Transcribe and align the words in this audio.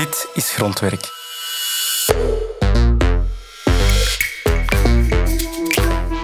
Dit 0.00 0.28
is 0.34 0.50
Grondwerk. 0.50 1.08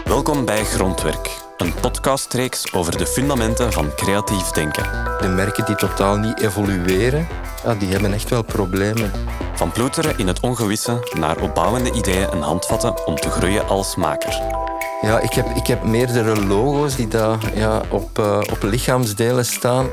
Welkom 0.04 0.44
bij 0.44 0.64
Grondwerk, 0.64 1.30
een 1.56 1.74
podcastreeks 1.74 2.72
over 2.72 2.98
de 2.98 3.06
fundamenten 3.06 3.72
van 3.72 3.94
creatief 3.94 4.50
denken. 4.50 4.82
De 5.20 5.28
merken 5.28 5.64
die 5.64 5.74
totaal 5.74 6.16
niet 6.16 6.40
evolueren, 6.40 7.28
ja, 7.64 7.74
die 7.74 7.88
hebben 7.88 8.12
echt 8.12 8.28
wel 8.28 8.42
problemen. 8.42 9.12
Van 9.54 9.72
ploeteren 9.72 10.18
in 10.18 10.26
het 10.26 10.40
ongewisse 10.40 11.08
naar 11.18 11.40
opbouwende 11.40 11.92
ideeën 11.92 12.30
en 12.30 12.40
handvatten 12.40 13.06
om 13.06 13.16
te 13.16 13.30
groeien 13.30 13.68
als 13.68 13.96
maker. 13.96 14.65
Ja, 15.06 15.20
ik 15.20 15.32
heb, 15.32 15.46
ik 15.46 15.66
heb 15.66 15.82
meerdere 15.82 16.46
logo's 16.46 16.96
die 16.96 17.08
daar 17.08 17.56
ja, 17.56 17.82
op, 17.90 18.18
uh, 18.18 18.38
op 18.38 18.62
lichaamsdelen 18.62 19.44
staan. 19.44 19.86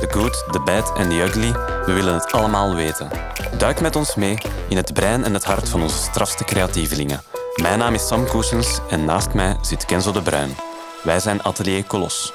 The 0.00 0.06
good, 0.10 0.44
the 0.50 0.60
bad 0.60 0.96
en 0.96 1.08
the 1.08 1.22
ugly, 1.22 1.52
we 1.86 1.92
willen 1.92 2.14
het 2.14 2.32
allemaal 2.32 2.74
weten. 2.74 3.10
Duik 3.58 3.80
met 3.80 3.96
ons 3.96 4.14
mee 4.14 4.38
in 4.68 4.76
het 4.76 4.92
brein 4.92 5.24
en 5.24 5.34
het 5.34 5.44
hart 5.44 5.68
van 5.68 5.82
onze 5.82 5.98
strafste 5.98 6.44
creatievelingen. 6.44 7.22
Mijn 7.62 7.78
naam 7.78 7.94
is 7.94 8.06
Sam 8.06 8.26
Koesens 8.26 8.78
en 8.90 9.04
naast 9.04 9.32
mij 9.32 9.56
zit 9.60 9.84
Kenzo 9.84 10.12
de 10.12 10.22
Bruin. 10.22 10.56
Wij 11.02 11.20
zijn 11.20 11.42
Atelier 11.42 11.84
Colos. 11.84 12.32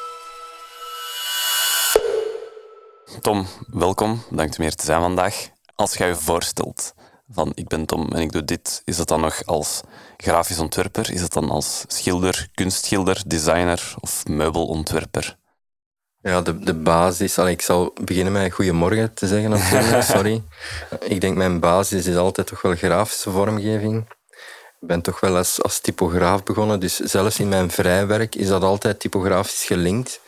Tom, 3.21 3.48
welkom. 3.67 4.23
Bedankt 4.29 4.57
om 4.57 4.63
hier 4.63 4.76
te 4.76 4.85
zijn 4.85 5.02
vandaag. 5.02 5.49
Als 5.76 5.93
jij 5.93 6.07
je 6.07 6.15
voorstelt 6.15 6.93
van 7.29 7.52
ik 7.54 7.67
ben 7.67 7.85
Tom 7.85 8.12
en 8.12 8.21
ik 8.21 8.31
doe 8.31 8.45
dit, 8.45 8.81
is 8.85 8.98
het 8.98 9.07
dan 9.07 9.21
nog 9.21 9.45
als 9.45 9.81
grafisch 10.18 10.60
ontwerper? 10.60 11.12
Is 11.12 11.22
het 11.22 11.34
dan 11.34 11.50
als 11.50 11.84
schilder, 11.88 12.48
kunstschilder, 12.54 13.22
designer 13.26 13.94
of 14.00 14.28
meubelontwerper? 14.28 15.38
Ja, 16.22 16.41
de, 16.41 16.60
de 16.60 16.74
basis. 16.74 17.40
Allee, 17.40 17.54
ik 17.54 17.62
zal 17.62 17.94
beginnen 18.02 18.34
met 18.34 18.54
goedemorgen 18.54 19.14
te 19.14 19.28
zeggen 19.28 19.50
natuurlijk, 19.50 20.04
sorry. 20.16 20.44
ik 21.00 21.22
denk 21.22 21.38
mijn 21.38 21.60
basis 21.60 22.05
is 22.05 22.16
altijd 22.16 22.48
toch 22.48 22.62
wel 22.62 22.76
grafische 22.76 23.32
vormgeving. 23.32 24.10
Ik 24.82 24.88
ben 24.88 25.02
toch 25.02 25.20
wel 25.20 25.38
als, 25.38 25.62
als 25.62 25.80
typograaf 25.80 26.44
begonnen, 26.44 26.79
dus 26.79 26.96
zelfs 26.96 27.40
in 27.40 27.50
mijn 27.50 27.72
vrijwerk 27.72 28.35
is 28.35 28.48
dat 28.48 28.63
altijd 28.63 29.00
typografisch 29.00 29.63
gelinkt. 29.63 30.20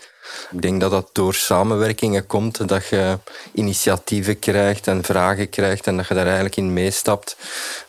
Ik 0.52 0.62
denk 0.62 0.82
dat 0.82 0.92
dat 0.92 1.10
door 1.12 1.34
samenwerkingen 1.34 2.28
komt, 2.28 2.68
dat 2.68 2.88
je 2.88 3.20
initiatieven 3.54 4.40
krijgt 4.40 4.88
en 4.88 5.04
vragen 5.04 5.50
krijgt 5.50 5.88
en 5.88 5.98
dat 5.98 6.08
je 6.08 6.14
daar 6.14 6.26
eigenlijk 6.26 6.56
in 6.56 6.74
meestapt. 6.74 7.38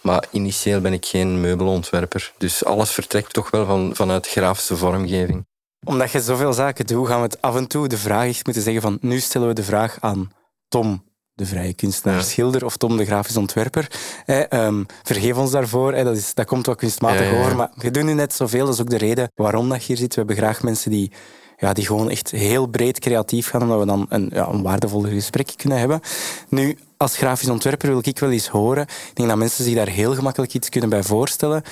Maar 0.00 0.25
initieel 0.31 0.81
ben 0.81 0.92
ik 0.92 1.06
geen 1.06 1.41
meubelontwerper. 1.41 2.33
Dus 2.39 2.64
alles 2.64 2.91
vertrekt 2.91 3.33
toch 3.33 3.50
wel 3.50 3.66
van, 3.66 3.91
vanuit 3.94 4.28
grafische 4.28 4.77
vormgeving. 4.77 5.47
Omdat 5.84 6.11
je 6.11 6.20
zoveel 6.20 6.53
zaken 6.53 6.86
doet, 6.86 7.06
gaan 7.06 7.20
we 7.20 7.27
het 7.27 7.42
af 7.42 7.56
en 7.56 7.66
toe 7.66 7.89
de 7.89 7.98
vraag 7.98 8.27
echt 8.28 8.44
moeten 8.44 8.62
zeggen 8.62 8.83
van 8.83 8.98
nu 9.00 9.20
stellen 9.20 9.48
we 9.48 9.55
de 9.55 9.62
vraag 9.62 9.97
aan 10.00 10.33
Tom 10.69 11.06
de 11.39 11.47
vrije 11.47 11.75
kunstenaar, 11.75 12.22
schilder 12.22 12.64
of 12.64 12.77
Tom 12.77 12.97
de 12.97 13.05
grafisch 13.05 13.36
ontwerper. 13.36 13.91
Ehm, 14.27 14.83
vergeef 15.03 15.36
ons 15.36 15.50
daarvoor, 15.50 15.92
dat, 15.92 16.16
is, 16.16 16.34
dat 16.34 16.47
komt 16.47 16.66
wat 16.66 16.77
kunstmatig 16.77 17.33
over, 17.33 17.56
maar 17.56 17.70
je 17.75 17.91
doet 17.91 18.03
nu 18.03 18.12
net 18.12 18.34
zoveel. 18.34 18.64
Dat 18.64 18.75
is 18.75 18.81
ook 18.81 18.91
de 18.91 18.97
reden 18.97 19.31
waarom 19.34 19.69
dat 19.69 19.81
je 19.81 19.86
hier 19.86 19.97
zit. 19.97 20.09
We 20.09 20.19
hebben 20.19 20.36
graag 20.36 20.62
mensen 20.62 20.91
die 20.91 21.12
ja, 21.59 21.73
die 21.73 21.87
gewoon 21.87 22.11
echt 22.11 22.31
heel 22.31 22.67
breed 22.67 22.98
creatief 22.98 23.48
gaan, 23.48 23.62
omdat 23.62 23.78
we 23.78 23.87
dan 23.87 24.06
een, 24.09 24.31
ja, 24.33 24.48
een 24.48 25.09
gesprek 25.09 25.53
kunnen 25.56 25.78
hebben. 25.78 26.00
Nu, 26.48 26.78
als 26.97 27.17
grafisch 27.17 27.48
ontwerper 27.48 27.89
wil 27.89 28.00
ik 28.03 28.19
wel 28.19 28.31
eens 28.31 28.48
horen, 28.48 28.83
ik 28.83 29.15
denk 29.15 29.28
dat 29.28 29.39
mensen 29.39 29.65
zich 29.65 29.75
daar 29.75 29.89
heel 29.89 30.15
gemakkelijk 30.15 30.55
iets 30.55 30.69
kunnen 30.69 30.91
bij 30.91 31.03
voorstellen. 31.03 31.62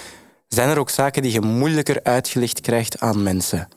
Zijn 0.49 0.69
er 0.69 0.79
ook 0.79 0.91
zaken 0.91 1.23
die 1.23 1.33
je 1.33 1.41
moeilijker 1.41 2.01
uitgelegd 2.03 2.61
krijgt 2.61 3.01
aan 3.01 3.23
mensen? 3.23 3.69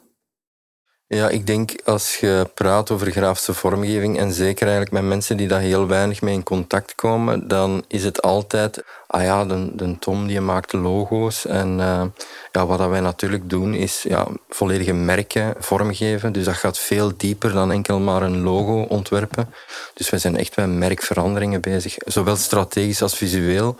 Ja, 1.12 1.30
ik 1.30 1.48
denk 1.48 1.72
als 1.86 2.18
je 2.18 2.50
praat 2.54 2.92
over 2.92 3.12
grafische 3.12 3.54
vormgeving 3.54 4.18
en 4.18 4.34
zeker 4.34 4.62
eigenlijk 4.62 4.92
met 4.92 5.04
mensen 5.04 5.38
die 5.38 5.48
daar 5.48 5.60
heel 5.60 5.88
weinig 5.88 6.22
mee 6.22 6.34
in 6.34 6.44
contact 6.44 6.96
komen, 6.96 7.48
dan 7.48 7.84
is 7.88 8.04
het 8.04 8.22
altijd, 8.22 8.84
ah 9.08 9.24
ja, 9.24 9.46
de, 9.46 9.76
de 9.76 10.00
Tom 10.00 10.28
die 10.28 10.42
maakt 10.42 10.74
logo's 10.74 11.46
en 11.46 11.80
uh, 11.80 12.04
ja, 12.52 12.66
wat 12.66 12.78
dat 12.78 12.90
wij 12.90 13.00
natuurlijk 13.00 13.50
doen 13.50 13.74
is 13.74 14.04
ja, 14.04 14.28
volledige 14.50 14.94
merken 14.94 15.54
vormgeven. 15.60 16.34
Dus 16.34 16.46
dat 16.46 16.56
gaat 16.56 16.80
veel 16.80 17.12
dieper 17.18 17.52
dan 17.52 17.72
enkel 17.72 18.00
maar 18.00 18.22
een 18.22 18.42
logo 18.42 18.82
ontwerpen. 18.82 19.54
Dus 19.94 20.10
wij 20.10 20.20
zijn 20.20 20.38
echt 20.38 20.56
met 20.56 20.70
merkveranderingen 20.70 21.62
bezig, 21.62 21.96
zowel 22.06 22.36
strategisch 22.36 23.02
als 23.02 23.16
visueel. 23.16 23.78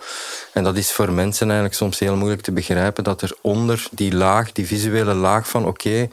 En 0.52 0.64
dat 0.64 0.76
is 0.76 0.92
voor 0.92 1.12
mensen 1.12 1.46
eigenlijk 1.46 1.76
soms 1.76 1.98
heel 1.98 2.16
moeilijk 2.16 2.42
te 2.42 2.52
begrijpen 2.52 3.04
dat 3.04 3.22
er 3.22 3.36
onder 3.40 3.86
die 3.90 4.14
laag, 4.14 4.52
die 4.52 4.66
visuele 4.66 5.14
laag 5.14 5.48
van 5.48 5.66
oké, 5.66 6.08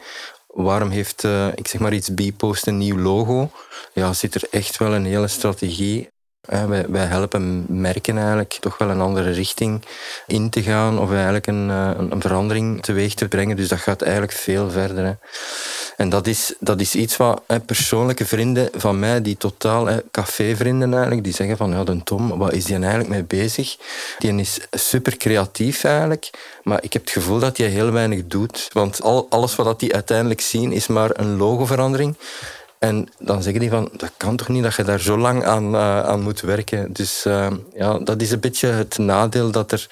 waarom 0.48 0.90
heeft, 0.90 1.24
uh, 1.24 1.48
ik 1.56 1.68
zeg 1.68 1.82
maar 1.82 1.94
iets, 1.94 2.14
Bpost 2.14 2.68
een 2.68 2.78
nieuw 2.78 2.98
logo? 2.98 3.52
Ja, 3.94 4.14
zit 4.14 4.36
er 4.36 4.48
echt 4.50 4.78
wel 4.78 4.94
een 4.94 5.06
hele 5.06 5.28
strategie. 5.28 6.10
Wij, 6.48 7.06
helpen 7.06 7.66
merken 7.68 8.18
eigenlijk 8.18 8.58
toch 8.60 8.78
wel 8.78 8.90
een 8.90 9.02
andere 9.02 9.32
richting 9.32 9.82
in 10.28 10.50
te 10.50 10.62
gaan 10.64 11.00
of 11.00 11.12
eigenlijk 11.12 11.48
een, 11.48 11.70
uh, 11.70 11.92
een 11.98 12.22
verandering 12.22 12.84
teweeg 12.84 13.14
te 13.14 13.28
brengen. 13.28 13.56
Dus 13.56 13.68
dat 13.68 13.80
gaat 13.80 14.02
eigenlijk 14.02 14.32
veel 14.32 14.70
verder. 14.70 15.06
Hè. 15.06 15.14
En 15.98 16.10
dat 16.10 16.28
is, 16.28 16.54
dat 16.60 16.82
is 16.82 16.96
iets 16.96 17.18
wat 17.18 17.42
persoonlijke 17.66 18.26
vrienden 18.26 18.70
van 18.76 19.00
mij, 19.00 19.22
die 19.22 19.38
totaal, 19.38 19.88
cafévrienden 20.12 20.92
eigenlijk, 20.94 21.24
die 21.24 21.34
zeggen 21.34 21.58
van 21.58 21.72
ja, 21.72 21.84
de 21.84 22.04
Tom, 22.04 22.38
wat 22.38 22.54
is 22.54 22.66
die 22.66 22.76
eigenlijk 22.76 23.10
mee 23.10 23.24
bezig? 23.24 23.78
Die 24.20 24.36
is 24.36 24.60
super 24.72 25.18
creatief 25.18 25.84
eigenlijk, 25.84 26.30
maar 26.64 26.84
ik 26.84 26.94
heb 26.94 27.02
het 27.02 27.12
gevoel 27.12 27.40
dat 27.40 27.58
hij 27.58 27.68
heel 27.68 27.92
weinig 27.92 28.28
doet. 28.28 28.70
Want 28.74 29.02
al, 29.02 29.28
alles 29.30 29.56
wat 29.56 29.80
die 29.80 29.94
uiteindelijk 29.94 30.42
zien 30.42 30.72
is 30.72 30.88
maar 30.88 31.10
een 31.14 31.38
logoverandering. 31.38 32.16
En 32.80 33.08
dan 33.20 33.44
zeggen 33.44 33.62
die 33.62 33.70
van, 33.70 33.90
dat 33.92 34.12
kan 34.18 34.36
toch 34.36 34.48
niet 34.48 34.64
dat 34.64 34.76
je 34.76 34.84
daar 34.84 35.00
zo 35.00 35.18
lang 35.18 35.44
aan, 35.44 35.74
uh, 35.76 36.00
aan 36.00 36.22
moet 36.22 36.42
werken. 36.42 36.94
Dus 36.94 37.26
uh, 37.26 37.52
ja, 37.74 38.00
dat 38.00 38.22
is 38.22 38.32
een 38.32 38.40
beetje 38.40 38.68
het 38.68 38.98
nadeel 38.98 39.52
dat 39.52 39.72
er 39.72 39.88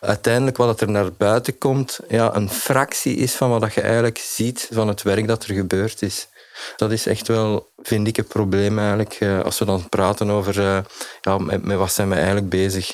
uiteindelijk 0.00 0.56
wat 0.56 0.80
er 0.80 0.90
naar 0.90 1.12
buiten 1.12 1.58
komt, 1.58 2.00
ja, 2.08 2.34
een 2.34 2.50
fractie 2.50 3.16
is 3.16 3.34
van 3.34 3.50
wat 3.50 3.74
je 3.74 3.80
eigenlijk 3.80 4.18
ziet 4.18 4.68
van 4.72 4.88
het 4.88 5.02
werk 5.02 5.26
dat 5.26 5.44
er 5.44 5.54
gebeurd 5.54 6.02
is. 6.02 6.28
Dat 6.76 6.90
is 6.90 7.06
echt 7.06 7.28
wel, 7.28 7.70
vind 7.82 8.08
ik, 8.08 8.18
een 8.18 8.26
probleem 8.26 8.78
eigenlijk, 8.78 9.14
eh, 9.14 9.40
als 9.40 9.58
we 9.58 9.64
dan 9.64 9.88
praten 9.88 10.30
over 10.30 10.84
ja, 11.20 11.38
met, 11.38 11.64
met, 11.64 11.76
wat 11.76 11.92
zijn 11.92 12.08
we 12.08 12.14
eigenlijk 12.14 12.48
bezig. 12.48 12.92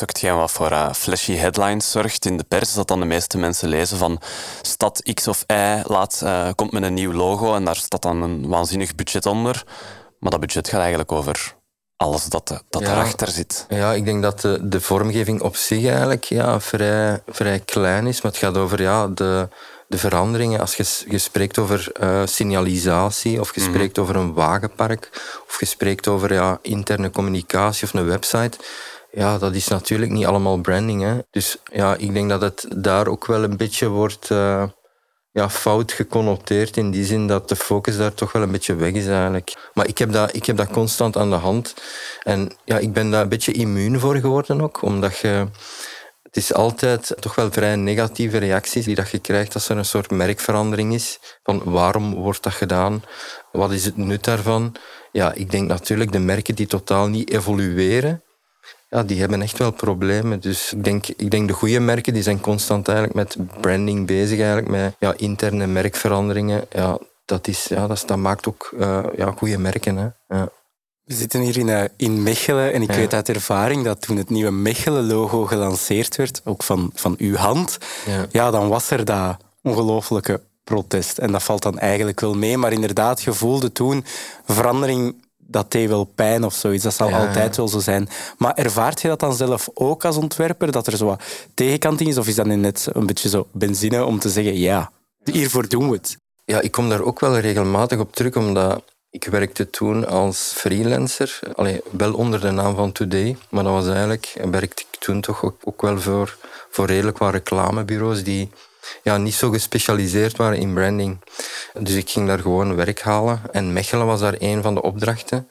Is 0.00 0.06
ook 0.06 0.16
hetgeen 0.16 0.36
wat 0.36 0.50
voor 0.50 0.70
uh, 0.70 0.92
flashy 0.92 1.34
headlines 1.34 1.90
zorgt 1.90 2.24
in 2.24 2.36
de 2.36 2.44
pers, 2.44 2.74
dat 2.74 2.88
dan 2.88 3.00
de 3.00 3.06
meeste 3.06 3.38
mensen 3.38 3.68
lezen 3.68 3.98
van 3.98 4.20
stad 4.62 5.02
X 5.14 5.28
of 5.28 5.44
Y 5.46 5.82
laat, 5.84 6.24
komt 6.54 6.72
met 6.72 6.82
een 6.82 6.94
nieuw 6.94 7.12
logo 7.12 7.54
en 7.54 7.64
daar 7.64 7.76
staat 7.76 8.02
dan 8.02 8.22
een 8.22 8.48
waanzinnig 8.48 8.94
budget 8.94 9.26
onder. 9.26 9.64
Maar 10.18 10.30
dat 10.30 10.40
budget 10.40 10.68
gaat 10.68 10.80
eigenlijk 10.80 11.12
over 11.12 11.54
alles 11.96 12.24
dat, 12.24 12.62
dat 12.68 12.82
ja, 12.82 12.92
erachter 12.92 13.28
zit. 13.28 13.66
Ja, 13.68 13.92
ik 13.92 14.04
denk 14.04 14.22
dat 14.22 14.40
de, 14.40 14.58
de 14.62 14.80
vormgeving 14.80 15.42
op 15.42 15.56
zich 15.56 15.86
eigenlijk 15.86 16.24
ja, 16.24 16.60
vrij, 16.60 17.22
vrij 17.28 17.60
klein 17.60 18.06
is. 18.06 18.22
Maar 18.22 18.32
het 18.32 18.40
gaat 18.40 18.56
over 18.56 18.82
ja, 18.82 19.06
de, 19.06 19.48
de 19.88 19.98
veranderingen. 19.98 20.60
Als 20.60 20.74
je, 20.74 20.84
je 21.08 21.18
spreekt 21.18 21.58
over 21.58 21.92
uh, 22.02 22.22
signalisatie, 22.24 23.40
of 23.40 23.54
je 23.54 23.60
mhm. 23.60 23.70
spreekt 23.70 23.98
over 23.98 24.16
een 24.16 24.32
wagenpark, 24.32 25.08
of 25.48 25.60
je 25.60 25.66
spreekt 25.66 26.08
over 26.08 26.32
ja, 26.32 26.58
interne 26.62 27.10
communicatie 27.10 27.84
of 27.86 27.94
een 27.94 28.06
website. 28.06 28.58
Ja, 29.12 29.38
dat 29.38 29.54
is 29.54 29.68
natuurlijk 29.68 30.10
niet 30.10 30.26
allemaal 30.26 30.60
branding. 30.60 31.02
Hè. 31.02 31.18
Dus 31.30 31.56
ja, 31.72 31.96
ik 31.96 32.12
denk 32.12 32.28
dat 32.28 32.40
het 32.40 32.66
daar 32.76 33.06
ook 33.06 33.26
wel 33.26 33.42
een 33.42 33.56
beetje 33.56 33.88
wordt... 33.88 34.30
Uh, 34.30 34.62
ja, 35.32 35.50
fout 35.50 35.92
geconnoteerd 35.92 36.76
in 36.76 36.90
die 36.90 37.04
zin 37.04 37.26
dat 37.26 37.48
de 37.48 37.56
focus 37.56 37.96
daar 37.96 38.14
toch 38.14 38.32
wel 38.32 38.42
een 38.42 38.50
beetje 38.50 38.74
weg 38.74 38.92
is 38.92 39.06
eigenlijk. 39.06 39.70
Maar 39.74 39.86
ik 39.86 39.98
heb 39.98 40.12
dat, 40.12 40.34
ik 40.34 40.46
heb 40.46 40.56
dat 40.56 40.70
constant 40.70 41.16
aan 41.16 41.30
de 41.30 41.36
hand. 41.36 41.74
En 42.22 42.52
ja, 42.64 42.78
ik 42.78 42.92
ben 42.92 43.10
daar 43.10 43.22
een 43.22 43.28
beetje 43.28 43.52
immuun 43.52 44.00
voor 44.00 44.16
geworden 44.16 44.60
ook, 44.60 44.82
omdat 44.82 45.18
je... 45.18 45.46
Het 46.22 46.36
is 46.36 46.54
altijd 46.54 47.16
toch 47.20 47.34
wel 47.34 47.52
vrij 47.52 47.76
negatieve 47.76 48.38
reacties 48.38 48.84
die 48.84 48.94
dat 48.94 49.10
je 49.10 49.18
krijgt 49.18 49.54
als 49.54 49.68
er 49.68 49.76
een 49.76 49.84
soort 49.84 50.10
merkverandering 50.10 50.94
is. 50.94 51.18
Van 51.42 51.62
waarom 51.64 52.14
wordt 52.14 52.42
dat 52.42 52.52
gedaan? 52.52 53.02
Wat 53.52 53.72
is 53.72 53.84
het 53.84 53.96
nut 53.96 54.24
daarvan? 54.24 54.74
Ja, 55.12 55.32
ik 55.32 55.50
denk 55.50 55.68
natuurlijk 55.68 56.12
de 56.12 56.18
merken 56.18 56.54
die 56.54 56.66
totaal 56.66 57.08
niet 57.08 57.30
evolueren, 57.30 58.22
ja, 58.90 59.02
die 59.02 59.20
hebben 59.20 59.42
echt 59.42 59.58
wel 59.58 59.70
problemen. 59.70 60.40
Dus 60.40 60.72
ik 60.72 60.84
denk, 60.84 61.06
ik 61.06 61.30
denk 61.30 61.48
de 61.48 61.54
goede 61.54 61.80
merken 61.80 62.12
die 62.12 62.22
zijn 62.22 62.40
constant 62.40 62.88
eigenlijk 62.88 63.16
met 63.16 63.60
branding 63.60 64.06
bezig, 64.06 64.38
eigenlijk 64.38 64.68
met 64.68 64.94
ja, 64.98 65.14
interne 65.16 65.66
merkveranderingen. 65.66 66.66
Ja, 66.70 66.98
dat, 67.24 67.48
is, 67.48 67.66
ja, 67.68 67.86
dat, 67.86 68.02
dat 68.06 68.16
maakt 68.16 68.48
ook 68.48 68.74
uh, 68.78 69.04
ja, 69.16 69.30
goede 69.36 69.58
merken. 69.58 69.96
Hè. 69.96 70.36
Ja. 70.36 70.48
We 71.04 71.14
zitten 71.14 71.40
hier 71.40 71.58
in, 71.58 71.68
uh, 71.68 71.84
in 71.96 72.22
Mechelen 72.22 72.72
en 72.72 72.82
ik 72.82 72.92
weet 72.92 73.14
uit 73.14 73.28
ervaring 73.28 73.84
dat 73.84 74.00
toen 74.00 74.16
het 74.16 74.30
nieuwe 74.30 74.50
Mechelen-logo 74.50 75.46
gelanceerd 75.46 76.16
werd, 76.16 76.40
ook 76.44 76.62
van, 76.62 76.90
van 76.94 77.14
uw 77.18 77.34
hand, 77.34 77.78
ja. 78.06 78.26
ja 78.30 78.50
dan 78.50 78.68
was 78.68 78.90
er 78.90 79.04
dat 79.04 79.36
ongelooflijke 79.62 80.40
protest. 80.64 81.18
En 81.18 81.32
dat 81.32 81.42
valt 81.42 81.62
dan 81.62 81.78
eigenlijk 81.78 82.20
wel 82.20 82.34
mee. 82.34 82.56
Maar 82.56 82.72
inderdaad, 82.72 83.22
je 83.22 83.32
voelde 83.32 83.72
toen 83.72 84.04
verandering 84.46 85.14
dat 85.50 85.70
deed 85.70 85.88
wel 85.88 86.04
pijn 86.04 86.44
of 86.44 86.54
zoiets. 86.54 86.84
Dat 86.84 86.94
zal 86.94 87.12
altijd 87.12 87.56
wel 87.56 87.68
zo 87.68 87.78
zijn. 87.78 88.08
Maar 88.38 88.54
ervaart 88.54 89.00
je 89.00 89.08
dat 89.08 89.20
dan 89.20 89.34
zelf 89.34 89.68
ook 89.74 90.04
als 90.04 90.16
ontwerper? 90.16 90.72
Dat 90.72 90.86
er 90.86 90.96
zo 90.96 91.06
wat 91.06 91.22
tegenkant 91.54 92.00
is? 92.00 92.18
Of 92.18 92.26
is 92.26 92.34
dat 92.34 92.46
net 92.46 92.88
een 92.92 93.06
beetje 93.06 93.28
zo 93.28 93.46
benzine 93.52 94.04
om 94.04 94.18
te 94.18 94.28
zeggen, 94.28 94.56
ja, 94.56 94.90
hiervoor 95.24 95.68
doen 95.68 95.90
we 95.90 95.96
het? 95.96 96.16
Ja, 96.44 96.60
ik 96.60 96.72
kom 96.72 96.88
daar 96.88 97.02
ook 97.02 97.20
wel 97.20 97.38
regelmatig 97.38 97.98
op 97.98 98.14
terug, 98.14 98.36
omdat 98.36 98.82
Ik 99.10 99.24
werkte 99.24 99.70
toen 99.70 100.06
als 100.06 100.52
freelancer, 100.54 101.38
Allee, 101.54 101.80
wel 101.90 102.14
onder 102.14 102.40
de 102.40 102.50
naam 102.50 102.74
van 102.74 102.92
Today, 102.92 103.36
maar 103.48 103.64
dat 103.64 103.72
was 103.72 103.88
eigenlijk, 103.88 104.40
werkte 104.50 104.82
ik 104.90 104.98
toen 104.98 105.20
toch 105.20 105.44
ook, 105.44 105.56
ook 105.64 105.82
wel 105.82 106.00
voor, 106.00 106.36
voor 106.70 106.86
redelijk 106.86 107.18
wat 107.18 107.32
reclamebureaus 107.32 108.24
die 108.24 108.50
ja, 109.02 109.16
niet 109.16 109.34
zo 109.34 109.50
gespecialiseerd 109.50 110.36
waren 110.36 110.58
in 110.58 110.74
branding. 110.74 111.18
Dus 111.78 111.94
ik 111.94 112.10
ging 112.10 112.26
daar 112.26 112.38
gewoon 112.38 112.76
werk 112.76 113.00
halen 113.00 113.40
en 113.52 113.72
Mechelen 113.72 114.06
was 114.06 114.20
daar 114.20 114.36
een 114.38 114.62
van 114.62 114.74
de 114.74 114.82
opdrachten 114.82 115.48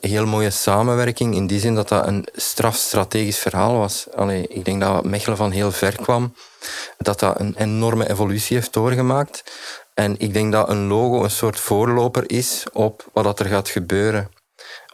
heel 0.00 0.26
mooie 0.26 0.50
samenwerking 0.50 1.34
in 1.34 1.46
die 1.46 1.60
zin 1.60 1.74
dat 1.74 1.88
dat 1.88 2.06
een 2.06 2.26
strafstrategisch 2.32 3.38
verhaal 3.38 3.78
was. 3.78 4.06
Allee, 4.14 4.46
ik 4.48 4.64
denk 4.64 4.80
dat 4.80 5.04
Mechelen 5.04 5.36
van 5.36 5.50
heel 5.50 5.72
ver 5.72 5.96
kwam, 5.96 6.34
dat 6.98 7.20
dat 7.20 7.40
een 7.40 7.54
enorme 7.58 8.08
evolutie 8.10 8.56
heeft 8.56 8.72
doorgemaakt. 8.72 9.44
En 9.94 10.14
ik 10.18 10.32
denk 10.32 10.52
dat 10.52 10.68
een 10.68 10.86
logo 10.86 11.24
een 11.24 11.30
soort 11.30 11.60
voorloper 11.60 12.30
is 12.30 12.64
op 12.72 13.04
wat 13.12 13.40
er 13.40 13.46
gaat 13.46 13.68
gebeuren. 13.68 14.30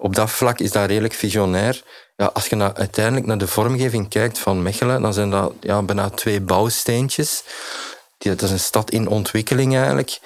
Op 0.03 0.15
dat 0.15 0.31
vlak 0.31 0.59
is 0.59 0.73
dat 0.73 0.87
redelijk 0.87 1.15
visionair. 1.15 1.83
Ja, 2.17 2.31
als 2.33 2.47
je 2.47 2.75
uiteindelijk 2.75 3.27
naar 3.27 3.39
de 3.39 3.47
vormgeving 3.47 4.09
kijkt 4.09 4.39
van 4.39 4.63
Mechelen, 4.63 5.03
dan 5.03 5.13
zijn 5.13 5.31
dat 5.31 5.53
ja, 5.61 5.83
bijna 5.83 6.11
twee 6.11 6.41
bouwsteentjes. 6.41 7.45
Dat 8.19 8.43
is 8.43 8.51
een 8.51 8.59
stad 8.59 8.91
in 8.91 9.09
ontwikkeling 9.09 9.77
eigenlijk. 9.77 10.19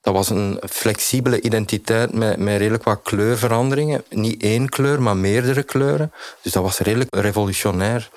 Dat 0.00 0.14
was 0.14 0.30
een 0.30 0.60
flexibele 0.70 1.40
identiteit 1.40 2.12
met, 2.12 2.36
met 2.36 2.58
redelijk 2.58 2.84
wat 2.84 3.00
kleurveranderingen. 3.02 4.04
Niet 4.08 4.42
één 4.42 4.68
kleur, 4.68 5.02
maar 5.02 5.16
meerdere 5.16 5.62
kleuren. 5.62 6.12
Dus 6.40 6.52
dat 6.52 6.62
was 6.62 6.78
redelijk 6.78 7.14
revolutionair. 7.14 8.10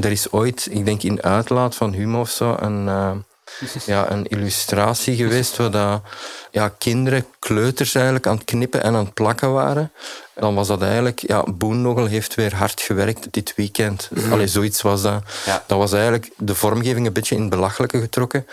Er 0.00 0.10
is 0.10 0.32
ooit, 0.32 0.68
ik 0.70 0.84
denk 0.84 1.02
in 1.02 1.22
Uitlaat 1.22 1.74
van 1.74 1.92
Humo 1.92 2.20
of 2.20 2.30
zo, 2.30 2.56
een, 2.60 2.86
uh, 2.86 3.10
ja, 3.86 4.10
een 4.10 4.26
illustratie 4.26 5.16
geweest 5.16 5.56
waar 5.56 5.70
dat, 5.70 6.02
ja, 6.50 6.74
kinderen, 6.78 7.26
kleuters 7.38 7.94
eigenlijk, 7.94 8.26
aan 8.26 8.36
het 8.36 8.44
knippen 8.44 8.82
en 8.82 8.94
aan 8.94 9.04
het 9.04 9.14
plakken 9.14 9.52
waren. 9.52 9.92
Dan 10.34 10.54
was 10.54 10.68
dat 10.68 10.82
eigenlijk, 10.82 11.20
ja, 11.26 11.42
Boondoggle 11.42 12.08
heeft 12.08 12.34
weer 12.34 12.54
hard 12.54 12.80
gewerkt 12.80 13.26
dit 13.30 13.52
weekend. 13.56 14.08
Mm. 14.12 14.32
Allee, 14.32 14.46
zoiets 14.46 14.82
was 14.82 15.02
dat. 15.02 15.22
Ja. 15.46 15.64
Dat 15.66 15.78
was 15.78 15.92
eigenlijk 15.92 16.30
de 16.36 16.54
vormgeving 16.54 17.06
een 17.06 17.12
beetje 17.12 17.34
in 17.34 17.40
het 17.40 17.50
belachelijke 17.50 18.00
getrokken. 18.00 18.46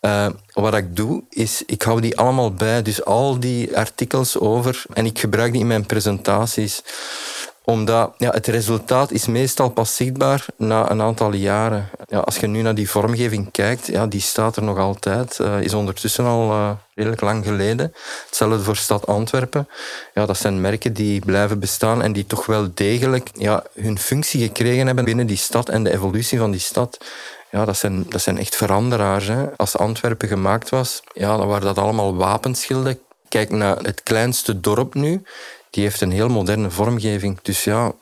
Uh, 0.00 0.26
wat 0.52 0.74
ik 0.74 0.96
doe, 0.96 1.22
is 1.30 1.62
ik 1.66 1.82
hou 1.82 2.00
die 2.00 2.18
allemaal 2.18 2.54
bij. 2.54 2.82
Dus 2.82 3.04
al 3.04 3.40
die 3.40 3.76
artikels 3.76 4.38
over. 4.38 4.82
En 4.92 5.06
ik 5.06 5.18
gebruik 5.18 5.52
die 5.52 5.60
in 5.60 5.66
mijn 5.66 5.86
presentaties. 5.86 6.82
Omdat 7.64 8.14
ja, 8.18 8.30
het 8.30 8.46
resultaat 8.46 9.10
is 9.10 9.26
meestal 9.26 9.70
pas 9.70 9.96
zichtbaar 9.96 10.46
na 10.56 10.90
een 10.90 11.02
aantal 11.02 11.32
jaren. 11.32 11.88
Ja, 12.08 12.18
als 12.18 12.36
je 12.36 12.46
nu 12.46 12.62
naar 12.62 12.74
die 12.74 12.90
vormgeving 12.90 13.50
kijkt, 13.50 13.86
ja, 13.86 14.06
die 14.06 14.20
staat 14.20 14.56
er 14.56 14.62
nog 14.62 14.78
altijd. 14.78 15.38
Uh, 15.40 15.60
is 15.60 15.74
ondertussen 15.74 16.24
al 16.24 16.50
uh, 16.50 16.70
redelijk 16.94 17.20
lang 17.20 17.44
geleden. 17.44 17.94
Hetzelfde 18.26 18.60
voor 18.60 18.76
Stad 18.76 19.06
Antwerpen. 19.06 19.68
Ja, 20.14 20.26
dat 20.26 20.36
zijn 20.36 20.60
merken 20.60 20.92
die 20.92 21.20
blijven 21.20 21.58
bestaan 21.58 22.02
en 22.02 22.12
die 22.12 22.26
toch 22.26 22.46
wel 22.46 22.68
degelijk 22.74 23.30
ja, 23.34 23.62
hun 23.74 23.98
functie 23.98 24.42
gekregen 24.42 24.86
hebben 24.86 25.04
binnen 25.04 25.26
die 25.26 25.36
stad 25.36 25.68
en 25.68 25.84
de 25.84 25.92
evolutie 25.92 26.38
van 26.38 26.50
die 26.50 26.60
stad 26.60 26.98
ja, 27.52 27.64
dat, 27.64 27.76
zijn, 27.76 28.04
dat 28.08 28.22
zijn 28.22 28.38
echt 28.38 28.56
veranderaars. 28.56 29.30
Als 29.56 29.76
Antwerpen 29.76 30.28
gemaakt 30.28 30.68
was, 30.68 31.02
ja, 31.12 31.36
dan 31.36 31.46
waren 31.46 31.66
dat 31.66 31.78
allemaal 31.78 32.16
wapenschilden. 32.16 32.98
Kijk 33.28 33.50
naar 33.50 33.76
het 33.76 34.02
kleinste 34.02 34.60
dorp 34.60 34.94
nu. 34.94 35.22
Die 35.72 35.82
heeft 35.82 36.00
een 36.00 36.10
heel 36.10 36.28
moderne 36.28 36.70
vormgeving. 36.70 37.38
Dus 37.42 37.64
ja, 37.64 37.92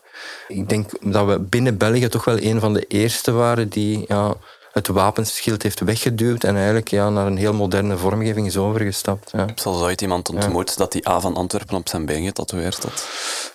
ik 0.48 0.68
denk 0.68 0.90
dat 1.00 1.26
we 1.26 1.38
binnen 1.38 1.76
België 1.76 2.08
toch 2.08 2.24
wel 2.24 2.42
een 2.42 2.60
van 2.60 2.72
de 2.74 2.84
eerste 2.86 3.32
waren 3.32 3.68
die 3.68 4.04
ja, 4.08 4.34
het 4.72 4.88
wapenschild 4.88 5.62
heeft 5.62 5.80
weggeduwd 5.80 6.44
en 6.44 6.56
eigenlijk 6.56 6.88
ja, 6.88 7.10
naar 7.10 7.26
een 7.26 7.36
heel 7.36 7.52
moderne 7.52 7.96
vormgeving 7.96 8.46
is 8.46 8.56
overgestapt. 8.56 9.30
Ja. 9.32 9.46
Al 9.64 9.82
ooit 9.82 10.00
iemand 10.00 10.28
ontmoet 10.28 10.76
dat 10.76 10.92
die 10.92 11.08
A 11.08 11.20
van 11.20 11.34
Antwerpen 11.34 11.76
op 11.76 11.88
zijn 11.88 12.06
been 12.06 12.24
getatoeëerd 12.24 12.82
had? 12.82 13.08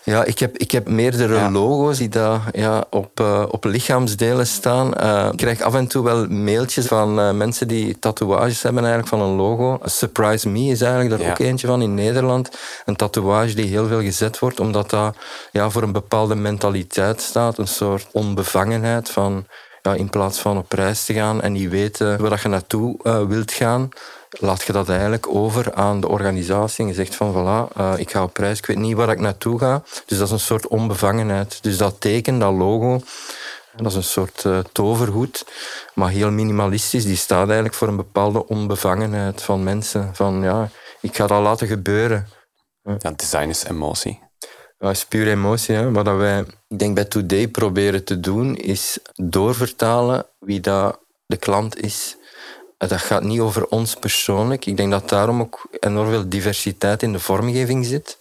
Ja, 0.03 0.23
ik 0.23 0.39
heb, 0.39 0.57
ik 0.57 0.71
heb 0.71 0.87
meerdere 0.87 1.51
logo's 1.51 1.97
die 1.97 2.09
daar 2.09 2.41
ja, 2.51 2.85
op, 2.89 3.19
uh, 3.19 3.43
op 3.49 3.63
lichaamsdelen 3.63 4.47
staan. 4.47 4.93
Uh, 5.01 5.27
ik 5.31 5.37
krijg 5.37 5.61
af 5.61 5.73
en 5.73 5.87
toe 5.87 6.03
wel 6.03 6.27
mailtjes 6.27 6.85
van 6.85 7.19
uh, 7.19 7.31
mensen 7.31 7.67
die 7.67 7.99
tatoeages 7.99 8.61
hebben 8.61 8.83
eigenlijk 8.83 9.13
van 9.13 9.21
een 9.21 9.35
logo. 9.35 9.79
Surprise 9.83 10.49
Me 10.49 10.65
is 10.65 10.81
eigenlijk 10.81 11.21
daar 11.21 11.29
ook 11.29 11.39
eentje 11.39 11.67
van 11.67 11.81
in 11.81 11.93
Nederland. 11.93 12.49
Een 12.85 12.95
tatoeage 12.95 13.55
die 13.55 13.65
heel 13.65 13.87
veel 13.87 14.01
gezet 14.01 14.39
wordt, 14.39 14.59
omdat 14.59 14.89
dat 14.89 15.15
ja, 15.51 15.69
voor 15.69 15.83
een 15.83 15.91
bepaalde 15.91 16.35
mentaliteit 16.35 17.21
staat. 17.21 17.57
Een 17.57 17.67
soort 17.67 18.07
onbevangenheid 18.11 19.09
van 19.09 19.45
ja, 19.85 19.93
in 19.93 20.09
plaats 20.09 20.39
van 20.39 20.57
op 20.57 20.71
reis 20.71 21.05
te 21.05 21.13
gaan 21.13 21.41
en 21.41 21.51
niet 21.51 21.69
weten 21.69 22.21
waar 22.21 22.39
je 22.43 22.47
naartoe 22.47 22.99
uh, 23.03 23.23
wilt 23.23 23.51
gaan, 23.51 23.89
laat 24.29 24.63
je 24.63 24.71
dat 24.71 24.89
eigenlijk 24.89 25.27
over 25.27 25.73
aan 25.73 26.01
de 26.01 26.07
organisatie. 26.07 26.83
En 26.83 26.89
je 26.89 26.95
zegt 26.95 27.15
van 27.15 27.33
voilà, 27.33 27.77
uh, 27.77 27.93
ik 27.97 28.11
ga 28.11 28.23
op 28.23 28.37
reis, 28.37 28.57
ik 28.57 28.65
weet 28.65 28.77
niet 28.77 28.95
waar 28.95 29.09
ik 29.09 29.19
naartoe 29.19 29.59
ga. 29.59 29.83
Dus 30.05 30.17
dat 30.17 30.27
is 30.27 30.33
een 30.33 30.39
soort 30.39 30.67
onbevangenheid. 30.67 31.63
Dus 31.63 31.77
dat 31.77 31.95
teken, 31.99 32.39
dat 32.39 32.53
logo, 32.53 33.01
dat 33.75 33.91
is 33.91 33.95
een 33.95 34.03
soort 34.03 34.43
uh, 34.43 34.59
toverhoed, 34.71 35.45
maar 35.93 36.09
heel 36.09 36.31
minimalistisch. 36.31 37.05
Die 37.05 37.15
staat 37.15 37.45
eigenlijk 37.45 37.75
voor 37.75 37.87
een 37.87 37.95
bepaalde 37.95 38.47
onbevangenheid 38.47 39.41
van 39.41 39.63
mensen. 39.63 40.09
Van 40.13 40.41
ja, 40.41 40.69
ik 41.01 41.15
ga 41.15 41.27
dat 41.27 41.41
laten 41.41 41.67
gebeuren. 41.67 42.27
Ja, 42.81 43.11
design 43.15 43.49
is 43.49 43.63
emotie. 43.63 44.24
Ja, 44.85 44.91
is 44.91 45.05
puur 45.05 45.27
emotie. 45.27 45.75
Hè. 45.75 45.91
Wat 45.91 46.05
wij, 46.05 46.39
ik 46.67 46.79
denk, 46.79 46.95
bij 46.95 47.05
Today 47.05 47.47
proberen 47.47 48.03
te 48.03 48.19
doen, 48.19 48.55
is 48.55 48.97
doorvertalen 49.15 50.25
wie 50.39 50.59
dat 50.59 50.99
de 51.25 51.37
klant 51.37 51.81
is. 51.81 52.15
Dat 52.77 52.91
gaat 52.93 53.23
niet 53.23 53.39
over 53.39 53.67
ons 53.67 53.95
persoonlijk. 53.95 54.65
Ik 54.65 54.77
denk 54.77 54.91
dat 54.91 55.09
daarom 55.09 55.41
ook 55.41 55.67
enorm 55.79 56.09
veel 56.09 56.29
diversiteit 56.29 57.03
in 57.03 57.11
de 57.11 57.19
vormgeving 57.19 57.85
zit. 57.85 58.17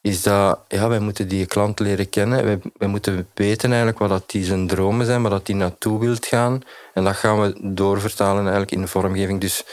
Is 0.00 0.22
dat 0.22 0.60
ja, 0.68 0.88
wij 0.88 0.98
moeten 0.98 1.28
die 1.28 1.46
klant 1.46 1.78
leren 1.78 2.08
kennen. 2.08 2.44
Wij, 2.44 2.58
wij 2.76 2.88
moeten 2.88 3.28
weten 3.34 3.68
eigenlijk 3.68 3.98
wat 3.98 4.08
dat 4.08 4.30
die 4.30 4.44
zijn 4.44 4.66
dromen 4.66 5.06
zijn, 5.06 5.22
waar 5.22 5.30
dat 5.30 5.46
die 5.46 5.54
naartoe 5.54 6.00
wilt 6.00 6.26
gaan. 6.26 6.62
En 6.94 7.04
dat 7.04 7.16
gaan 7.16 7.40
we 7.40 7.58
doorvertalen 7.62 8.42
eigenlijk 8.42 8.72
in 8.72 8.80
de 8.80 8.88
vormgeving. 8.88 9.40
Dus 9.40 9.64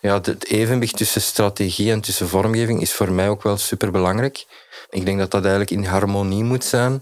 ja, 0.00 0.14
het 0.14 0.46
evenwicht 0.46 0.96
tussen 0.96 1.20
strategie 1.20 1.92
en 1.92 2.00
tussen 2.00 2.28
vormgeving 2.28 2.80
is 2.80 2.92
voor 2.92 3.12
mij 3.12 3.28
ook 3.28 3.42
wel 3.42 3.56
superbelangrijk. 3.56 4.44
Ik 4.92 5.04
denk 5.04 5.18
dat 5.18 5.30
dat 5.30 5.42
eigenlijk 5.42 5.70
in 5.70 5.84
harmonie 5.84 6.44
moet 6.44 6.64
zijn. 6.64 7.00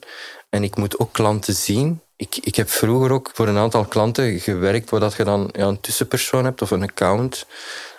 En 0.49 0.63
ik 0.63 0.77
moet 0.77 0.99
ook 0.99 1.13
klanten 1.13 1.55
zien. 1.55 2.01
Ik, 2.17 2.37
ik 2.37 2.57
heb 2.57 2.71
vroeger 2.71 3.13
ook 3.13 3.31
voor 3.35 3.49
een 3.49 3.57
aantal 3.57 3.85
klanten 3.85 4.41
gewerkt 4.41 4.91
waar 4.91 5.01
dat 5.01 5.15
je 5.15 5.25
dan 5.25 5.49
ja, 5.53 5.67
een 5.67 5.81
tussenpersoon 5.81 6.45
hebt 6.45 6.63
of 6.63 6.71
een 6.71 6.83
account. 6.83 7.47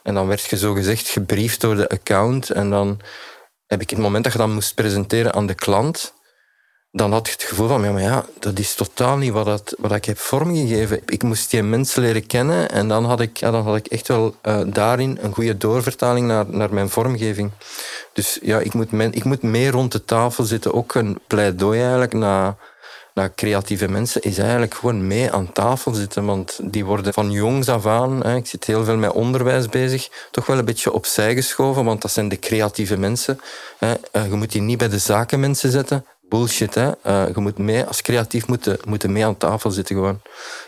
En 0.04 0.14
dan 0.14 0.28
werd 0.28 0.42
je 0.42 0.58
zo 0.58 0.74
gezegd 0.74 1.10
gebriefd 1.10 1.62
door 1.62 1.76
de 1.76 1.90
account. 1.90 2.50
En 2.50 2.70
dan 2.70 3.00
heb 3.68 3.82
ik 3.82 3.90
het 3.90 4.00
moment 4.00 4.24
dat 4.24 4.34
je 4.34 4.40
dan 4.40 4.54
moest 4.54 4.76
presenteren 4.76 5.34
aan 5.34 5.48
de 5.48 5.54
klant, 5.54 6.14
dan 6.92 7.12
had 7.12 7.26
je 7.28 7.34
het 7.34 7.44
gevoel 7.44 7.68
van, 7.68 7.84
ja, 7.84 7.92
maar 7.92 8.02
ja, 8.02 8.26
dat 8.40 8.60
is 8.60 8.76
totaal 8.76 9.18
niet 9.18 9.32
wat, 9.32 9.46
dat, 9.46 9.76
wat 9.78 9.92
ik 9.92 10.06
heb 10.06 10.18
vormgegeven. 10.18 11.02
Ik 11.06 11.24
moest 11.24 11.52
die 11.52 11.64
mensen 11.64 12.02
leren 12.02 12.28
kennen 12.28 12.72
en 12.72 12.88
dan 12.88 13.06
had 13.06 13.20
ik, 13.20 13.40
dan 13.40 13.64
had 13.64 13.76
ik 13.76 13.88
echt 13.88 14.08
wel 14.08 14.36
uh, 14.44 14.62
daarin 14.66 15.18
een 15.22 15.34
goede 15.34 15.58
doorvertaling 15.58 16.28
naar, 16.28 16.46
naar 16.48 16.74
mijn 16.74 16.90
vormgeving. 16.90 17.52
Dus 18.14 18.40
ja, 18.42 18.60
ik 18.60 18.74
moet, 18.74 18.92
men, 18.92 19.14
ik 19.14 19.24
moet 19.24 19.42
meer 19.42 19.72
rond 19.72 19.92
de 19.92 20.06
tafel 20.06 20.44
zitten. 20.44 20.74
Ook 20.74 20.96
een 20.96 21.20
pleidooi 21.28 21.80
eigenlijk 21.80 22.14
naar, 22.14 22.56
naar 23.14 23.34
creatieve 23.36 23.88
mensen 23.88 24.22
is 24.22 24.38
eigenlijk 24.38 24.74
gewoon 24.74 25.08
mee 25.08 25.32
aan 25.32 25.52
tafel 25.52 25.94
zitten. 25.94 26.26
Want 26.26 26.60
die 26.64 26.86
worden 26.86 27.14
van 27.14 27.32
jongs 27.32 27.70
af 27.70 27.86
aan, 27.86 28.26
hè, 28.26 28.36
ik 28.36 28.48
zit 28.48 28.66
heel 28.66 28.84
veel 28.84 28.98
met 28.98 29.12
onderwijs 29.12 29.70
bezig, 29.70 30.10
toch 30.32 30.46
wel 30.46 30.58
een 30.58 30.66
beetje 30.66 30.92
opzij 30.92 31.34
geschoven, 31.36 31.86
want 31.86 32.02
dat 32.02 32.12
zijn 32.12 32.30
de 32.30 32.40
creatieve 32.40 32.98
mensen. 32.98 33.40
Hè. 33.78 33.94
Eh, 34.12 34.26
je 34.26 34.36
moet 34.36 34.52
die 34.52 34.62
niet 34.62 34.78
bij 34.78 34.90
de 34.90 34.98
zakenmensen 34.98 35.72
zetten 35.72 36.06
bullshit. 36.32 36.76
Hè. 36.76 36.88
Uh, 36.88 37.34
je 37.34 37.40
moet 37.40 37.58
mee, 37.58 37.84
als 37.84 38.02
creatief 38.02 38.48
moeten, 38.48 38.78
moeten 38.88 39.12
mee 39.12 39.26
aan 39.26 39.38
tafel 39.38 39.72
zitten 39.72 39.96
gewoon. 39.96 40.22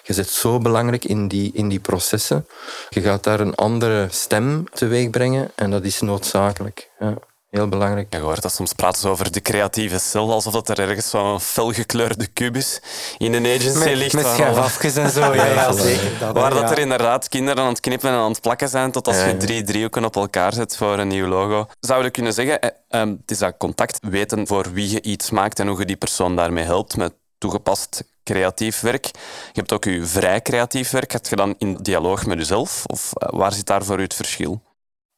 Je 0.04 0.14
zit 0.14 0.30
zo 0.30 0.60
belangrijk 0.60 1.06
in 1.06 1.28
die, 1.28 1.52
in 1.54 1.70
die 1.70 1.80
processen. 1.80 2.48
Je 2.90 3.02
gaat 3.02 3.24
daar 3.24 3.40
een 3.40 3.56
andere 3.56 4.08
stem 4.12 4.64
teweeg 4.74 5.10
brengen 5.10 5.52
en 5.56 5.72
dat 5.72 5.84
is 5.84 6.02
noodzakelijk. 6.02 6.90
Ja. 7.00 7.18
Heel 7.54 7.68
belangrijk. 7.68 8.08
Ja, 8.10 8.18
je 8.20 8.24
hoort 8.24 8.42
dat 8.42 8.54
soms 8.54 8.74
praten 8.74 9.10
over 9.10 9.32
de 9.32 9.42
creatieve 9.42 10.00
cel, 10.00 10.32
alsof 10.32 10.54
dat 10.54 10.70
er 10.70 10.80
ergens 10.80 11.10
zo'n 11.10 11.40
felgekleurde 11.40 12.28
kubus 12.28 12.82
in 13.18 13.34
een 13.34 13.46
agency 13.46 13.78
met, 13.78 13.96
ligt. 13.96 14.14
Met 14.14 14.26
schuifafjes 14.26 14.96
en 14.96 15.10
zo, 15.10 15.34
ja, 15.34 15.46
ja 15.46 15.72
zeker. 15.72 16.20
Dat, 16.20 16.34
waar 16.34 16.54
dat 16.54 16.72
er 16.72 16.80
inderdaad 16.80 17.30
kinderen 17.30 17.64
aan 17.64 17.70
het 17.70 17.80
knippen 17.80 18.10
en 18.10 18.16
aan 18.16 18.32
het 18.32 18.42
plakken 18.42 18.70
zijn, 18.70 18.92
tot 18.92 19.08
als 19.08 19.24
je 19.24 19.38
drie 19.38 19.64
driehoeken 19.64 20.06
op 20.06 20.16
elkaar 20.16 20.54
zet 20.54 20.78
voor 20.78 21.00
een 21.00 21.08
nieuw 21.08 21.28
logo. 21.28 21.68
Zouden 21.80 22.08
we 22.08 22.14
kunnen 22.14 22.34
zeggen, 22.34 22.60
eh, 22.62 23.02
um, 23.02 23.18
het 23.22 23.32
is 23.32 23.38
dat 23.38 23.58
contact, 23.58 24.00
weten 24.10 24.48
voor 24.48 24.72
wie 24.72 24.92
je 24.92 25.02
iets 25.02 25.30
maakt 25.30 25.60
en 25.60 25.68
hoe 25.68 25.80
je 25.80 25.86
die 25.86 25.98
persoon 25.98 26.36
daarmee 26.36 26.64
helpt 26.64 26.98
met 26.98 27.14
toegepast 27.38 28.04
creatief 28.24 28.80
werk. 28.80 29.06
Je 29.06 29.60
hebt 29.60 29.74
ook 29.74 29.84
je 29.84 30.06
vrij 30.06 30.42
creatief 30.42 30.92
werk. 30.92 31.12
Heb 31.12 31.26
je 31.26 31.36
dan 31.36 31.56
in 31.58 31.78
dialoog 31.82 32.26
met 32.26 32.38
jezelf? 32.38 32.84
Of 32.86 33.12
uh, 33.14 33.40
waar 33.40 33.54
zit 33.54 33.66
daar 33.66 33.84
voor 33.84 34.00
u 34.00 34.04
het 34.04 34.14
verschil? 34.14 34.62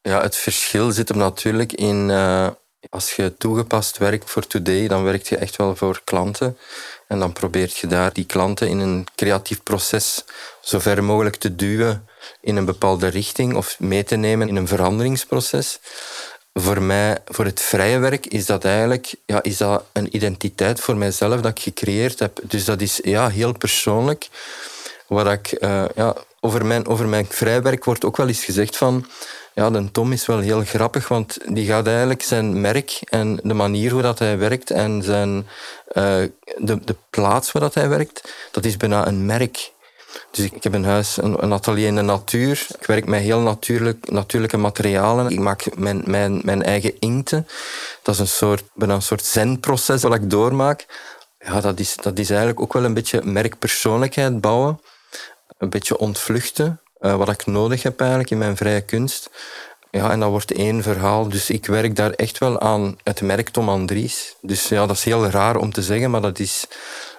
Ja, 0.05 0.21
het 0.21 0.35
verschil 0.35 0.91
zit 0.91 1.09
hem 1.09 1.17
natuurlijk 1.17 1.73
in... 1.73 2.09
Uh, 2.09 2.47
als 2.89 3.15
je 3.15 3.37
toegepast 3.37 3.97
werkt 3.97 4.29
voor 4.29 4.47
Today, 4.47 4.87
dan 4.87 5.03
werk 5.03 5.27
je 5.27 5.37
echt 5.37 5.55
wel 5.55 5.75
voor 5.75 6.01
klanten. 6.03 6.57
En 7.07 7.19
dan 7.19 7.33
probeert 7.33 7.77
je 7.77 7.87
daar 7.87 8.13
die 8.13 8.25
klanten 8.25 8.67
in 8.67 8.79
een 8.79 9.07
creatief 9.15 9.63
proces 9.63 10.25
zo 10.61 10.79
ver 10.79 11.03
mogelijk 11.03 11.35
te 11.35 11.55
duwen 11.55 12.07
in 12.41 12.55
een 12.55 12.65
bepaalde 12.65 13.07
richting 13.07 13.55
of 13.55 13.79
mee 13.79 14.03
te 14.03 14.15
nemen 14.15 14.47
in 14.47 14.55
een 14.55 14.67
veranderingsproces. 14.67 15.79
voor 16.53 16.81
mij, 16.81 17.17
voor 17.25 17.45
het 17.45 17.61
vrije 17.61 17.99
werk, 17.99 18.25
is 18.25 18.45
dat 18.45 18.65
eigenlijk 18.65 19.13
ja, 19.25 19.43
is 19.43 19.57
dat 19.57 19.83
een 19.93 20.15
identiteit 20.15 20.79
voor 20.79 20.95
mijzelf 20.95 21.41
dat 21.41 21.51
ik 21.51 21.63
gecreëerd 21.63 22.19
heb. 22.19 22.39
Dus 22.43 22.65
dat 22.65 22.81
is 22.81 22.99
ja, 23.03 23.29
heel 23.29 23.57
persoonlijk. 23.57 24.29
Waar 25.07 25.31
ik, 25.31 25.57
uh, 25.59 25.85
ja, 25.95 26.15
over, 26.39 26.65
mijn, 26.65 26.87
over 26.87 27.07
mijn 27.07 27.25
vrije 27.29 27.61
werk 27.61 27.83
wordt 27.83 28.05
ook 28.05 28.17
wel 28.17 28.27
eens 28.27 28.43
gezegd 28.43 28.77
van... 28.77 29.05
Ja, 29.55 29.69
de 29.69 29.91
Tom 29.91 30.11
is 30.11 30.25
wel 30.25 30.39
heel 30.39 30.63
grappig, 30.63 31.07
want 31.07 31.37
die 31.45 31.65
gaat 31.65 31.87
eigenlijk 31.87 32.21
zijn 32.21 32.61
merk 32.61 32.99
en 33.03 33.39
de 33.43 33.53
manier 33.53 33.91
hoe 33.91 34.01
dat 34.01 34.19
hij 34.19 34.37
werkt 34.37 34.71
en 34.71 35.03
zijn, 35.03 35.47
uh, 35.93 36.23
de, 36.57 36.79
de 36.83 36.95
plaats 37.09 37.51
waar 37.51 37.61
dat 37.61 37.73
hij 37.73 37.89
werkt, 37.89 38.33
dat 38.51 38.65
is 38.65 38.77
bijna 38.77 39.07
een 39.07 39.25
merk. 39.25 39.71
Dus 40.31 40.45
ik 40.45 40.63
heb 40.63 40.73
een 40.73 40.85
huis, 40.85 41.17
een, 41.17 41.53
atelier 41.53 41.87
in 41.87 41.95
de 41.95 42.01
natuur. 42.01 42.67
Ik 42.79 42.85
werk 42.85 43.05
met 43.05 43.21
heel 43.21 43.39
natuurlijk, 43.39 44.09
natuurlijke 44.11 44.57
materialen. 44.57 45.29
Ik 45.29 45.39
maak 45.39 45.75
mijn, 45.75 46.01
mijn, 46.05 46.41
mijn 46.43 46.63
eigen 46.63 46.99
inkten. 46.99 47.47
Dat 48.03 48.13
is 48.13 48.19
een 48.19 48.27
soort, 48.27 48.63
bijna 48.73 48.93
een 48.93 49.01
soort 49.01 49.23
zenproces 49.23 50.01
wat 50.01 50.13
ik 50.13 50.29
doormaak. 50.29 50.85
Ja, 51.39 51.61
dat 51.61 51.79
is, 51.79 51.95
dat 51.95 52.19
is 52.19 52.29
eigenlijk 52.29 52.61
ook 52.61 52.73
wel 52.73 52.83
een 52.83 52.93
beetje 52.93 53.21
merkpersoonlijkheid 53.23 54.41
bouwen. 54.41 54.81
Een 55.57 55.69
beetje 55.69 55.97
ontvluchten. 55.97 56.79
Uh, 56.99 57.15
wat 57.15 57.29
ik 57.29 57.45
nodig 57.45 57.83
heb 57.83 57.99
eigenlijk 57.99 58.31
in 58.31 58.37
mijn 58.37 58.57
vrije 58.57 58.81
kunst. 58.81 59.29
Ja, 59.91 60.11
en 60.11 60.19
dat 60.19 60.29
wordt 60.29 60.51
één 60.51 60.83
verhaal. 60.83 61.29
Dus 61.29 61.49
ik 61.49 61.65
werk 61.65 61.95
daar 61.95 62.11
echt 62.11 62.37
wel 62.37 62.59
aan 62.59 62.97
het 63.03 63.21
merk 63.21 63.49
Tom 63.49 63.69
Andries. 63.69 64.35
Dus 64.41 64.67
ja, 64.67 64.85
dat 64.85 64.95
is 64.95 65.03
heel 65.03 65.25
raar 65.25 65.55
om 65.55 65.73
te 65.73 65.83
zeggen, 65.83 66.11
maar 66.11 66.21
dat 66.21 66.39
is 66.39 66.67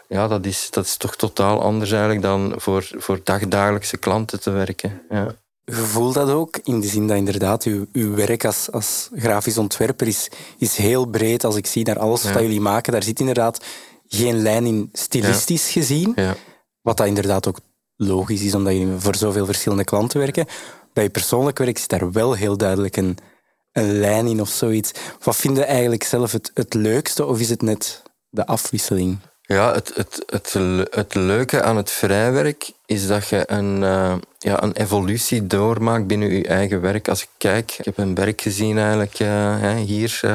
ja, 0.08 0.28
dat 0.28 0.46
is, 0.46 0.68
dat 0.70 0.84
is 0.84 0.96
toch 0.96 1.16
totaal 1.16 1.62
anders 1.62 1.90
eigenlijk 1.90 2.22
dan 2.22 2.54
voor, 2.56 2.88
voor 2.96 3.20
dagdagelijkse 3.24 3.96
klanten 3.96 4.40
te 4.40 4.50
werken. 4.50 5.02
Ja. 5.10 5.34
Je 5.64 5.72
voelt 5.72 6.14
dat 6.14 6.30
ook, 6.30 6.58
in 6.62 6.80
de 6.80 6.86
zin 6.86 7.06
dat 7.06 7.16
inderdaad 7.16 7.62
uw, 7.62 7.86
uw 7.92 8.14
werk 8.14 8.44
als, 8.44 8.70
als 8.72 9.08
grafisch 9.14 9.58
ontwerper 9.58 10.06
is, 10.06 10.30
is 10.58 10.76
heel 10.76 11.06
breed. 11.06 11.44
Als 11.44 11.56
ik 11.56 11.66
zie 11.66 11.84
naar 11.84 11.98
alles 11.98 12.22
wat 12.22 12.42
jullie 12.42 12.60
maken, 12.60 12.92
daar 12.92 13.02
zit 13.02 13.20
inderdaad 13.20 13.64
geen 14.06 14.42
lijn 14.42 14.66
in 14.66 14.88
stilistisch 14.92 15.70
gezien. 15.70 16.12
Ja. 16.16 16.34
Wat 16.80 16.96
dat 16.96 17.06
inderdaad 17.06 17.46
ook 17.46 17.58
logisch 17.96 18.42
is, 18.42 18.54
omdat 18.54 18.72
jullie 18.72 18.98
voor 18.98 19.16
zoveel 19.16 19.46
verschillende 19.46 19.84
klanten 19.84 20.20
werken. 20.20 20.46
Bij 20.92 21.04
je 21.04 21.10
persoonlijk 21.10 21.58
werk 21.58 21.78
zit 21.78 21.88
daar 21.88 22.12
wel 22.12 22.32
heel 22.32 22.56
duidelijk 22.56 22.96
een, 22.96 23.18
een 23.72 23.98
lijn 23.98 24.26
in 24.26 24.40
of 24.40 24.48
zoiets. 24.48 24.92
Wat 25.22 25.36
vind 25.36 25.56
je 25.56 25.64
eigenlijk 25.64 26.02
zelf 26.02 26.32
het, 26.32 26.50
het 26.54 26.74
leukste, 26.74 27.24
of 27.24 27.40
is 27.40 27.50
het 27.50 27.62
net 27.62 28.02
de 28.28 28.46
afwisseling? 28.46 29.18
Ja, 29.48 29.72
het, 29.72 29.92
het, 29.94 30.22
het, 30.26 30.52
het 30.90 31.14
leuke 31.14 31.62
aan 31.62 31.76
het 31.76 31.90
vrijwerk 31.90 32.70
is 32.86 33.06
dat 33.06 33.28
je 33.28 33.42
een, 33.46 33.82
uh, 33.82 34.14
ja, 34.38 34.62
een 34.62 34.72
evolutie 34.72 35.46
doormaakt 35.46 36.06
binnen 36.06 36.32
je 36.32 36.46
eigen 36.46 36.80
werk. 36.80 37.08
Als 37.08 37.22
ik 37.22 37.28
kijk, 37.38 37.74
ik 37.78 37.84
heb 37.84 37.98
een 37.98 38.14
werk 38.14 38.40
gezien 38.40 38.78
eigenlijk 38.78 39.20
uh, 39.20 39.74
hier. 39.74 40.20
Uh, 40.24 40.30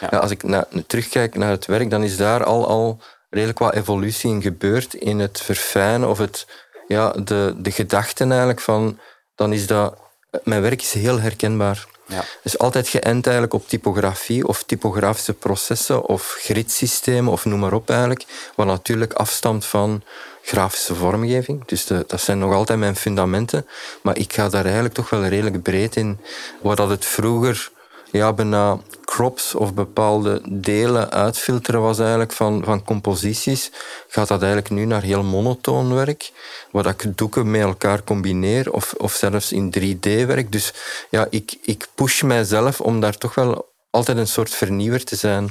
ja. 0.00 0.18
als 0.18 0.30
ik 0.30 0.42
na, 0.42 0.68
terugkijk 0.86 1.34
naar 1.34 1.50
het 1.50 1.66
werk, 1.66 1.90
dan 1.90 2.02
is 2.02 2.16
daar 2.16 2.44
al, 2.44 2.66
al 2.66 3.00
redelijk 3.30 3.58
wat 3.58 3.74
evolutie 3.74 4.30
in 4.30 4.42
gebeurd 4.42 4.94
in 4.94 5.18
het 5.18 5.40
verfijnen 5.40 6.08
of 6.08 6.18
het, 6.18 6.46
ja, 6.88 7.10
de, 7.10 7.54
de 7.56 7.70
gedachten 7.70 8.28
eigenlijk 8.28 8.60
van, 8.60 8.98
dan 9.34 9.52
is 9.52 9.66
dat, 9.66 9.98
mijn 10.44 10.62
werk 10.62 10.82
is 10.82 10.92
heel 10.92 11.20
herkenbaar. 11.20 11.86
Ja. 12.06 12.24
Dus 12.42 12.58
altijd 12.58 12.88
geënt 12.88 13.24
eigenlijk 13.24 13.54
op 13.54 13.68
typografie 13.68 14.46
of 14.46 14.62
typografische 14.62 15.32
processen 15.32 16.04
of 16.04 16.36
gridsystemen 16.38 17.32
of 17.32 17.44
noem 17.44 17.58
maar 17.58 17.72
op 17.72 17.90
eigenlijk, 17.90 18.24
wat 18.54 18.66
natuurlijk 18.66 19.12
afstamt 19.12 19.64
van 19.64 20.02
grafische 20.42 20.94
vormgeving. 20.94 21.64
Dus 21.64 21.86
de, 21.86 22.04
dat 22.06 22.20
zijn 22.20 22.38
nog 22.38 22.52
altijd 22.52 22.78
mijn 22.78 22.96
fundamenten, 22.96 23.66
maar 24.02 24.18
ik 24.18 24.32
ga 24.32 24.48
daar 24.48 24.64
eigenlijk 24.64 24.94
toch 24.94 25.10
wel 25.10 25.26
redelijk 25.26 25.62
breed 25.62 25.96
in. 25.96 26.20
Waar 26.62 26.76
dat 26.76 26.88
het 26.88 27.04
vroeger 27.04 27.70
ja, 28.10 28.32
bijna 28.32 28.78
crops 29.04 29.54
of 29.54 29.74
bepaalde 29.74 30.40
delen 30.48 31.10
uitfilteren 31.10 31.80
was 31.80 31.98
eigenlijk 31.98 32.32
van, 32.32 32.64
van 32.64 32.84
composities, 32.84 33.70
gaat 34.08 34.28
dat 34.28 34.42
eigenlijk 34.42 34.70
nu 34.70 34.84
naar 34.84 35.02
heel 35.02 35.22
monotoon 35.22 35.94
werk, 35.94 36.32
waar 36.70 36.86
ik 36.86 37.18
doeken 37.18 37.50
met 37.50 37.60
elkaar 37.60 38.04
combineer 38.04 38.72
of, 38.72 38.94
of 38.96 39.12
zelfs 39.12 39.52
in 39.52 39.74
3D 39.78 40.26
werk. 40.26 40.52
Dus 40.52 40.72
ja, 41.10 41.26
ik, 41.30 41.58
ik 41.62 41.88
push 41.94 42.22
mijzelf 42.22 42.80
om 42.80 43.00
daar 43.00 43.18
toch 43.18 43.34
wel 43.34 43.72
altijd 43.90 44.16
een 44.16 44.26
soort 44.26 44.50
vernieuwer 44.50 45.04
te 45.04 45.16
zijn. 45.16 45.50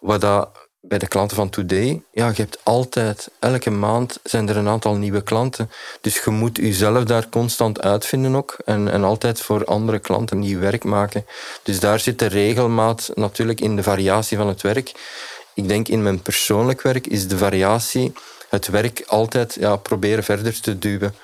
Wat 0.00 0.20
dat 0.20 0.48
bij 0.84 0.98
de 0.98 1.06
klanten 1.06 1.36
van 1.36 1.50
Today, 1.50 2.02
ja, 2.12 2.26
je 2.28 2.42
hebt 2.42 2.58
altijd, 2.62 3.30
elke 3.38 3.70
maand 3.70 4.18
zijn 4.22 4.48
er 4.48 4.56
een 4.56 4.68
aantal 4.68 4.94
nieuwe 4.94 5.22
klanten. 5.22 5.70
Dus 6.00 6.24
je 6.24 6.30
moet 6.30 6.56
jezelf 6.56 7.04
daar 7.04 7.28
constant 7.28 7.82
uitvinden 7.82 8.36
ook 8.36 8.56
en, 8.64 8.90
en 8.90 9.04
altijd 9.04 9.40
voor 9.40 9.64
andere 9.64 9.98
klanten 9.98 10.38
nieuw 10.38 10.58
werk 10.58 10.84
maken. 10.84 11.26
Dus 11.62 11.80
daar 11.80 12.00
zit 12.00 12.18
de 12.18 12.26
regelmaat 12.26 13.10
natuurlijk 13.14 13.60
in 13.60 13.76
de 13.76 13.82
variatie 13.82 14.36
van 14.36 14.48
het 14.48 14.62
werk. 14.62 14.92
Ik 15.54 15.68
denk 15.68 15.88
in 15.88 16.02
mijn 16.02 16.22
persoonlijk 16.22 16.82
werk 16.82 17.06
is 17.06 17.28
de 17.28 17.38
variatie 17.38 18.12
het 18.52 18.66
werk 18.68 19.02
altijd 19.06 19.56
ja, 19.60 19.76
proberen 19.76 20.24
verder 20.24 20.60
te 20.60 20.78
duwen. 20.78 21.14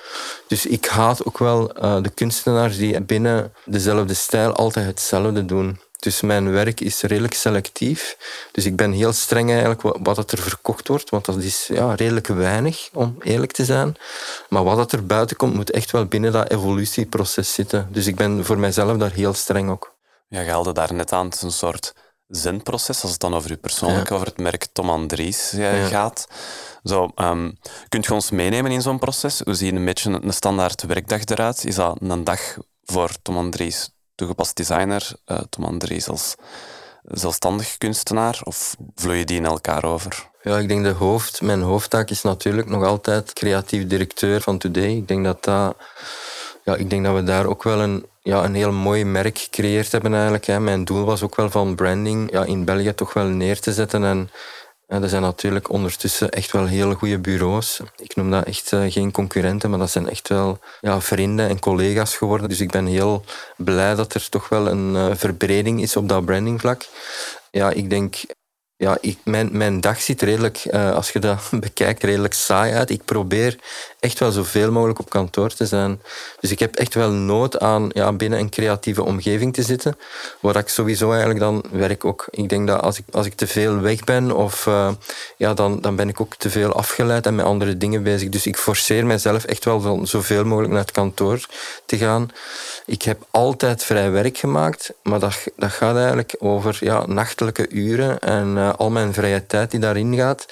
Dus 0.47 0.67
ik 0.67 0.87
haat 0.87 1.25
ook 1.25 1.39
wel 1.39 1.85
uh, 1.85 2.03
de 2.03 2.11
kunstenaars 2.11 2.77
die 2.77 3.01
binnen 3.01 3.53
dezelfde 3.65 4.15
stijl 4.15 4.53
altijd 4.53 4.87
hetzelfde 4.87 5.45
doen. 5.45 5.81
Dus 5.99 6.21
mijn 6.21 6.51
werk 6.51 6.81
is 6.81 7.03
redelijk 7.03 7.35
selectief. 7.35 8.17
Dus 8.53 8.65
ik 8.65 8.77
ben 8.77 8.93
heel 8.93 9.13
streng 9.13 9.51
eigenlijk 9.51 9.83
wat 9.83 10.17
het 10.17 10.33
er 10.33 10.39
verkocht 10.39 10.89
wordt, 10.89 11.11
want 11.11 11.25
dat 11.25 11.37
is 11.37 11.67
ja, 11.67 11.95
redelijk 11.95 12.27
weinig, 12.27 12.89
om 12.93 13.17
eerlijk 13.21 13.53
te 13.53 13.65
zijn. 13.65 13.97
Maar 14.49 14.65
wat 14.65 14.77
het 14.77 14.93
er 14.93 15.07
buiten 15.07 15.37
komt, 15.37 15.55
moet 15.55 15.71
echt 15.71 15.91
wel 15.91 16.07
binnen 16.07 16.33
dat 16.33 16.51
evolutieproces 16.51 17.55
zitten. 17.55 17.89
Dus 17.91 18.07
ik 18.07 18.17
ben 18.17 18.45
voor 18.45 18.59
mijzelf 18.59 18.97
daar 18.97 19.13
heel 19.13 19.35
streng 19.35 19.71
ook. 19.71 19.97
Ja, 20.29 20.41
je 20.41 20.51
haalde 20.51 20.73
daar 20.73 20.95
net 20.95 21.13
aan, 21.13 21.25
het 21.25 21.35
is 21.35 21.43
een 21.43 21.53
soort 21.53 21.95
zenproces, 22.29 23.03
als 23.03 23.11
het 23.11 23.21
dan 23.21 23.35
over 23.35 23.51
je 23.51 23.57
persoonlijk, 23.57 24.11
over 24.11 24.27
het 24.27 24.39
merk 24.39 24.67
Tom 24.73 24.91
Andries 24.91 25.53
eh, 25.53 25.87
gaat. 25.87 26.29
Zo, 26.85 27.11
um, 27.17 27.59
kunt 27.89 28.05
je 28.07 28.15
ons 28.15 28.31
meenemen 28.31 28.71
in 28.71 28.83
zo'n 28.83 28.99
proces? 28.99 29.41
Hoe 29.45 29.55
ziet 29.55 29.75
een 29.75 29.85
beetje 29.85 30.11
een 30.23 30.33
standaard 30.33 30.83
werkdag 30.83 31.25
eruit? 31.25 31.65
Is 31.65 31.75
dat 31.75 31.97
een 32.01 32.25
dag 32.25 32.57
voor 32.85 33.11
Tom 33.23 33.37
Andries 33.37 33.91
toegepast 34.19 34.57
designer, 34.57 35.11
uh, 35.27 35.39
Tom 35.51 35.79
als 36.07 36.35
zelfstandig 37.05 37.79
kunstenaar, 37.79 38.41
of 38.45 38.77
vloeien 38.95 39.27
die 39.27 39.37
in 39.37 39.47
elkaar 39.47 39.85
over? 39.85 40.29
Ja, 40.43 40.59
ik 40.59 40.69
denk 40.69 40.85
de 40.85 40.91
hoofd, 40.91 41.43
mijn 41.43 41.63
hoofdtaak 41.63 42.11
is 42.11 42.23
natuurlijk 42.23 42.69
nog 42.69 42.85
altijd 42.85 43.33
creatief 43.33 43.87
directeur 43.87 44.41
van 44.41 44.59
Today. 44.59 44.97
Ik 44.97 45.09
denk 45.09 45.25
dat, 45.25 45.45
dat, 45.45 45.77
ja, 46.65 46.75
ik 46.75 46.91
denk 46.91 47.05
dat 47.05 47.15
we 47.15 47.23
daar 47.23 47.47
ook 47.47 47.63
wel 47.63 47.81
een, 47.81 48.07
ja, 48.23 48.45
een 48.45 48.55
heel 48.55 48.73
mooi 48.73 49.05
merk 49.05 49.39
gecreëerd 49.39 49.93
hebben 49.93 50.13
eigenlijk. 50.13 50.45
Hè. 50.45 50.61
Mijn 50.61 50.85
doel 50.85 51.05
was 51.05 51.23
ook 51.23 51.37
wel 51.37 51.51
van 51.51 51.75
branding 51.75 52.33
ja, 52.33 52.45
in 52.45 52.65
België 52.65 52.95
toch 52.95 53.13
wel 53.13 53.27
neer 53.27 53.61
te 53.61 53.73
zetten 53.73 54.05
en 54.05 54.31
er 54.89 55.09
zijn 55.09 55.23
natuurlijk 55.23 55.71
ondertussen 55.71 56.31
echt 56.31 56.53
wel 56.53 56.67
hele 56.67 56.95
goede 56.95 57.19
bureaus. 57.19 57.81
Ik 57.97 58.17
noem 58.17 58.31
dat 58.31 58.45
echt 58.45 58.73
eh, 58.73 58.93
geen 58.93 59.11
concurrenten, 59.11 59.71
maar 59.71 59.79
dat 59.79 59.91
zijn 59.91 60.09
echt 60.09 60.29
wel 60.29 60.59
ja, 60.81 61.01
vrienden 61.01 61.49
en 61.49 61.59
collega's 61.59 62.17
geworden. 62.17 62.49
Dus 62.49 62.61
ik 62.61 62.71
ben 62.71 62.87
heel 62.87 63.25
blij 63.57 63.95
dat 63.95 64.15
er 64.15 64.29
toch 64.29 64.49
wel 64.49 64.69
een 64.69 64.95
uh, 64.95 65.15
verbreding 65.15 65.83
is 65.83 65.97
op 65.97 66.09
dat 66.09 66.25
brandingvlak. 66.25 66.87
Ja, 67.51 67.71
ik 67.71 67.91
denk 67.91 68.15
ja, 68.79 68.99
ik, 69.01 69.19
mijn, 69.25 69.49
mijn 69.53 69.81
dag 69.81 70.01
ziet 70.01 70.23
redelijk, 70.23 70.65
uh, 70.71 70.93
als 70.93 71.11
je 71.11 71.19
dat 71.19 71.51
bekijkt, 71.61 72.03
redelijk 72.03 72.35
saai 72.35 72.73
uit. 72.73 72.91
Ik 72.91 73.05
probeer 73.05 73.59
echt 74.01 74.19
wel 74.19 74.31
zoveel 74.31 74.73
mogelijk 74.73 74.99
op 74.99 75.11
kantoor 75.11 75.55
te 75.55 75.67
zijn. 75.67 76.01
Dus 76.41 76.51
ik 76.51 76.59
heb 76.59 76.77
echt 76.77 76.95
wel 76.95 77.11
nood 77.11 77.59
aan 77.59 77.89
ja, 77.93 78.13
binnen 78.13 78.39
een 78.39 78.51
creatieve 78.51 79.03
omgeving 79.03 79.55
te 79.55 79.63
zitten, 79.63 79.99
waar 80.41 80.57
ik 80.57 80.69
sowieso 80.69 81.11
eigenlijk 81.11 81.41
dan 81.41 81.65
werk 81.71 82.05
ook. 82.05 82.27
Ik 82.31 82.49
denk 82.49 82.67
dat 82.67 82.81
als 82.81 82.99
ik, 82.99 83.05
als 83.13 83.27
ik 83.27 83.35
te 83.35 83.47
veel 83.47 83.81
weg 83.81 84.05
ben, 84.05 84.33
of, 84.33 84.67
uh, 84.67 84.91
ja, 85.37 85.55
dan, 85.55 85.81
dan 85.81 85.97
ben 85.97 86.09
ik 86.09 86.21
ook 86.21 86.35
te 86.35 86.51
veel 86.51 86.73
afgeleid 86.73 87.27
en 87.27 87.35
met 87.35 87.45
andere 87.45 87.77
dingen 87.77 88.03
bezig. 88.03 88.29
Dus 88.29 88.47
ik 88.47 88.57
forceer 88.57 89.07
mezelf 89.07 89.45
echt 89.45 89.65
wel 89.65 89.81
van 89.81 90.07
zoveel 90.07 90.45
mogelijk 90.45 90.73
naar 90.73 90.83
het 90.83 90.91
kantoor 90.91 91.47
te 91.87 91.97
gaan. 91.97 92.31
Ik 92.87 93.03
heb 93.03 93.27
altijd 93.31 93.85
vrij 93.85 94.11
werk 94.11 94.39
gemaakt, 94.39 94.93
maar 95.03 95.21
dat, 95.21 95.37
dat 95.57 95.71
gaat 95.71 95.97
eigenlijk 95.97 96.35
over 96.39 96.79
ja, 96.81 97.07
nachtelijke 97.07 97.69
uren 97.69 98.19
en 98.19 98.57
uh, 98.57 98.68
al 98.77 98.91
mijn 98.91 99.13
vrije 99.13 99.47
tijd 99.47 99.71
die 99.71 99.81
daarin 99.81 100.17
gaat. 100.17 100.47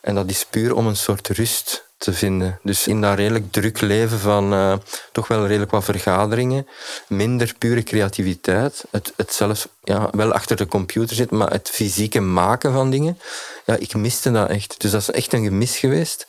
En 0.00 0.14
dat 0.14 0.30
is 0.30 0.46
puur 0.50 0.74
om 0.74 0.86
een 0.86 0.96
soort 0.96 1.28
rust 1.28 1.90
te 2.02 2.12
vinden. 2.12 2.58
Dus 2.62 2.86
in 2.86 3.00
dat 3.00 3.16
redelijk 3.16 3.52
druk 3.52 3.80
leven 3.80 4.18
van 4.18 4.52
uh, 4.52 4.74
toch 5.12 5.28
wel 5.28 5.46
redelijk 5.46 5.70
wat 5.70 5.84
vergaderingen, 5.84 6.66
minder 7.08 7.54
pure 7.58 7.82
creativiteit, 7.82 8.84
het, 8.90 9.12
het 9.16 9.32
zelfs 9.32 9.66
ja, 9.82 10.08
wel 10.12 10.32
achter 10.32 10.56
de 10.56 10.66
computer 10.66 11.16
zit, 11.16 11.30
maar 11.30 11.50
het 11.50 11.70
fysieke 11.72 12.20
maken 12.20 12.72
van 12.72 12.90
dingen, 12.90 13.18
ja, 13.66 13.76
ik 13.76 13.94
miste 13.94 14.30
dat 14.30 14.48
echt. 14.48 14.80
Dus 14.80 14.90
dat 14.90 15.00
is 15.00 15.10
echt 15.10 15.32
een 15.32 15.44
gemis 15.44 15.78
geweest. 15.78 16.26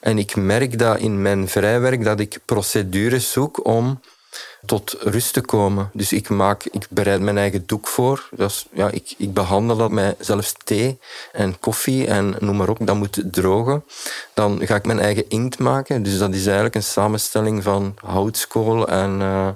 En 0.00 0.18
ik 0.18 0.36
merk 0.36 0.78
dat 0.78 0.98
in 0.98 1.22
mijn 1.22 1.48
vrijwerk 1.48 2.04
dat 2.04 2.20
ik 2.20 2.38
procedures 2.44 3.32
zoek 3.32 3.66
om 3.66 4.00
tot 4.66 4.96
rust 5.00 5.32
te 5.32 5.40
komen. 5.40 5.90
Dus 5.92 6.12
ik, 6.12 6.28
maak, 6.28 6.64
ik 6.64 6.86
bereid 6.90 7.20
mijn 7.20 7.38
eigen 7.38 7.66
doek 7.66 7.86
voor. 7.86 8.28
Ja, 8.72 8.90
ik, 8.90 9.14
ik 9.16 9.32
behandel 9.32 9.76
dat 9.76 9.90
met 9.90 10.16
zelfs 10.18 10.54
thee 10.64 10.98
en 11.32 11.58
koffie 11.60 12.06
en 12.06 12.36
noem 12.38 12.56
maar 12.56 12.68
op. 12.68 12.78
Dat 12.80 12.96
moet 12.96 13.22
drogen. 13.24 13.84
Dan 14.34 14.66
ga 14.66 14.74
ik 14.74 14.86
mijn 14.86 15.00
eigen 15.00 15.28
inkt 15.28 15.58
maken. 15.58 16.02
Dus 16.02 16.18
dat 16.18 16.34
is 16.34 16.44
eigenlijk 16.44 16.74
een 16.74 16.82
samenstelling 16.82 17.62
van 17.62 17.94
houtskool 18.04 18.88
en 18.88 19.20
uh, 19.20 19.48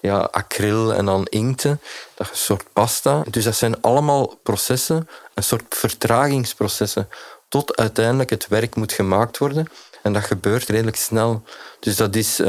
ja, 0.00 0.18
acryl 0.18 0.94
en 0.94 1.04
dan 1.04 1.26
inkten. 1.26 1.80
Dat 2.14 2.26
is 2.26 2.32
een 2.32 2.38
soort 2.38 2.64
pasta. 2.72 3.22
Dus 3.30 3.44
dat 3.44 3.54
zijn 3.56 3.80
allemaal 3.80 4.38
processen, 4.42 5.08
een 5.34 5.42
soort 5.42 5.64
vertragingsprocessen, 5.68 7.08
tot 7.48 7.76
uiteindelijk 7.76 8.30
het 8.30 8.48
werk 8.48 8.74
moet 8.76 8.92
gemaakt 8.92 9.38
worden. 9.38 9.66
En 10.02 10.12
dat 10.12 10.24
gebeurt 10.24 10.68
redelijk 10.68 10.96
snel. 10.96 11.42
Dus 11.80 11.96
dat 11.96 12.14
is, 12.14 12.40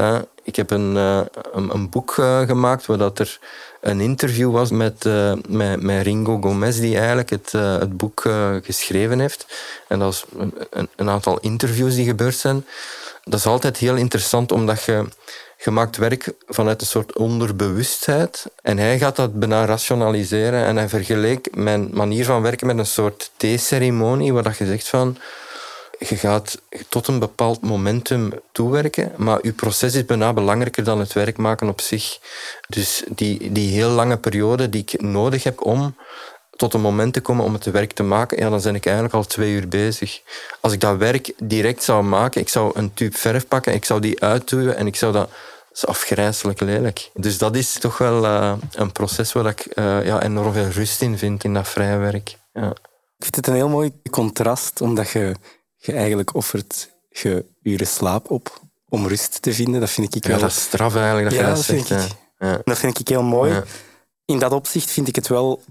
ik 0.43 0.55
heb 0.55 0.72
een, 0.72 0.96
uh, 0.96 1.22
een, 1.53 1.74
een, 1.74 1.89
boek 1.89 2.15
uh, 2.20 2.39
gemaakt 2.39 2.86
waar 2.86 2.98
dat 2.98 3.20
er 3.20 3.39
een 3.81 4.00
interview 4.00 4.51
was 4.51 4.72
met, 4.72 5.03
met, 5.48 5.81
met, 5.81 6.03
Ringo 6.03 6.39
Gomez, 6.41 6.79
die 6.79 6.98
eigenlijk 6.98 7.29
het, 7.29 7.51
het 7.51 7.98
boek 7.98 8.22
geschreven 8.63 9.20
heeft. 9.20 9.46
En 9.88 10.00
dat 10.00 10.13
is 10.13 10.25
een, 10.38 10.89
een, 10.96 11.10
aantal 11.10 11.39
interviews 11.39 11.96
die 11.96 12.05
gebeurd 12.05 12.36
zijn. 12.36 12.65
Dat 13.24 13.39
is 13.39 13.46
altijd 13.46 13.77
heel 13.77 13.96
interessant, 13.96 14.51
omdat 14.51 14.84
je, 14.84 15.05
je 15.58 15.72
maakt 15.72 15.98
werk 15.98 16.34
vanuit 16.48 16.81
een 16.81 16.88
soort 16.88 17.17
onderbewustheid. 17.17 18.46
En 18.62 18.77
hij 18.77 18.98
gaat 18.98 19.15
dat 19.15 19.39
bijna 19.39 19.65
rationaliseren. 19.65 20.65
En 20.65 20.75
hij 20.75 20.89
vergeleek 20.89 21.55
mijn 21.55 21.89
manier 21.93 22.25
van 22.25 22.41
werken 22.41 22.67
met 22.67 22.77
een 22.77 22.86
soort 22.86 23.31
theeceremonie, 23.38 24.34
waar 24.34 24.43
dat 24.43 24.58
je 24.58 24.65
zegt 24.65 24.88
van 24.88 25.17
je 26.10 26.15
gaat 26.15 26.62
tot 26.89 27.08
een 27.08 27.20
bepaald 27.20 27.62
momentum 27.62 28.31
toewerken, 28.51 29.12
maar 29.17 29.39
je 29.41 29.53
proces 29.53 29.96
is 29.96 30.05
bijna 30.05 30.34
belangrijker 30.34 30.84
dan 30.84 31.00
het 31.00 31.13
werk 31.13 31.38
maken 31.38 31.67
op 31.67 31.81
zich. 31.81 32.20
Dus 32.67 33.03
die, 33.08 33.51
die 33.51 33.72
heel 33.72 33.89
lange 33.89 34.17
periode 34.17 34.70
die 34.70 34.81
ik 34.81 35.01
nodig 35.01 35.43
heb 35.43 35.65
om 35.65 35.96
tot 36.55 36.74
een 36.74 36.81
moment 36.81 37.13
te 37.13 37.22
komen 37.22 37.46
om 37.46 37.53
het 37.53 37.65
werk 37.65 37.91
te 37.91 38.03
maken, 38.03 38.38
ja, 38.38 38.50
dan 38.50 38.62
ben 38.62 38.75
ik 38.75 38.86
eigenlijk 38.86 39.15
al 39.15 39.24
twee 39.24 39.53
uur 39.53 39.67
bezig. 39.67 40.22
Als 40.60 40.74
ik 40.74 40.79
dat 40.79 40.98
werk 40.98 41.34
direct 41.43 41.84
zou 41.84 42.03
maken, 42.03 42.41
ik 42.41 42.50
zou 42.50 42.72
een 42.75 42.93
tube 42.93 43.17
verf 43.17 43.48
pakken, 43.48 43.74
ik 43.74 43.86
zou 43.86 44.00
die 44.00 44.22
uitduwen 44.22 44.75
en 44.77 44.88
ik 44.88 44.96
zou 44.96 45.12
dat... 45.13 45.29
Dat 45.72 45.84
is 45.84 45.89
afgrijzelijk 45.89 46.60
lelijk. 46.60 47.10
Dus 47.13 47.38
dat 47.38 47.55
is 47.55 47.74
toch 47.74 47.98
wel 47.98 48.24
uh, 48.24 48.53
een 48.72 48.91
proces 48.91 49.34
waar 49.34 49.46
ik 49.46 49.67
uh, 49.75 50.05
ja, 50.05 50.24
enorm 50.24 50.53
veel 50.53 50.67
rust 50.67 51.01
in 51.01 51.17
vind, 51.17 51.43
in 51.43 51.53
dat 51.53 51.67
vrije 51.67 51.98
werk. 51.98 52.38
Ja. 52.53 52.70
Ik 53.17 53.24
vind 53.27 53.36
het 53.36 53.48
een 53.48 53.53
heel 53.53 53.70
mooi 53.70 53.91
contrast, 54.10 54.81
omdat 54.81 55.10
je 55.10 55.36
je 55.85 55.91
eigenlijk 55.93 56.35
offert 56.35 56.91
je 57.09 57.45
uren 57.61 57.88
slaap 57.88 58.31
op 58.31 58.61
om 58.89 59.07
rust 59.07 59.41
te 59.41 59.53
vinden. 59.53 59.79
Dat 59.79 59.89
vind 59.89 60.15
ik 60.15 60.25
wel... 60.25 60.35
Ja, 60.35 60.41
dat 60.41 60.51
is 60.51 60.61
straf 60.61 60.95
eigenlijk 60.95 61.29
dat 61.29 61.39
ja, 61.39 61.47
dat, 61.47 61.65
vind 61.65 61.89
ik, 61.89 62.07
ja. 62.38 62.61
Dat 62.63 62.77
vind 62.77 63.00
ik 63.00 63.07
heel 63.07 63.23
mooi. 63.23 63.61
In 64.25 64.39
dat 64.39 64.51
opzicht 64.51 64.89
vind 64.91 65.07
ik 65.07 65.15
het 65.15 65.27
wel... 65.27 65.61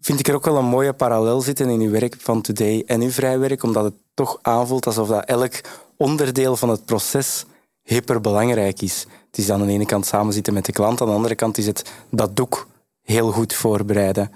Vind 0.00 0.18
ik 0.18 0.28
er 0.28 0.34
ook 0.34 0.44
wel 0.44 0.56
een 0.56 0.64
mooie 0.64 0.92
parallel 0.92 1.40
zitten 1.40 1.68
in 1.68 1.80
uw 1.80 1.90
werk 1.90 2.16
van 2.18 2.42
Today 2.42 2.82
en 2.86 3.00
uw 3.00 3.10
vrijwerk, 3.10 3.62
omdat 3.62 3.84
het 3.84 3.94
toch 4.14 4.38
aanvoelt 4.42 4.86
alsof 4.86 5.08
dat 5.08 5.24
elk 5.24 5.60
onderdeel 5.96 6.56
van 6.56 6.68
het 6.68 6.84
proces 6.84 7.44
hyperbelangrijk 7.82 8.82
is. 8.82 9.06
Het 9.26 9.38
is 9.38 9.50
aan 9.50 9.66
de 9.66 9.72
ene 9.72 9.86
kant 9.86 10.06
samenzitten 10.06 10.54
met 10.54 10.64
de 10.64 10.72
klant, 10.72 11.00
aan 11.00 11.06
de 11.06 11.12
andere 11.12 11.34
kant 11.34 11.58
is 11.58 11.66
het 11.66 11.90
dat 12.10 12.36
doek 12.36 12.66
heel 13.02 13.30
goed 13.30 13.54
voorbereiden. 13.54 14.32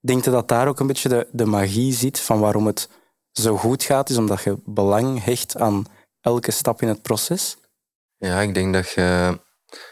Denk 0.00 0.24
je 0.24 0.30
dat 0.30 0.48
daar 0.48 0.68
ook 0.68 0.80
een 0.80 0.86
beetje 0.86 1.08
de, 1.08 1.26
de 1.32 1.44
magie 1.44 1.92
zit 1.92 2.20
van 2.20 2.40
waarom 2.40 2.66
het 2.66 2.88
zo 3.40 3.56
goed 3.56 3.82
gaat, 3.82 4.10
is 4.10 4.16
omdat 4.16 4.42
je 4.42 4.56
belang 4.64 5.24
hecht 5.24 5.56
aan 5.56 5.84
elke 6.20 6.50
stap 6.50 6.82
in 6.82 6.88
het 6.88 7.02
proces? 7.02 7.56
Ja, 8.16 8.40
ik 8.40 8.54
denk 8.54 8.74
dat 8.74 8.90
je 8.90 9.38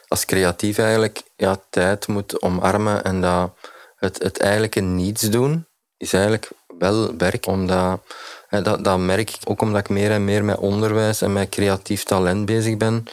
als 0.08 0.24
creatief 0.24 0.78
eigenlijk 0.78 1.22
ja, 1.36 1.56
tijd 1.70 2.06
moet 2.06 2.42
omarmen 2.42 3.04
en 3.04 3.20
dat 3.20 3.52
het, 3.96 4.22
het 4.22 4.38
eigenlijke 4.38 4.80
niets 4.80 5.22
doen 5.22 5.66
is 5.96 6.12
eigenlijk 6.12 6.50
wel 6.78 7.16
werk. 7.16 7.46
Omdat, 7.46 8.00
dat, 8.48 8.84
dat 8.84 8.98
merk 8.98 9.30
ik 9.30 9.38
ook 9.44 9.60
omdat 9.60 9.80
ik 9.80 9.88
meer 9.88 10.10
en 10.10 10.24
meer 10.24 10.44
met 10.44 10.58
onderwijs 10.58 11.22
en 11.22 11.32
met 11.32 11.48
creatief 11.48 12.02
talent 12.02 12.46
bezig 12.46 12.76
ben. 12.76 13.04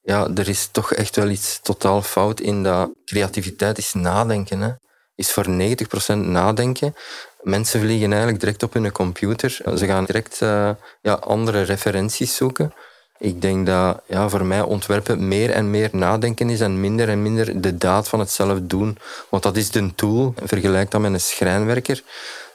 Ja, 0.00 0.28
er 0.34 0.48
is 0.48 0.68
toch 0.72 0.92
echt 0.92 1.16
wel 1.16 1.28
iets 1.28 1.60
totaal 1.62 2.02
fout 2.02 2.40
in 2.40 2.62
dat 2.62 2.90
creativiteit 3.04 3.78
is 3.78 3.92
nadenken. 3.94 4.60
Hè. 4.60 4.72
Is 5.14 5.32
voor 5.32 5.46
90% 5.48 6.16
nadenken. 6.16 6.94
Mensen 7.42 7.80
vliegen 7.80 8.10
eigenlijk 8.10 8.40
direct 8.40 8.62
op 8.62 8.72
hun 8.72 8.92
computer. 8.92 9.50
Ze 9.76 9.86
gaan 9.86 10.04
direct 10.04 10.40
uh, 10.42 10.70
ja, 11.02 11.12
andere 11.12 11.62
referenties 11.62 12.36
zoeken. 12.36 12.72
Ik 13.18 13.40
denk 13.40 13.66
dat 13.66 14.00
ja, 14.06 14.28
voor 14.28 14.44
mij 14.44 14.60
ontwerpen 14.60 15.28
meer 15.28 15.50
en 15.50 15.70
meer 15.70 15.88
nadenken 15.92 16.50
is 16.50 16.60
en 16.60 16.80
minder 16.80 17.08
en 17.08 17.22
minder 17.22 17.60
de 17.60 17.76
daad 17.76 18.08
van 18.08 18.18
het 18.18 18.30
zelf 18.30 18.58
doen. 18.62 18.98
Want 19.28 19.42
dat 19.42 19.56
is 19.56 19.70
de 19.70 19.94
tool. 19.94 20.34
Vergelijk 20.42 20.90
dat 20.90 21.00
met 21.00 21.12
een 21.12 21.20
schrijnwerker. 21.20 22.02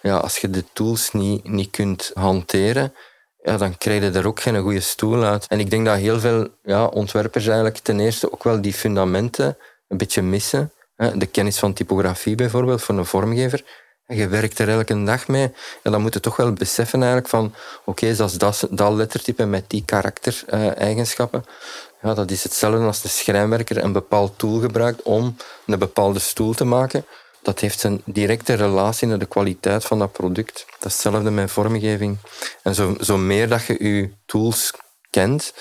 Ja, 0.02 0.18
als 0.18 0.38
je 0.38 0.50
de 0.50 0.64
tools 0.74 1.12
niet, 1.12 1.48
niet 1.48 1.70
kunt 1.70 2.12
hanteren, 2.14 2.94
ja, 3.42 3.58
dan 3.58 3.78
krijg 3.78 4.04
je 4.04 4.12
er 4.12 4.28
ook 4.28 4.42
geen 4.42 4.62
goede 4.62 4.80
stoel 4.80 5.24
uit. 5.24 5.46
En 5.48 5.60
ik 5.60 5.70
denk 5.70 5.86
dat 5.86 5.98
heel 5.98 6.20
veel 6.20 6.48
ja, 6.64 6.86
ontwerpers 6.86 7.46
eigenlijk 7.46 7.78
ten 7.78 8.00
eerste 8.00 8.32
ook 8.32 8.44
wel 8.44 8.62
die 8.62 8.74
fundamenten 8.74 9.58
een 9.88 9.98
beetje 9.98 10.22
missen. 10.22 10.72
De 11.16 11.26
kennis 11.26 11.60
van 11.60 11.74
typografie 11.74 12.36
bijvoorbeeld, 12.36 12.82
voor 12.82 12.98
een 12.98 13.06
vormgever 13.06 13.64
je 14.08 14.28
werkt 14.28 14.60
er 14.60 14.70
elke 14.70 15.04
dag 15.04 15.28
mee, 15.28 15.52
en 15.84 15.92
dan 15.92 16.02
moet 16.02 16.14
je 16.14 16.20
toch 16.20 16.36
wel 16.36 16.54
beseffen 16.54 17.00
eigenlijk 17.00 17.30
van 17.30 17.46
oké, 17.46 17.90
okay, 18.04 18.16
dat 18.16 18.40
dat, 18.40 18.68
dat 18.70 18.94
lettertype 18.94 19.46
met 19.46 19.64
die 19.68 19.84
karaktereigenschappen. 19.86 21.46
Ja, 22.02 22.14
dat 22.14 22.32
is 22.32 22.44
hetzelfde 22.44 22.86
als 22.86 23.02
de 23.02 23.08
schrijnwerker 23.08 23.84
een 23.84 23.92
bepaald 23.92 24.38
tool 24.38 24.60
gebruikt 24.60 25.02
om 25.02 25.36
een 25.66 25.80
bepaalde 25.80 26.20
stoel 26.20 26.54
te 26.54 26.66
maken. 26.66 27.06
Dat 27.42 27.60
heeft 27.60 27.84
een 27.84 28.02
directe 28.06 28.54
relatie 28.54 29.08
naar 29.08 29.20
de 29.20 29.26
kwaliteit 29.26 29.86
van 29.86 30.00
dat 30.00 30.12
product. 30.12 30.66
Dat 30.80 30.92
is 30.92 30.94
hetzelfde 30.94 31.32
met 31.32 31.52
vormgeving. 31.52 32.18
En 32.64 32.76
zo, 32.76 32.96
zo 33.00 33.18
meer 33.18 33.50
dat 33.50 33.66
je 33.66 33.84
je 33.84 34.10
tools 34.26 34.74
kent, 35.10 35.54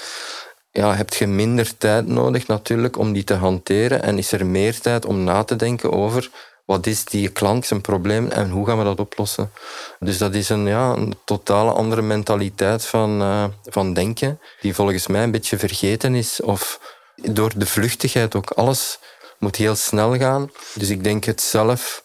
ja, 0.71 0.95
heb 0.95 1.13
je 1.13 1.27
minder 1.27 1.77
tijd 1.77 2.07
nodig 2.07 2.47
natuurlijk 2.47 2.99
om 2.99 3.13
die 3.13 3.25
te 3.25 3.35
hanteren 3.35 4.03
en 4.03 4.19
is 4.19 4.33
er 4.33 4.47
meer 4.47 4.81
tijd 4.81 5.05
om 5.05 5.25
na 5.25 5.45
te 5.45 5.57
denken 5.57 5.93
over 5.93 6.31
wat 6.73 6.87
is 6.87 7.05
die 7.05 7.29
klant 7.29 7.67
zijn 7.67 7.81
probleem 7.81 8.29
en 8.29 8.51
hoe 8.51 8.67
gaan 8.67 8.79
we 8.79 8.85
dat 8.85 9.01
oplossen? 9.01 9.51
Dus 9.99 10.19
dat 10.19 10.35
is 10.35 10.49
een, 10.49 10.67
ja, 10.67 10.93
een 10.93 11.15
totale 11.25 11.73
andere 11.73 12.03
mentaliteit 12.03 12.85
van, 12.87 13.21
uh, 13.21 13.45
van 13.65 13.95
denken, 13.95 14.41
die 14.61 14.75
volgens 14.75 15.07
mij 15.07 15.23
een 15.23 15.31
beetje 15.31 15.59
vergeten 15.59 16.15
is. 16.15 16.41
Of 16.41 16.81
door 17.15 17.53
de 17.57 17.67
vluchtigheid 17.67 18.35
ook. 18.35 18.51
Alles 18.51 18.99
moet 19.39 19.57
heel 19.57 19.75
snel 19.75 20.17
gaan. 20.19 20.51
Dus 20.75 20.89
ik 20.89 21.05
denk 21.05 21.25
het 21.25 21.41
zelf, 21.41 22.05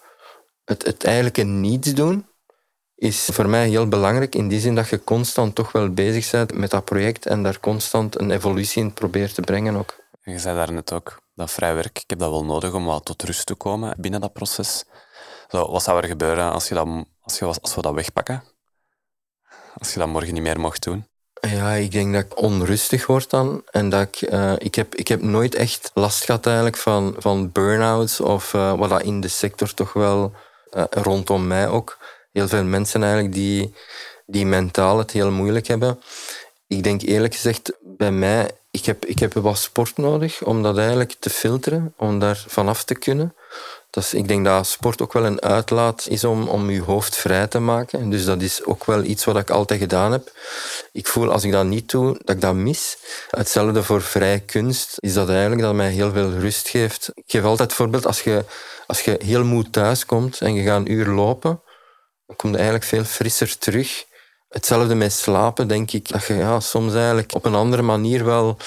het, 0.66 0.86
het 0.86 1.04
eigenlijke 1.04 1.44
niets 1.44 1.94
doen, 1.94 2.26
is 2.96 3.30
voor 3.32 3.50
mij 3.50 3.68
heel 3.68 3.88
belangrijk. 3.88 4.36
In 4.36 4.48
die 4.48 4.60
zin 4.60 4.76
dat 4.76 4.90
je 4.90 5.04
constant 5.04 5.56
toch 5.56 5.72
wel 5.72 5.90
bezig 5.90 6.32
bent 6.32 6.54
met 6.54 6.70
dat 6.70 6.86
project 6.86 7.26
en 7.26 7.44
daar 7.44 7.60
constant 7.60 8.20
een 8.20 8.32
evolutie 8.32 8.82
in 8.82 8.94
probeert 8.94 9.34
te 9.34 9.42
brengen 9.42 9.76
ook. 9.76 9.96
Je 10.22 10.40
zei 10.40 10.56
daar 10.56 10.72
net 10.72 10.92
ook, 10.92 11.22
dat 11.38 11.52
vrijwerk, 11.52 12.00
ik 12.00 12.10
heb 12.10 12.20
dat 12.20 12.30
wel 12.30 12.46
nodig 12.46 12.74
om 12.74 12.86
wat 12.86 13.06
tot 13.06 13.24
rust 13.24 13.46
te 13.46 13.56
komen 13.56 13.96
binnen 13.98 14.22
dat 14.22 14.34
proces. 14.34 14.86
Zo, 15.50 15.72
wat 15.72 15.84
zou 15.84 16.02
er 16.02 16.08
gebeuren 16.08 16.52
als, 16.52 16.68
je 16.68 16.74
dat, 16.74 16.88
als, 17.22 17.40
je, 17.40 17.46
als 17.46 17.76
we 17.76 17.82
dat 17.82 17.94
wegpakken? 17.94 18.44
Als 19.78 19.94
je 19.94 20.00
dat 20.00 20.08
morgen 20.08 20.34
niet 20.34 20.44
meer 20.44 20.60
mocht 20.60 20.84
doen? 20.84 21.08
Ja, 21.42 21.72
ik 21.72 21.92
denk 21.92 22.14
dat 22.14 22.24
ik 22.24 22.42
onrustig 22.42 23.06
word 23.06 23.30
dan. 23.30 23.62
En 23.72 23.90
dat 23.90 24.02
ik, 24.02 24.32
uh, 24.32 24.54
ik, 24.58 24.76
heb, 24.76 24.96
ik 24.96 25.08
heb 25.08 25.22
nooit 25.22 25.56
echt 25.56 25.92
last 25.94 26.24
gehad 26.24 26.46
eigenlijk 26.46 26.78
van, 26.78 27.16
van 27.18 27.52
burn-outs 27.52 28.20
of 28.20 28.54
uh, 28.54 28.74
wat 28.74 28.90
dat 28.90 29.02
in 29.02 29.22
de 29.22 29.28
sector 29.28 29.74
toch 29.74 29.94
wel 29.94 30.32
uh, 30.74 30.84
rondom 30.90 31.48
mij 31.48 31.68
ook. 31.68 31.98
Heel 32.32 32.48
veel 32.48 32.64
mensen 32.64 33.04
eigenlijk 33.04 33.34
die, 33.34 33.74
die 34.26 34.46
mentaal 34.46 34.98
het 34.98 35.12
heel 35.12 35.32
moeilijk 35.32 35.68
hebben. 35.68 36.02
Ik 36.68 36.84
denk 36.84 37.02
eerlijk 37.02 37.34
gezegd, 37.34 37.74
bij 37.82 38.12
mij 38.12 38.52
ik 38.78 38.86
heb, 38.86 39.06
ik 39.06 39.20
heb 39.20 39.34
wat 39.34 39.58
sport 39.58 39.98
nodig 39.98 40.44
om 40.44 40.64
dat 40.64 40.78
eigenlijk 40.78 41.16
te 41.20 41.30
filteren, 41.30 41.94
om 41.98 42.20
daar 42.20 42.44
vanaf 42.48 42.84
te 42.84 42.96
kunnen. 42.96 43.36
Dus 43.90 44.14
ik 44.14 44.28
denk 44.28 44.46
dat 44.46 44.68
sport 44.68 45.02
ook 45.02 45.14
wel 45.14 45.26
een 45.26 45.42
uitlaat 45.42 46.08
is 46.10 46.24
om, 46.24 46.48
om 46.48 46.70
je 46.70 46.82
hoofd 46.82 47.16
vrij 47.16 47.48
te 47.48 47.60
maken. 47.60 48.10
Dus 48.10 48.26
dat 48.26 48.42
is 48.42 48.64
ook 48.64 48.86
wel 48.86 49.04
iets 49.04 49.26
wat 49.26 49.38
ik 49.38 49.50
altijd 49.50 49.80
gedaan 49.80 50.12
heb. 50.12 50.32
Ik 50.92 51.08
voel 51.08 51.32
als 51.32 51.44
ik 51.44 51.52
dat 51.52 51.66
niet 51.66 51.90
doe, 51.90 52.20
dat 52.24 52.36
ik 52.36 52.42
dat 52.42 52.54
mis. 52.54 52.98
Hetzelfde 53.30 53.84
voor 53.84 54.02
vrije 54.02 54.40
kunst 54.40 54.96
is 55.00 55.14
dat 55.14 55.30
eigenlijk 55.30 55.62
dat 55.62 55.74
mij 55.74 55.92
heel 55.92 56.12
veel 56.12 56.32
rust 56.32 56.70
geeft. 56.70 57.12
Ik 57.14 57.24
geef 57.28 57.44
altijd 57.44 57.70
het 57.70 57.78
voorbeeld, 57.78 58.06
als 58.06 58.22
je, 58.22 58.46
als 58.88 59.02
je 59.02 59.20
heel 59.24 59.44
moe 59.44 59.70
thuis 59.70 60.06
komt 60.06 60.42
en 60.42 60.54
je 60.54 60.64
gaat 60.64 60.80
een 60.80 60.92
uur 60.92 61.08
lopen, 61.08 61.62
dan 62.28 62.36
kom 62.36 62.50
je 62.50 62.56
eigenlijk 62.56 62.86
veel 62.86 63.04
frisser 63.04 63.58
terug. 63.58 64.06
Hetzelfde 64.48 64.96
met 64.96 65.14
slapen, 65.14 65.68
denk 65.68 65.92
ik. 65.92 66.10
Dat 66.10 66.26
je 66.26 66.34
ja, 66.34 66.60
soms 66.60 66.94
eigenlijk 66.94 67.34
op 67.34 67.46
een 67.46 67.56
andere 67.56 67.82
manier 67.82 68.26
wel 68.26 68.58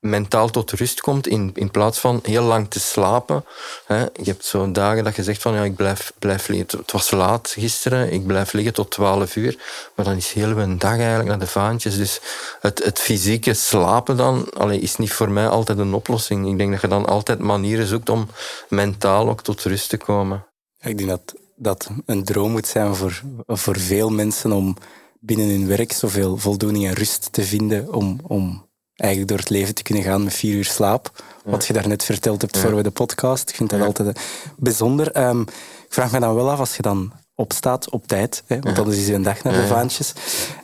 mentaal 0.00 0.50
tot 0.50 0.70
rust 0.70 1.00
komt 1.00 1.26
in, 1.26 1.50
in 1.54 1.70
plaats 1.70 1.98
van 1.98 2.20
heel 2.22 2.42
lang 2.42 2.70
te 2.70 2.80
slapen. 2.80 3.44
Hè. 3.86 4.00
Je 4.00 4.24
hebt 4.24 4.44
zo'n 4.44 4.72
dagen 4.72 5.04
dat 5.04 5.16
je 5.16 5.22
zegt 5.22 5.42
van 5.42 5.54
ja, 5.54 5.62
ik 5.62 5.76
blijf, 5.76 6.12
blijf 6.18 6.48
liggen. 6.48 6.78
Het 6.78 6.92
was 6.92 7.10
laat 7.10 7.48
gisteren, 7.48 8.12
ik 8.12 8.26
blijf 8.26 8.52
liggen 8.52 8.72
tot 8.74 8.90
12 8.90 9.36
uur. 9.36 9.56
Maar 9.94 10.04
dan 10.04 10.16
is 10.16 10.32
heel 10.32 10.56
een 10.56 10.78
dag 10.78 10.96
eigenlijk 10.96 11.28
naar 11.28 11.38
de 11.38 11.46
vaantjes. 11.46 11.96
Dus 11.96 12.20
het, 12.60 12.84
het 12.84 12.98
fysieke 12.98 13.54
slapen 13.54 14.16
dan 14.16 14.50
allee, 14.50 14.80
is 14.80 14.96
niet 14.96 15.12
voor 15.12 15.30
mij 15.30 15.48
altijd 15.48 15.78
een 15.78 15.94
oplossing. 15.94 16.48
Ik 16.48 16.58
denk 16.58 16.70
dat 16.70 16.80
je 16.80 16.88
dan 16.88 17.06
altijd 17.06 17.38
manieren 17.38 17.86
zoekt 17.86 18.08
om 18.08 18.28
mentaal 18.68 19.28
ook 19.28 19.42
tot 19.42 19.62
rust 19.62 19.88
te 19.88 19.96
komen. 19.96 20.46
Ik 20.80 20.98
denk 20.98 21.10
dat 21.10 21.34
dat 21.56 21.90
een 22.06 22.24
droom 22.24 22.50
moet 22.50 22.66
zijn 22.66 22.94
voor, 22.94 23.22
voor 23.46 23.78
veel 23.78 24.10
mensen 24.10 24.52
om 24.52 24.76
binnen 25.20 25.48
hun 25.48 25.66
werk 25.66 25.92
zoveel 25.92 26.36
voldoening 26.36 26.86
en 26.86 26.92
rust 26.92 27.32
te 27.32 27.42
vinden 27.42 27.92
om, 27.92 28.20
om 28.26 28.66
eigenlijk 28.94 29.30
door 29.30 29.38
het 29.38 29.50
leven 29.50 29.74
te 29.74 29.82
kunnen 29.82 30.02
gaan 30.02 30.24
met 30.24 30.34
vier 30.34 30.54
uur 30.54 30.64
slaap. 30.64 31.24
Wat 31.44 31.66
je 31.66 31.72
daarnet 31.72 32.04
verteld 32.04 32.40
hebt 32.40 32.58
voor 32.58 32.76
we 32.76 32.82
de 32.82 32.90
podcast. 32.90 33.48
Ik 33.48 33.56
vind 33.56 33.70
dat 33.70 33.80
altijd 33.80 34.16
eh, 34.16 34.22
bijzonder. 34.56 35.26
Um, 35.28 35.40
ik 35.86 35.94
vraag 35.94 36.12
me 36.12 36.20
dan 36.20 36.34
wel 36.34 36.50
af, 36.50 36.58
als 36.58 36.76
je 36.76 36.82
dan 36.82 37.12
opstaat 37.34 37.90
op 37.90 38.06
tijd, 38.06 38.42
hè, 38.46 38.60
want 38.60 38.76
dan 38.76 38.92
is 38.92 39.08
een 39.08 39.22
dag 39.22 39.42
naar 39.42 39.52
de 39.52 39.66
vaantjes. 39.66 40.12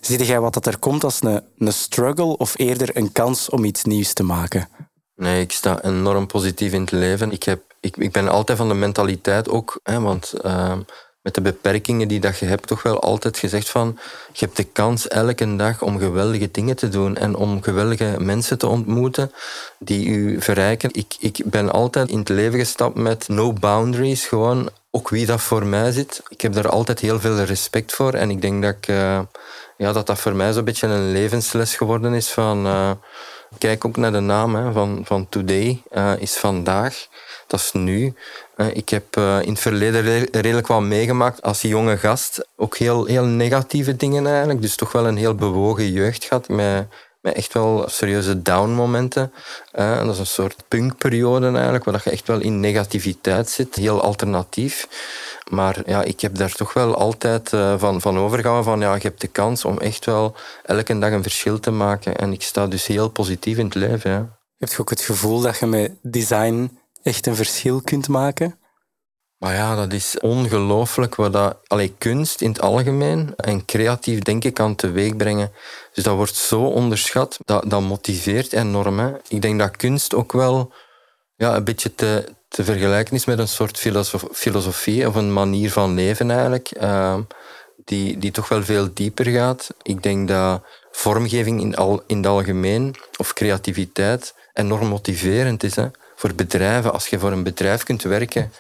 Zie 0.01 0.25
jij 0.25 0.40
wat 0.40 0.55
dat 0.55 0.67
er 0.67 0.79
komt 0.79 1.05
als 1.05 1.23
een, 1.23 1.43
een 1.59 1.73
struggle 1.73 2.37
of 2.37 2.59
eerder 2.59 2.97
een 2.97 3.12
kans 3.12 3.51
om 3.51 3.64
iets 3.64 3.85
nieuws 3.85 4.12
te 4.12 4.23
maken? 4.23 4.69
Nee, 5.14 5.40
ik 5.40 5.53
sta 5.53 5.83
enorm 5.83 6.27
positief 6.27 6.73
in 6.73 6.81
het 6.81 6.90
leven. 6.90 7.33
Ik, 7.33 7.43
heb, 7.43 7.62
ik, 7.81 7.97
ik 7.97 8.12
ben 8.12 8.29
altijd 8.29 8.59
van 8.59 8.69
de 8.69 8.75
mentaliteit 8.75 9.49
ook, 9.49 9.81
hè, 9.83 10.01
want 10.01 10.35
uh, 10.45 10.77
met 11.24 11.34
de 11.34 11.40
beperkingen 11.40 12.08
die 12.08 12.20
dat 12.20 12.38
je 12.38 12.46
hebt, 12.46 12.66
toch 12.66 12.82
wel 12.82 13.00
altijd 13.00 13.38
gezegd 13.38 13.68
van 13.68 13.98
je 14.32 14.44
hebt 14.44 14.56
de 14.56 14.64
kans 14.64 15.08
elke 15.08 15.56
dag 15.56 15.82
om 15.82 15.98
geweldige 15.98 16.50
dingen 16.50 16.76
te 16.76 16.88
doen 16.88 17.16
en 17.16 17.37
om 17.37 17.62
geweldige 17.62 18.16
mensen 18.18 18.58
te 18.58 18.66
ontmoeten 18.66 19.32
die 19.78 20.06
u 20.06 20.40
verrijken. 20.40 20.90
Ik, 20.92 21.16
ik 21.18 21.40
ben 21.44 21.72
altijd 21.72 22.08
in 22.10 22.18
het 22.18 22.28
leven 22.28 22.58
gestapt 22.58 22.96
met 22.96 23.28
no 23.28 23.52
boundaries, 23.52 24.26
gewoon 24.26 24.70
ook 24.90 25.08
wie 25.08 25.26
dat 25.26 25.40
voor 25.40 25.66
mij 25.66 25.92
zit. 25.92 26.22
Ik 26.28 26.40
heb 26.40 26.52
daar 26.52 26.68
altijd 26.68 27.00
heel 27.00 27.20
veel 27.20 27.42
respect 27.42 27.92
voor 27.92 28.12
en 28.12 28.30
ik 28.30 28.40
denk 28.40 28.62
dat 28.62 28.74
ik, 28.74 28.88
uh, 28.88 29.20
ja, 29.76 29.92
dat, 29.92 30.06
dat 30.06 30.18
voor 30.18 30.34
mij 30.34 30.52
zo'n 30.52 30.64
beetje 30.64 30.87
een 30.87 31.12
levensles 31.12 31.76
geworden 31.76 32.14
is 32.14 32.30
van... 32.30 32.66
Uh, 32.66 32.90
kijk 33.58 33.84
ook 33.84 33.96
naar 33.96 34.12
de 34.12 34.20
naam 34.20 34.54
hè, 34.54 34.72
van, 34.72 35.02
van 35.04 35.28
Today, 35.28 35.82
uh, 35.92 36.12
is 36.18 36.37
vandaag. 36.37 37.06
Dat 37.46 37.60
is 37.60 37.72
nu. 37.72 38.14
Ik 38.57 38.88
heb 38.88 39.17
eh, 39.17 39.43
in 39.43 39.53
het 39.53 39.61
verleden 39.61 40.29
redelijk 40.31 40.67
wat 40.67 40.81
meegemaakt 40.81 41.43
als 41.43 41.61
jonge 41.61 41.97
gast. 41.97 42.47
Ook 42.57 42.77
heel, 42.77 43.05
heel 43.05 43.25
negatieve 43.25 43.97
dingen 43.97 44.27
eigenlijk. 44.27 44.62
Dus 44.62 44.77
toch 44.77 44.93
wel 44.93 45.07
een 45.07 45.17
heel 45.17 45.35
bewogen 45.35 45.93
jeugd 45.93 46.25
gehad. 46.25 46.49
Met, 46.49 46.87
met 47.21 47.35
echt 47.35 47.53
wel 47.53 47.85
serieuze 47.87 48.43
down-momenten. 48.43 49.33
Dat 49.73 50.09
is 50.09 50.19
een 50.19 50.27
soort 50.27 50.64
punkperiode 50.69 51.51
eigenlijk, 51.53 51.85
waar 51.85 52.01
je 52.05 52.11
echt 52.11 52.27
wel 52.27 52.40
in 52.40 52.61
negativiteit 52.61 53.51
zit. 53.51 53.75
Heel 53.75 54.03
alternatief. 54.03 54.88
Maar 55.51 55.83
ja, 55.87 56.03
ik 56.03 56.21
heb 56.21 56.37
daar 56.37 56.53
toch 56.53 56.73
wel 56.73 56.97
altijd 56.97 57.49
van, 57.77 58.01
van 58.01 58.19
overgehouden 58.19 58.64
van 58.64 58.81
ja, 58.81 58.95
je 58.95 59.01
hebt 59.01 59.21
de 59.21 59.27
kans 59.27 59.64
om 59.64 59.79
echt 59.79 60.05
wel 60.05 60.37
elke 60.64 60.99
dag 60.99 61.11
een 61.11 61.23
verschil 61.23 61.61
te 61.61 61.71
maken. 61.71 62.17
En 62.17 62.33
ik 62.33 62.43
sta 62.43 62.67
dus 62.67 62.87
heel 62.87 63.09
positief 63.09 63.59
in 63.59 63.64
het 63.64 63.75
leven. 63.75 64.11
Ja. 64.11 64.38
Heb 64.59 64.69
je 64.69 64.79
ook 64.79 64.90
het 64.90 65.01
gevoel 65.01 65.40
dat 65.40 65.59
je 65.59 65.67
met 65.67 65.93
design 66.03 66.71
echt 67.05 67.27
een 67.27 67.37
verschil 67.37 67.81
kunt 67.81 68.09
maken? 68.09 68.59
Maar 69.38 69.55
ja, 69.55 69.75
dat 69.75 69.93
is 69.93 70.19
ongelooflijk 70.21 71.14
wat 71.14 71.33
dat, 71.33 71.59
allee, 71.67 71.95
kunst 71.99 72.40
in 72.40 72.49
het 72.49 72.61
algemeen 72.61 73.33
en 73.37 73.64
creatief 73.64 74.19
denk 74.19 74.45
ik 74.45 74.55
kan 74.55 74.75
teweeg 74.75 75.17
brengen. 75.17 75.53
Dus 75.93 76.05
dat 76.05 76.17
wordt 76.17 76.35
zo 76.35 76.62
onderschat, 76.62 77.38
dat, 77.45 77.71
dat 77.71 77.81
motiveert 77.81 78.53
enorm. 78.53 78.99
Hè. 78.99 79.12
Ik 79.29 79.43
denk 79.43 79.59
dat 79.59 79.77
kunst 79.77 80.14
ook 80.14 80.33
wel 80.33 80.73
ja, 81.37 81.57
een 81.57 81.64
beetje 81.64 81.95
te, 81.95 82.25
te 82.49 82.64
vergelijken 82.64 83.14
is 83.14 83.25
met 83.25 83.38
een 83.38 83.49
soort 83.49 83.79
filosofie 84.33 85.09
of 85.09 85.14
een 85.14 85.33
manier 85.33 85.71
van 85.71 85.95
leven 85.95 86.31
eigenlijk, 86.31 86.71
uh, 86.81 87.19
die, 87.85 88.19
die 88.19 88.31
toch 88.31 88.49
wel 88.49 88.62
veel 88.62 88.88
dieper 88.95 89.27
gaat. 89.27 89.69
Ik 89.83 90.03
denk 90.03 90.29
dat 90.29 90.62
vormgeving 90.90 91.61
in, 91.61 91.77
al, 91.77 92.03
in 92.07 92.17
het 92.17 92.27
algemeen 92.27 92.95
of 93.17 93.33
creativiteit 93.33 94.35
enorm 94.53 94.87
motiverend 94.87 95.62
is. 95.62 95.77
Hè 95.77 95.88
voor 96.24 96.34
bedrijven. 96.34 96.92
Als 96.92 97.06
je 97.06 97.18
voor 97.18 97.32
een 97.32 97.42
bedrijf 97.42 97.82
kunt 97.82 98.02
werken, 98.02 98.52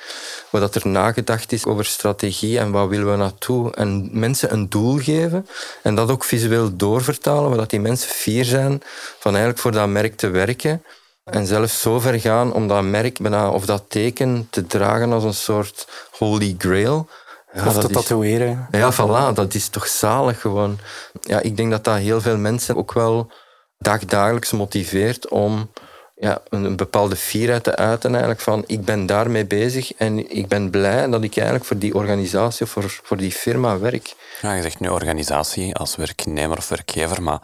waar 0.50 0.60
dat 0.60 0.74
er 0.74 0.88
nagedacht 0.88 1.52
is 1.52 1.64
over 1.64 1.84
strategie 1.84 2.58
en 2.58 2.70
wat 2.70 2.88
willen 2.88 3.10
we 3.10 3.16
naartoe. 3.16 3.74
En 3.74 4.08
mensen 4.12 4.52
een 4.52 4.68
doel 4.68 4.98
geven 4.98 5.46
en 5.82 5.94
dat 5.94 6.10
ook 6.10 6.24
visueel 6.24 6.76
doorvertalen, 6.76 7.48
waar 7.48 7.58
dat 7.58 7.70
die 7.70 7.80
mensen 7.80 8.10
fier 8.10 8.44
zijn 8.44 8.82
van 9.18 9.30
eigenlijk 9.30 9.58
voor 9.58 9.72
dat 9.72 9.88
merk 9.88 10.16
te 10.16 10.28
werken. 10.28 10.82
En 11.24 11.46
zelfs 11.46 11.80
zo 11.80 12.00
ver 12.00 12.20
gaan 12.20 12.52
om 12.52 12.68
dat 12.68 12.82
merk 12.82 13.18
bijna, 13.18 13.50
of 13.50 13.66
dat 13.66 13.84
teken 13.88 14.46
te 14.50 14.66
dragen 14.66 15.12
als 15.12 15.24
een 15.24 15.34
soort 15.34 15.88
holy 16.18 16.54
grail. 16.58 17.08
Ja, 17.52 17.66
of 17.66 17.78
te 17.78 17.88
tatoeëren. 17.88 18.68
Ja, 18.70 18.92
voilà, 18.92 19.34
dat 19.34 19.54
is 19.54 19.68
toch 19.68 19.86
zalig 19.86 20.40
gewoon. 20.40 20.78
Ja, 21.20 21.40
ik 21.40 21.56
denk 21.56 21.70
dat 21.70 21.84
dat 21.84 21.96
heel 21.96 22.20
veel 22.20 22.36
mensen 22.36 22.76
ook 22.76 22.92
wel 22.92 23.30
dagdagelijks 23.78 24.52
motiveert 24.52 25.28
om 25.28 25.70
ja, 26.16 26.42
een 26.48 26.76
bepaalde 26.76 27.16
fierheid 27.16 27.64
te 27.64 27.76
uiten 27.76 28.10
eigenlijk 28.10 28.40
van 28.40 28.64
ik 28.66 28.84
ben 28.84 29.06
daarmee 29.06 29.46
bezig 29.46 29.94
en 29.94 30.30
ik 30.36 30.48
ben 30.48 30.70
blij 30.70 31.08
dat 31.08 31.22
ik 31.22 31.36
eigenlijk 31.36 31.66
voor 31.66 31.78
die 31.78 31.94
organisatie 31.94 32.66
of 32.66 32.70
voor, 32.70 33.00
voor 33.02 33.16
die 33.16 33.32
firma 33.32 33.78
werk. 33.78 34.14
Ja, 34.42 34.54
je 34.54 34.62
zegt 34.62 34.80
nu 34.80 34.88
organisatie 34.88 35.74
als 35.74 35.96
werknemer 35.96 36.58
of 36.58 36.68
werkgever, 36.68 37.22
maar 37.22 37.40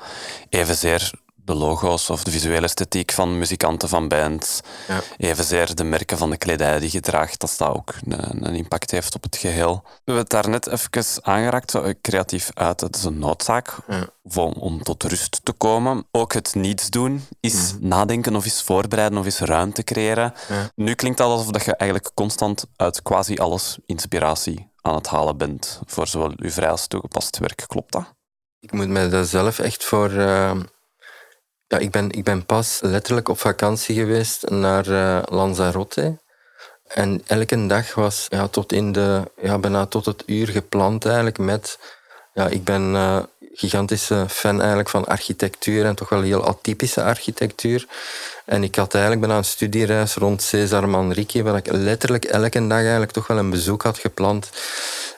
evenzeer 0.48 1.10
de 1.50 1.56
logo's 1.56 2.10
of 2.10 2.24
de 2.24 2.30
visuele 2.30 2.66
esthetiek 2.66 3.12
van 3.12 3.38
muzikanten 3.38 3.88
van 3.88 4.08
bands. 4.08 4.60
Ja. 4.88 5.00
Evenzeer 5.16 5.74
de 5.74 5.84
merken 5.84 6.18
van 6.18 6.30
de 6.30 6.36
kledij 6.36 6.78
die 6.78 6.88
je 6.92 7.00
draagt, 7.00 7.40
dat 7.40 7.54
dat 7.58 7.68
ook 7.68 7.94
een, 8.04 8.46
een, 8.46 8.54
impact 8.54 8.90
heeft 8.90 9.14
op 9.14 9.22
het 9.22 9.36
geheel. 9.36 9.82
We 9.84 9.90
hebben 10.04 10.22
het 10.22 10.30
daarnet 10.30 10.66
even 10.66 11.22
aangeraakt, 11.22 11.70
zo, 11.70 11.92
creatief 12.02 12.50
uit, 12.54 12.80
het 12.80 12.96
is 12.96 13.04
een 13.04 13.18
noodzaak 13.18 13.76
om, 14.34 14.52
om, 14.52 14.82
tot 14.82 15.02
rust 15.02 15.40
te 15.42 15.52
komen. 15.52 16.06
Ook 16.10 16.32
het 16.32 16.54
niets 16.54 16.90
doen 16.90 17.26
is 17.40 17.72
mhm. 17.72 17.88
nadenken 17.88 18.36
of 18.36 18.44
is 18.44 18.62
voorbereiden 18.62 19.18
of 19.18 19.26
is 19.26 19.38
ruimte 19.38 19.84
creëren. 19.84 20.34
Nu 20.74 20.94
klinkt 20.94 21.18
dat 21.18 21.28
alsof 21.30 21.52
dat 21.52 21.64
je 21.64 21.76
eigenlijk 21.76 22.10
constant 22.14 22.64
uit 22.76 23.02
quasi 23.02 23.36
alles 23.36 23.78
inspiratie 23.86 24.68
aan 24.80 24.94
het 24.94 25.06
halen 25.06 25.36
bent 25.36 25.80
voor 25.86 26.06
zowel 26.06 26.32
je 26.36 26.50
vrij 26.50 26.70
als 26.70 26.86
toegepast 26.86 27.38
werk. 27.38 27.64
Klopt 27.66 27.92
dat? 27.92 28.14
Ik 28.60 28.72
moet 28.72 28.88
me 28.88 29.08
daar 29.08 29.24
zelf 29.24 29.58
echt 29.58 29.84
voor... 29.84 30.10
Uh 30.10 30.60
ja, 31.70 31.78
ik 31.78 31.90
ben, 31.90 32.10
ik 32.10 32.24
ben 32.24 32.46
pas 32.46 32.78
letterlijk 32.82 33.28
op 33.28 33.38
vakantie 33.38 33.94
geweest 33.94 34.48
naar 34.48 34.88
uh, 34.88 35.22
Lanzarote. 35.28 36.18
En 36.88 37.22
elke 37.26 37.66
dag 37.66 37.94
was 37.94 38.26
ja, 38.28 38.48
tot 38.48 38.72
in 38.72 38.92
de, 38.92 39.30
ja, 39.42 39.58
bijna 39.58 39.86
tot 39.86 40.06
het 40.06 40.22
uur 40.26 40.48
gepland 40.48 41.04
eigenlijk 41.04 41.38
met... 41.38 41.78
Ja, 42.34 42.46
ik 42.46 42.64
ben 42.64 42.92
uh, 42.92 43.18
gigantische 43.52 44.24
fan 44.28 44.58
eigenlijk 44.58 44.88
van 44.88 45.06
architectuur 45.06 45.84
en 45.84 45.94
toch 45.94 46.08
wel 46.08 46.22
heel 46.22 46.46
atypische 46.46 47.02
architectuur. 47.02 47.86
En 48.44 48.62
ik 48.62 48.74
had 48.74 48.94
eigenlijk 48.94 49.26
bijna 49.26 49.38
een 49.38 49.44
studiereis 49.44 50.14
rond 50.14 50.42
Cesar 50.42 50.88
Manrique, 50.88 51.42
waar 51.42 51.56
ik 51.56 51.70
letterlijk 51.70 52.24
elke 52.24 52.66
dag 52.66 52.78
eigenlijk 52.78 53.12
toch 53.12 53.26
wel 53.26 53.38
een 53.38 53.50
bezoek 53.50 53.82
had 53.82 53.98
gepland. 53.98 54.50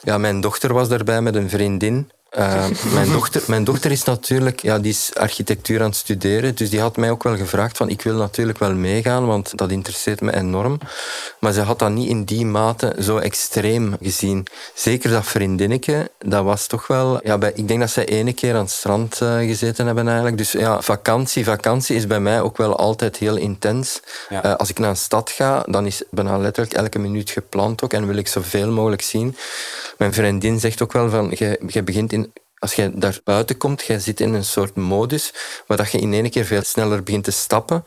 Ja, 0.01 0.17
mijn 0.17 0.41
dochter 0.41 0.73
was 0.73 0.87
daarbij 0.87 1.21
met 1.21 1.35
een 1.35 1.49
vriendin. 1.49 2.11
Uh, 2.37 2.65
mijn, 2.93 3.11
dochter, 3.11 3.43
mijn 3.47 3.63
dochter 3.63 3.91
is 3.91 4.03
natuurlijk, 4.03 4.61
ja, 4.61 4.79
die 4.79 4.91
is 4.91 5.11
architectuur 5.15 5.79
aan 5.79 5.85
het 5.85 5.95
studeren, 5.95 6.55
dus 6.55 6.69
die 6.69 6.79
had 6.79 6.97
mij 6.97 7.11
ook 7.11 7.23
wel 7.23 7.37
gevraagd 7.37 7.77
van 7.77 7.89
ik 7.89 8.01
wil 8.01 8.15
natuurlijk 8.15 8.59
wel 8.59 8.73
meegaan, 8.73 9.25
want 9.25 9.57
dat 9.57 9.71
interesseert 9.71 10.21
me 10.21 10.35
enorm. 10.35 10.79
Maar 11.39 11.53
ze 11.53 11.61
had 11.61 11.79
dat 11.79 11.91
niet 11.91 12.09
in 12.09 12.23
die 12.23 12.45
mate 12.45 12.95
zo 12.99 13.17
extreem 13.17 13.95
gezien. 14.01 14.45
Zeker 14.73 15.09
dat 15.09 15.25
vriendinnetje, 15.25 16.11
dat 16.19 16.43
was 16.43 16.67
toch 16.67 16.87
wel, 16.87 17.19
ja, 17.23 17.37
bij, 17.37 17.51
ik 17.55 17.67
denk 17.67 17.79
dat 17.79 17.89
zij 17.89 18.05
ene 18.05 18.33
keer 18.33 18.53
aan 18.53 18.59
het 18.59 18.71
strand 18.71 19.19
uh, 19.23 19.37
gezeten 19.37 19.85
hebben 19.85 20.05
eigenlijk. 20.05 20.37
Dus 20.37 20.51
ja, 20.51 20.81
vakantie, 20.81 21.43
vakantie 21.43 21.95
is 21.95 22.07
bij 22.07 22.19
mij 22.19 22.41
ook 22.41 22.57
wel 22.57 22.77
altijd 22.77 23.17
heel 23.17 23.35
intens. 23.35 23.99
Ja. 24.29 24.45
Uh, 24.45 24.55
als 24.55 24.69
ik 24.69 24.79
naar 24.79 24.89
een 24.89 24.95
stad 24.95 25.29
ga, 25.29 25.63
dan 25.69 25.85
is 25.85 26.03
bijna 26.09 26.37
letterlijk 26.37 26.75
elke 26.75 26.99
minuut 26.99 27.29
gepland 27.29 27.83
ook 27.83 27.93
en 27.93 28.07
wil 28.07 28.17
ik 28.17 28.27
zoveel 28.27 28.71
mogelijk 28.71 29.01
zien. 29.01 29.35
Mijn 29.97 30.13
vriendin 30.13 30.59
zegt 30.59 30.81
ook 30.81 30.93
wel 30.93 31.09
van, 31.09 31.31
je 31.67 31.83
begint 31.83 32.13
in 32.13 32.22
als 32.63 32.73
je 32.73 32.91
daar 32.93 33.19
buiten 33.23 33.57
komt, 33.57 33.83
je 33.83 33.99
zit 33.99 34.19
in 34.19 34.33
een 34.33 34.43
soort 34.43 34.75
modus 34.75 35.33
waar 35.67 35.77
dat 35.77 35.91
je 35.91 35.99
in 35.99 36.13
één 36.13 36.29
keer 36.29 36.45
veel 36.45 36.61
sneller 36.61 37.03
begint 37.03 37.23
te 37.23 37.31
stappen 37.31 37.85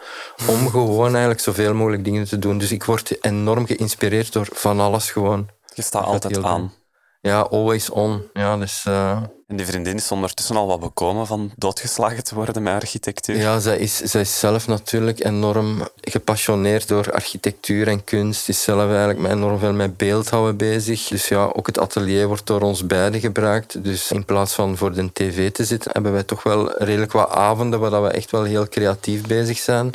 om 0.48 0.68
gewoon 0.76 1.10
eigenlijk 1.10 1.40
zoveel 1.40 1.74
mogelijk 1.74 2.04
dingen 2.04 2.24
te 2.24 2.38
doen. 2.38 2.58
Dus 2.58 2.72
ik 2.72 2.84
word 2.84 3.24
enorm 3.24 3.66
geïnspireerd 3.66 4.32
door 4.32 4.48
van 4.52 4.80
alles 4.80 5.10
gewoon. 5.10 5.48
Je 5.74 5.82
staat 5.82 6.04
altijd 6.04 6.42
aan. 6.44 6.72
ja, 7.20 7.40
always 7.40 7.90
on. 7.90 8.22
Ja, 8.32 8.56
dus, 8.56 8.84
uh... 8.88 9.22
En 9.46 9.56
die 9.56 9.66
vriendin 9.66 9.96
is 9.96 10.12
ondertussen 10.12 10.56
al 10.56 10.66
wat 10.66 10.80
bekomen 10.80 11.26
van 11.26 11.52
doodgeslagen 11.56 12.24
te 12.24 12.34
worden 12.34 12.62
met 12.62 12.74
architectuur? 12.74 13.36
Ja, 13.36 13.58
zij 13.58 13.78
is, 13.78 13.96
zij 13.96 14.24
zelf 14.24 14.66
natuurlijk 14.66 15.24
enorm 15.24 15.88
gepassioneerd 16.00 16.88
door 16.88 17.12
architectuur 17.12 17.88
en 17.88 18.04
kunst. 18.04 18.48
Is 18.48 18.62
zelf 18.62 18.88
eigenlijk 18.88 19.18
met 19.18 19.30
enorm 19.30 19.58
veel 19.58 19.72
met 19.72 19.96
beeldhouden 19.96 20.56
bezig. 20.56 21.08
Dus 21.08 21.28
ja, 21.28 21.50
ook 21.52 21.66
het 21.66 21.78
atelier 21.78 22.26
wordt 22.26 22.46
door 22.46 22.60
ons 22.60 22.86
beiden 22.86 23.20
gebruikt. 23.20 23.84
Dus 23.84 24.12
in 24.12 24.24
plaats 24.24 24.54
van 24.54 24.76
voor 24.76 24.92
de 24.92 25.12
tv 25.12 25.50
te 25.52 25.64
zitten, 25.64 25.90
hebben 25.92 26.12
wij 26.12 26.22
toch 26.22 26.42
wel 26.42 26.72
redelijk 26.82 27.12
wat 27.12 27.30
avonden 27.30 27.80
waar 27.80 28.02
we 28.02 28.08
echt 28.08 28.30
wel 28.30 28.44
heel 28.44 28.68
creatief 28.68 29.26
bezig 29.26 29.58
zijn. 29.58 29.92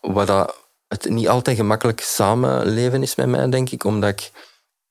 Waar 0.00 0.26
dat 0.26 0.54
het 0.86 1.08
niet 1.08 1.28
altijd 1.28 1.56
gemakkelijk 1.56 2.00
samenleven 2.00 3.02
is 3.02 3.14
met 3.14 3.26
mij, 3.26 3.48
denk 3.48 3.70
ik. 3.70 3.84
Omdat 3.84 4.10
ik 4.10 4.30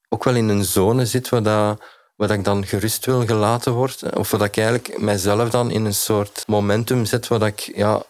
ook 0.09 0.23
wel 0.23 0.35
in 0.35 0.49
een 0.49 0.65
zone 0.65 1.05
zit 1.05 1.29
waar, 1.29 1.43
dat, 1.43 1.81
dat 2.17 2.31
ik 2.31 2.43
dan 2.43 2.65
gerust 2.65 3.05
wil 3.05 3.25
gelaten 3.25 3.71
word. 3.71 4.15
Of 4.15 4.29
dat 4.29 4.43
ik 4.43 4.57
eigenlijk 4.57 4.99
mijzelf 4.99 5.49
dan 5.49 5.71
in 5.71 5.85
een 5.85 5.93
soort 5.93 6.43
momentum 6.47 7.05
zet 7.05 7.27
dat 7.27 7.45
ik 7.45 7.71
ja, 7.75 8.03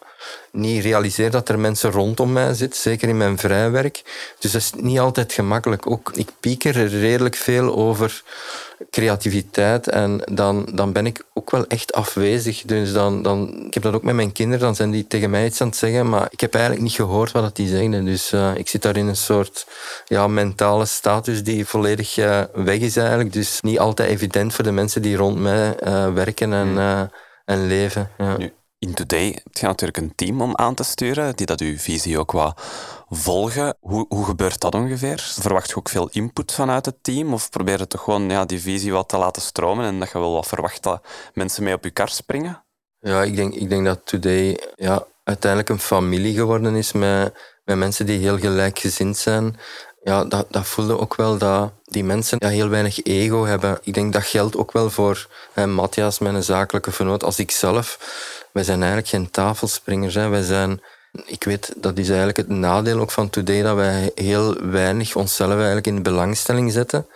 niet 0.51 0.83
realiseer 0.83 1.31
dat 1.31 1.49
er 1.49 1.59
mensen 1.59 1.91
rondom 1.91 2.31
mij 2.31 2.53
zitten, 2.53 2.79
zeker 2.79 3.09
in 3.09 3.17
mijn 3.17 3.37
vrijwerk. 3.37 4.01
Dus 4.39 4.51
dat 4.51 4.61
is 4.61 4.71
niet 4.75 4.99
altijd 4.99 5.33
gemakkelijk. 5.33 5.87
Ook, 5.87 6.11
ik 6.13 6.29
pieker 6.39 6.87
redelijk 6.87 7.35
veel 7.35 7.75
over 7.75 8.23
creativiteit 8.91 9.87
en 9.87 10.21
dan, 10.31 10.67
dan 10.73 10.91
ben 10.91 11.05
ik 11.05 11.23
ook 11.33 11.51
wel 11.51 11.67
echt 11.67 11.93
afwezig. 11.93 12.61
Dus 12.65 12.93
dan, 12.93 13.21
dan, 13.21 13.65
ik 13.65 13.73
heb 13.73 13.83
dat 13.83 13.93
ook 13.93 14.03
met 14.03 14.15
mijn 14.15 14.31
kinderen, 14.31 14.65
dan 14.65 14.75
zijn 14.75 14.91
die 14.91 15.07
tegen 15.07 15.29
mij 15.29 15.45
iets 15.45 15.61
aan 15.61 15.67
het 15.67 15.77
zeggen, 15.77 16.09
maar 16.09 16.27
ik 16.29 16.39
heb 16.39 16.53
eigenlijk 16.53 16.83
niet 16.83 16.93
gehoord 16.93 17.31
wat 17.31 17.55
die 17.55 17.67
zeggen. 17.67 18.05
Dus 18.05 18.33
uh, 18.33 18.55
ik 18.55 18.67
zit 18.67 18.81
daar 18.81 18.97
in 18.97 19.07
een 19.07 19.15
soort 19.15 19.67
ja, 20.05 20.27
mentale 20.27 20.85
status 20.85 21.43
die 21.43 21.65
volledig 21.65 22.17
uh, 22.17 22.41
weg 22.53 22.79
is 22.79 22.97
eigenlijk. 22.97 23.33
Dus 23.33 23.61
niet 23.61 23.79
altijd 23.79 24.09
evident 24.09 24.53
voor 24.53 24.63
de 24.63 24.71
mensen 24.71 25.01
die 25.01 25.15
rond 25.15 25.39
mij 25.39 25.75
uh, 25.83 26.13
werken 26.13 26.53
en, 26.53 26.77
en 27.45 27.67
leven. 27.67 28.09
Ja. 28.17 28.37
In 28.79 28.93
Today 28.93 29.25
heb 29.25 29.57
je 29.57 29.65
natuurlijk 29.65 29.97
een 29.97 30.15
team 30.15 30.41
om 30.41 30.55
aan 30.55 30.75
te 30.75 30.83
sturen, 30.83 31.35
die 31.35 31.45
dat 31.45 31.61
uw 31.61 31.77
visie 31.77 32.19
ook 32.19 32.31
wat 32.31 32.61
volgen. 33.09 33.77
Hoe, 33.79 34.05
hoe 34.09 34.25
gebeurt 34.25 34.59
dat 34.59 34.75
ongeveer? 34.75 35.19
Verwacht 35.39 35.69
je 35.69 35.75
ook 35.75 35.89
veel 35.89 36.09
input 36.11 36.51
vanuit 36.51 36.85
het 36.85 37.03
team? 37.03 37.33
Of 37.33 37.49
probeer 37.49 37.79
je 37.79 37.87
toch 37.87 38.03
gewoon 38.03 38.29
ja, 38.29 38.45
die 38.45 38.61
visie 38.61 38.91
wat 38.91 39.09
te 39.09 39.17
laten 39.17 39.41
stromen 39.41 39.85
en 39.85 39.99
dat 39.99 40.11
je 40.11 40.19
wel 40.19 40.33
wat 40.33 40.47
verwacht 40.47 40.83
dat 40.83 41.01
mensen 41.33 41.63
mee 41.63 41.73
op 41.73 41.83
je 41.83 41.89
kar 41.89 42.09
springen? 42.09 42.63
Ja, 42.99 43.23
ik 43.23 43.35
denk, 43.35 43.53
ik 43.53 43.69
denk 43.69 43.85
dat 43.85 44.05
Today 44.05 44.59
ja, 44.75 45.05
uiteindelijk 45.23 45.69
een 45.71 45.79
familie 45.79 46.33
geworden 46.33 46.75
is 46.75 46.91
met, 46.91 47.33
met 47.63 47.77
mensen 47.77 48.05
die 48.05 48.19
heel 48.19 48.37
gelijkgezind 48.37 49.17
zijn. 49.17 49.59
Ja, 50.03 50.25
dat, 50.25 50.45
dat 50.49 50.67
voelde 50.67 50.99
ook 50.99 51.15
wel 51.15 51.37
dat 51.37 51.71
die 51.83 52.03
mensen 52.03 52.37
ja, 52.39 52.47
heel 52.47 52.69
weinig 52.69 53.03
ego 53.03 53.45
hebben. 53.45 53.79
Ik 53.81 53.93
denk 53.93 54.13
dat 54.13 54.23
geldt 54.23 54.57
ook 54.57 54.71
wel 54.71 54.89
voor 54.89 55.27
Matthias, 55.65 56.19
mijn 56.19 56.43
zakelijke 56.43 56.91
vernoot, 56.91 57.23
als 57.23 57.39
ik 57.39 57.51
zelf 57.51 57.97
wij 58.57 58.65
zijn 58.65 58.79
eigenlijk 58.79 59.09
geen 59.09 59.31
tafelspringers. 59.31 60.13
Hè. 60.13 60.27
Wij 60.27 60.41
zijn, 60.41 60.81
ik 61.25 61.43
weet, 61.43 61.73
dat 61.75 61.97
is 61.97 62.07
eigenlijk 62.07 62.37
het 62.37 62.49
nadeel 62.49 62.99
ook 62.99 63.11
van 63.11 63.29
Today, 63.29 63.61
dat 63.61 63.75
wij 63.75 64.11
heel 64.15 64.55
weinig 64.61 65.15
onszelf 65.15 65.53
eigenlijk 65.53 65.87
in 65.87 66.03
belangstelling 66.03 66.71
zetten. 66.71 67.07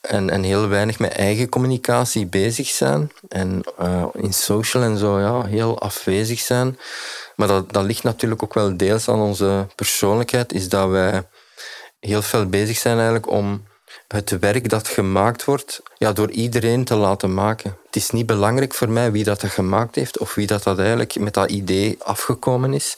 En, 0.00 0.30
en 0.30 0.42
heel 0.42 0.68
weinig 0.68 0.98
met 0.98 1.12
eigen 1.12 1.48
communicatie 1.48 2.26
bezig 2.26 2.68
zijn. 2.68 3.10
En 3.28 3.62
uh, 3.80 4.06
in 4.12 4.32
social 4.32 4.82
en 4.82 4.98
zo 4.98 5.20
ja, 5.20 5.44
heel 5.44 5.80
afwezig 5.80 6.40
zijn. 6.40 6.78
Maar 7.36 7.48
dat, 7.48 7.72
dat 7.72 7.84
ligt 7.84 8.02
natuurlijk 8.02 8.42
ook 8.42 8.54
wel 8.54 8.76
deels 8.76 9.08
aan 9.08 9.20
onze 9.20 9.66
persoonlijkheid, 9.74 10.52
is 10.52 10.68
dat 10.68 10.88
wij 10.88 11.22
heel 12.00 12.22
veel 12.22 12.46
bezig 12.46 12.76
zijn 12.76 12.96
eigenlijk 12.96 13.30
om 13.30 13.66
het 14.08 14.38
werk 14.38 14.68
dat 14.68 14.88
gemaakt 14.88 15.44
wordt 15.44 15.82
ja, 15.98 16.12
door 16.12 16.30
iedereen 16.30 16.84
te 16.84 16.94
laten 16.94 17.34
maken. 17.34 17.76
Het 17.86 17.96
is 17.96 18.10
niet 18.10 18.26
belangrijk 18.26 18.74
voor 18.74 18.88
mij 18.88 19.12
wie 19.12 19.24
dat, 19.24 19.40
dat 19.40 19.50
gemaakt 19.50 19.94
heeft 19.94 20.18
of 20.18 20.34
wie 20.34 20.46
dat, 20.46 20.62
dat 20.62 20.78
eigenlijk 20.78 21.18
met 21.18 21.34
dat 21.34 21.50
idee 21.50 21.96
afgekomen 22.02 22.74
is. 22.74 22.96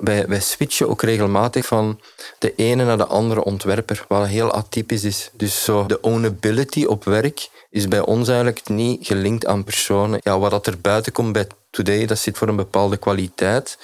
wij, 0.00 0.26
wij 0.26 0.40
switchen 0.40 0.88
ook 0.88 1.02
regelmatig 1.02 1.66
van 1.66 2.00
de 2.38 2.54
ene 2.54 2.84
naar 2.84 2.96
de 2.96 3.06
andere 3.06 3.44
ontwerper, 3.44 4.04
wat 4.08 4.26
heel 4.26 4.52
atypisch 4.52 5.04
is. 5.04 5.30
Dus 5.32 5.64
zo 5.64 5.86
de 5.86 6.00
ownability 6.00 6.84
op 6.84 7.04
werk 7.04 7.48
is 7.70 7.88
bij 7.88 8.00
ons 8.00 8.28
eigenlijk 8.28 8.68
niet 8.68 9.06
gelinkt 9.06 9.46
aan 9.46 9.64
personen. 9.64 10.20
Ja, 10.22 10.38
wat 10.38 10.50
dat 10.50 10.66
er 10.66 10.80
buiten 10.80 11.12
komt 11.12 11.32
bij 11.32 11.46
Today, 11.70 12.06
dat 12.06 12.18
zit 12.18 12.38
voor 12.38 12.48
een 12.48 12.56
bepaalde 12.56 12.96
kwaliteit. 12.96 13.78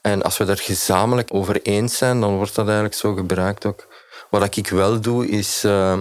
En 0.00 0.22
als 0.22 0.38
we 0.38 0.44
daar 0.44 0.58
gezamenlijk 0.58 1.34
over 1.34 1.62
eens 1.62 1.96
zijn, 1.96 2.20
dan 2.20 2.36
wordt 2.36 2.54
dat 2.54 2.64
eigenlijk 2.64 2.96
zo 2.96 3.14
gebruikt 3.14 3.66
ook. 3.66 3.86
Wat 4.40 4.56
ik 4.56 4.68
wel 4.68 5.00
doe, 5.00 5.26
is... 5.26 5.64
Uh, 5.64 5.98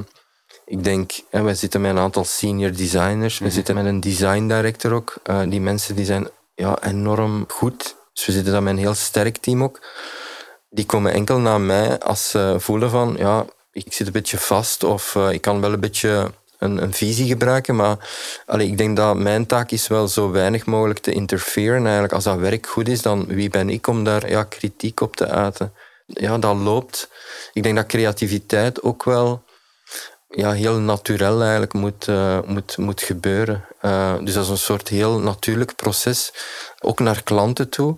ik 0.65 0.83
denk, 0.83 1.11
hè, 1.29 1.41
wij 1.41 1.55
zitten 1.55 1.81
met 1.81 1.91
een 1.91 1.97
aantal 1.97 2.23
senior 2.23 2.71
designers. 2.71 3.37
We 3.37 3.45
mhm. 3.45 3.53
zitten 3.53 3.75
met 3.75 3.85
een 3.85 3.99
design 3.99 4.47
director 4.47 4.93
ook. 4.93 5.15
Uh, 5.29 5.41
die 5.47 5.61
mensen 5.61 5.95
die 5.95 6.05
zijn 6.05 6.29
ja, 6.55 6.83
enorm 6.83 7.45
goed. 7.47 7.95
Dus 8.13 8.25
we 8.25 8.31
zitten 8.31 8.53
dan 8.53 8.63
met 8.63 8.73
een 8.73 8.79
heel 8.79 8.93
sterk 8.93 9.37
team 9.37 9.63
ook. 9.63 9.81
Die 10.69 10.85
komen 10.85 11.13
enkel 11.13 11.37
naar 11.39 11.61
mij 11.61 11.99
als 11.99 12.29
ze 12.29 12.55
voelen 12.57 12.89
van... 12.89 13.15
Ja, 13.17 13.45
ik 13.71 13.93
zit 13.93 14.07
een 14.07 14.13
beetje 14.13 14.37
vast 14.37 14.83
of 14.83 15.15
uh, 15.15 15.31
ik 15.31 15.41
kan 15.41 15.61
wel 15.61 15.73
een 15.73 15.79
beetje 15.79 16.31
een, 16.57 16.83
een 16.83 16.93
visie 16.93 17.27
gebruiken. 17.27 17.75
Maar 17.75 17.97
allee, 18.45 18.67
ik 18.67 18.77
denk 18.77 18.97
dat 18.97 19.15
mijn 19.15 19.45
taak 19.45 19.71
is 19.71 19.87
wel 19.87 20.07
zo 20.07 20.31
weinig 20.31 20.65
mogelijk 20.65 20.99
te 20.99 21.11
interferen. 21.11 21.83
Eigenlijk, 21.83 22.13
als 22.13 22.23
dat 22.23 22.37
werk 22.37 22.67
goed 22.67 22.87
is, 22.87 23.01
dan 23.01 23.25
wie 23.25 23.49
ben 23.49 23.69
ik 23.69 23.87
om 23.87 24.03
daar 24.03 24.29
ja, 24.29 24.43
kritiek 24.43 25.01
op 25.01 25.15
te 25.15 25.27
uiten? 25.27 25.73
Ja, 26.05 26.37
dat 26.37 26.55
loopt 26.55 27.09
ik 27.53 27.63
denk 27.63 27.75
dat 27.75 27.85
creativiteit 27.85 28.81
ook 28.81 29.03
wel 29.03 29.43
ja, 30.29 30.51
heel 30.51 30.79
natuurlijk 30.79 31.41
eigenlijk 31.41 31.73
moet, 31.73 32.07
uh, 32.07 32.41
moet, 32.45 32.77
moet 32.77 33.01
gebeuren. 33.01 33.65
Uh, 33.81 34.15
dus 34.23 34.33
dat 34.33 34.43
is 34.43 34.49
een 34.49 34.57
soort 34.57 34.87
heel 34.87 35.19
natuurlijk 35.19 35.75
proces, 35.75 36.33
ook 36.79 36.99
naar 36.99 37.23
klanten 37.23 37.69
toe 37.69 37.97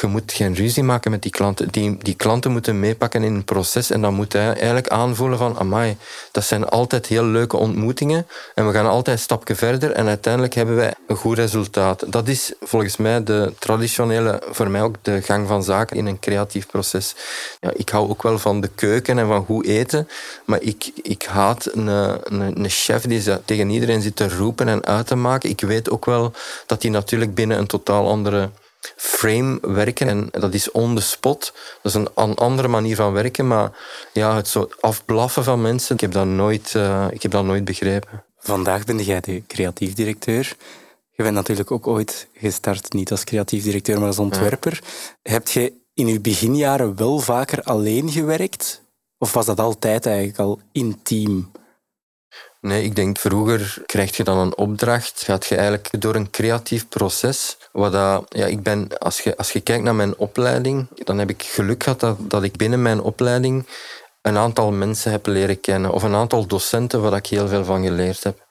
je 0.00 0.06
moet 0.06 0.32
geen 0.32 0.54
ruzie 0.54 0.82
maken 0.82 1.10
met 1.10 1.22
die 1.22 1.30
klanten. 1.30 1.68
Die, 1.70 1.96
die 1.98 2.14
klanten 2.14 2.50
moeten 2.50 2.80
meepakken 2.80 3.22
in 3.22 3.34
een 3.34 3.44
proces 3.44 3.90
en 3.90 4.00
dan 4.00 4.14
moet 4.14 4.32
hij 4.32 4.46
eigenlijk 4.46 4.88
aanvoelen 4.88 5.38
van 5.38 5.58
amai, 5.58 5.96
dat 6.32 6.44
zijn 6.44 6.68
altijd 6.68 7.06
heel 7.06 7.24
leuke 7.24 7.56
ontmoetingen 7.56 8.26
en 8.54 8.66
we 8.66 8.72
gaan 8.72 8.86
altijd 8.86 9.16
een 9.16 9.22
stapje 9.22 9.54
verder 9.54 9.92
en 9.92 10.06
uiteindelijk 10.06 10.54
hebben 10.54 10.76
wij 10.76 10.94
een 11.06 11.16
goed 11.16 11.36
resultaat. 11.36 12.12
Dat 12.12 12.28
is 12.28 12.52
volgens 12.60 12.96
mij 12.96 13.22
de 13.22 13.52
traditionele, 13.58 14.42
voor 14.50 14.70
mij 14.70 14.82
ook 14.82 14.94
de 15.02 15.22
gang 15.22 15.48
van 15.48 15.62
zaken 15.62 15.96
in 15.96 16.06
een 16.06 16.18
creatief 16.18 16.66
proces. 16.66 17.14
Ja, 17.60 17.70
ik 17.74 17.88
hou 17.88 18.08
ook 18.08 18.22
wel 18.22 18.38
van 18.38 18.60
de 18.60 18.68
keuken 18.74 19.18
en 19.18 19.26
van 19.26 19.44
goed 19.44 19.66
eten, 19.66 20.08
maar 20.44 20.62
ik, 20.62 20.90
ik 21.02 21.22
haat 21.22 21.68
een, 21.72 21.86
een, 21.86 22.62
een 22.62 22.68
chef 22.68 23.02
die 23.02 23.44
tegen 23.44 23.70
iedereen 23.70 24.02
zit 24.02 24.16
te 24.16 24.28
roepen 24.28 24.68
en 24.68 24.84
uit 24.84 25.06
te 25.06 25.14
maken. 25.14 25.50
Ik 25.50 25.60
weet 25.60 25.90
ook 25.90 26.04
wel 26.04 26.32
dat 26.66 26.82
hij 26.82 26.90
natuurlijk 26.90 27.34
binnen 27.34 27.58
een 27.58 27.66
totaal 27.66 28.08
andere 28.08 28.50
frame 28.96 29.58
werken. 29.62 30.08
En 30.08 30.28
dat 30.30 30.54
is 30.54 30.70
on 30.70 30.94
the 30.94 31.02
spot. 31.02 31.52
Dat 31.82 31.94
is 31.94 32.08
een 32.14 32.36
andere 32.36 32.68
manier 32.68 32.96
van 32.96 33.12
werken. 33.12 33.46
Maar 33.46 33.70
ja, 34.12 34.36
het 34.36 34.48
zo 34.48 34.68
afblaffen 34.80 35.44
van 35.44 35.60
mensen, 35.60 35.94
ik 35.94 36.00
heb 36.00 36.12
dat 36.12 36.26
nooit, 36.26 36.72
uh, 36.76 37.06
ik 37.10 37.22
heb 37.22 37.30
dat 37.30 37.44
nooit 37.44 37.64
begrepen. 37.64 38.24
Vandaag 38.38 38.84
ben 38.84 38.98
jij 38.98 39.20
de 39.20 39.42
creatief 39.46 39.94
directeur. 39.94 40.56
Je 41.10 41.22
bent 41.22 41.34
natuurlijk 41.34 41.70
ook 41.70 41.86
ooit 41.86 42.28
gestart, 42.34 42.92
niet 42.92 43.10
als 43.10 43.24
creatief 43.24 43.62
directeur, 43.62 43.98
maar 43.98 44.06
als 44.06 44.18
ontwerper. 44.18 44.82
Heb 45.22 45.48
je 45.48 45.72
in 45.94 46.06
je 46.06 46.20
beginjaren 46.20 46.96
wel 46.96 47.18
vaker 47.18 47.62
alleen 47.62 48.10
gewerkt? 48.10 48.82
Of 49.18 49.32
was 49.32 49.46
dat 49.46 49.60
altijd 49.60 50.06
eigenlijk 50.06 50.38
al 50.38 50.60
intiem? 50.72 51.50
Nee, 52.60 52.84
ik 52.84 52.94
denk 52.96 53.18
vroeger 53.18 53.82
krijg 53.86 54.16
je 54.16 54.24
dan 54.24 54.38
een 54.38 54.56
opdracht, 54.56 55.22
gaat 55.22 55.46
je 55.46 55.56
eigenlijk 55.56 56.00
door 56.00 56.14
een 56.14 56.30
creatief 56.30 56.88
proces. 56.88 57.56
Wat 57.76 57.92
ja, 58.28 58.46
ik 58.46 58.62
ben, 58.62 58.98
als, 58.98 59.20
je, 59.20 59.36
als 59.36 59.52
je 59.52 59.60
kijkt 59.60 59.84
naar 59.84 59.94
mijn 59.94 60.16
opleiding, 60.16 60.88
dan 61.04 61.18
heb 61.18 61.30
ik 61.30 61.42
geluk 61.42 61.82
gehad 61.82 62.00
dat, 62.00 62.16
dat 62.20 62.42
ik 62.42 62.56
binnen 62.56 62.82
mijn 62.82 63.00
opleiding 63.00 63.66
een 64.22 64.36
aantal 64.36 64.72
mensen 64.72 65.10
heb 65.10 65.26
leren 65.26 65.60
kennen. 65.60 65.92
Of 65.92 66.02
een 66.02 66.14
aantal 66.14 66.46
docenten 66.46 67.02
waar 67.02 67.16
ik 67.16 67.26
heel 67.26 67.48
veel 67.48 67.64
van 67.64 67.82
geleerd 67.82 68.24
heb 68.24 68.44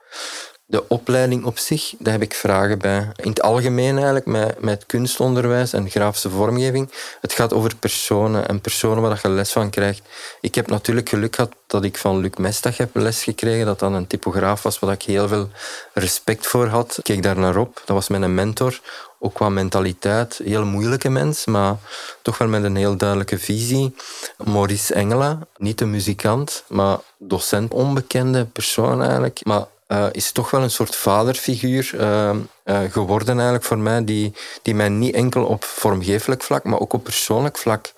de 0.67 0.87
opleiding 0.87 1.45
op 1.45 1.57
zich, 1.57 1.93
daar 1.99 2.13
heb 2.13 2.21
ik 2.21 2.33
vragen 2.33 2.79
bij. 2.79 3.11
In 3.15 3.29
het 3.29 3.41
algemeen 3.41 3.95
eigenlijk, 3.95 4.25
met, 4.25 4.61
met 4.61 4.85
kunstonderwijs 4.85 5.73
en 5.73 5.89
grafische 5.89 6.29
vormgeving, 6.29 6.91
het 7.21 7.33
gaat 7.33 7.53
over 7.53 7.75
personen 7.75 8.47
en 8.47 8.61
personen 8.61 9.01
waar 9.01 9.19
je 9.21 9.29
les 9.29 9.51
van 9.51 9.69
krijgt. 9.69 10.01
Ik 10.41 10.55
heb 10.55 10.67
natuurlijk 10.67 11.09
geluk 11.09 11.35
gehad 11.35 11.55
dat 11.67 11.83
ik 11.83 11.97
van 11.97 12.17
Luc 12.17 12.31
Mestag 12.37 12.77
heb 12.77 12.95
les 12.95 13.23
gekregen, 13.23 13.65
dat 13.65 13.79
dan 13.79 13.93
een 13.93 14.07
typograaf 14.07 14.63
was 14.63 14.79
waar 14.79 14.93
ik 14.93 15.03
heel 15.03 15.27
veel 15.27 15.49
respect 15.93 16.47
voor 16.47 16.67
had. 16.67 16.97
Ik 16.97 17.03
keek 17.03 17.23
daar 17.23 17.39
naar 17.39 17.57
op, 17.57 17.81
dat 17.85 17.95
was 17.95 18.07
mijn 18.07 18.35
mentor. 18.35 18.79
Ook 19.19 19.33
qua 19.33 19.49
mentaliteit, 19.49 20.41
heel 20.43 20.65
moeilijke 20.65 21.09
mens, 21.09 21.45
maar 21.45 21.75
toch 22.21 22.37
wel 22.37 22.47
met 22.47 22.63
een 22.63 22.75
heel 22.75 22.97
duidelijke 22.97 23.39
visie. 23.39 23.95
Maurice 24.43 24.93
Engela, 24.93 25.39
niet 25.57 25.81
een 25.81 25.89
muzikant, 25.89 26.63
maar 26.67 26.97
docent, 27.17 27.73
onbekende 27.73 28.45
persoon 28.45 29.01
eigenlijk. 29.01 29.39
Maar 29.43 29.65
uh, 29.87 30.05
is 30.11 30.31
toch 30.31 30.51
wel 30.51 30.61
een 30.61 30.71
soort 30.71 30.95
vaderfiguur 30.95 31.91
uh, 31.93 32.29
uh, 32.65 32.79
geworden 32.91 33.33
eigenlijk 33.35 33.63
voor 33.63 33.77
mij, 33.77 34.03
die, 34.03 34.33
die 34.61 34.75
mij 34.75 34.89
niet 34.89 35.15
enkel 35.15 35.45
op 35.45 35.63
vormgevelijk 35.63 36.43
vlak, 36.43 36.63
maar 36.63 36.79
ook 36.79 36.93
op 36.93 37.03
persoonlijk 37.03 37.57
vlak 37.57 37.93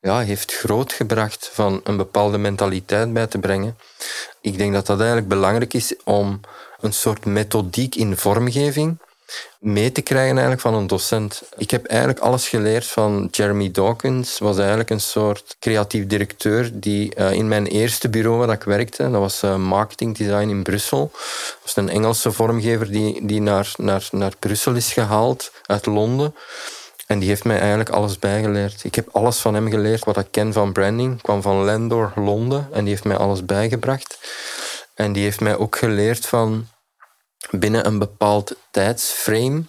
ja, 0.00 0.20
heeft 0.20 0.54
grootgebracht 0.54 1.50
van 1.52 1.80
een 1.84 1.96
bepaalde 1.96 2.38
mentaliteit 2.38 3.12
bij 3.12 3.26
te 3.26 3.38
brengen. 3.38 3.78
Ik 4.40 4.58
denk 4.58 4.72
dat 4.72 4.86
dat 4.86 4.98
eigenlijk 4.98 5.28
belangrijk 5.28 5.74
is 5.74 5.94
om 6.04 6.40
een 6.80 6.92
soort 6.92 7.24
methodiek 7.24 7.94
in 7.94 8.16
vormgeving 8.16 8.98
mee 9.58 9.92
te 9.92 10.00
krijgen 10.00 10.32
eigenlijk 10.32 10.60
van 10.60 10.74
een 10.74 10.86
docent. 10.86 11.42
Ik 11.56 11.70
heb 11.70 11.86
eigenlijk 11.86 12.20
alles 12.20 12.48
geleerd 12.48 12.86
van 12.86 13.28
Jeremy 13.30 13.70
Dawkins, 13.70 14.38
was 14.38 14.58
eigenlijk 14.58 14.90
een 14.90 15.00
soort 15.00 15.56
creatief 15.58 16.06
directeur 16.06 16.70
die 16.72 17.14
uh, 17.16 17.32
in 17.32 17.48
mijn 17.48 17.66
eerste 17.66 18.08
bureau 18.08 18.38
waar 18.38 18.50
ik 18.50 18.62
werkte, 18.62 19.10
dat 19.10 19.20
was 19.20 19.42
uh, 19.42 19.56
marketing 19.56 20.16
design 20.16 20.48
in 20.48 20.62
Brussel, 20.62 21.10
dat 21.12 21.58
was 21.62 21.76
een 21.76 21.88
Engelse 21.88 22.32
vormgever 22.32 22.90
die, 22.90 23.26
die 23.26 23.40
naar, 23.40 23.72
naar, 23.76 24.08
naar 24.10 24.32
Brussel 24.38 24.74
is 24.74 24.92
gehaald 24.92 25.50
uit 25.66 25.86
Londen. 25.86 26.34
En 27.06 27.18
die 27.18 27.28
heeft 27.28 27.44
mij 27.44 27.58
eigenlijk 27.58 27.90
alles 27.90 28.18
bijgeleerd. 28.18 28.84
Ik 28.84 28.94
heb 28.94 29.08
alles 29.12 29.38
van 29.38 29.54
hem 29.54 29.70
geleerd 29.70 30.04
wat 30.04 30.16
ik 30.16 30.26
ken 30.30 30.52
van 30.52 30.72
branding. 30.72 31.22
Kwam 31.22 31.42
van 31.42 31.64
Landor, 31.64 32.12
Londen, 32.14 32.68
en 32.72 32.80
die 32.80 32.88
heeft 32.88 33.04
mij 33.04 33.16
alles 33.16 33.44
bijgebracht. 33.44 34.18
En 34.94 35.12
die 35.12 35.22
heeft 35.22 35.40
mij 35.40 35.56
ook 35.56 35.76
geleerd 35.76 36.26
van 36.26 36.66
binnen 37.50 37.86
een 37.86 37.98
bepaald 37.98 38.54
tijdsframe 38.70 39.62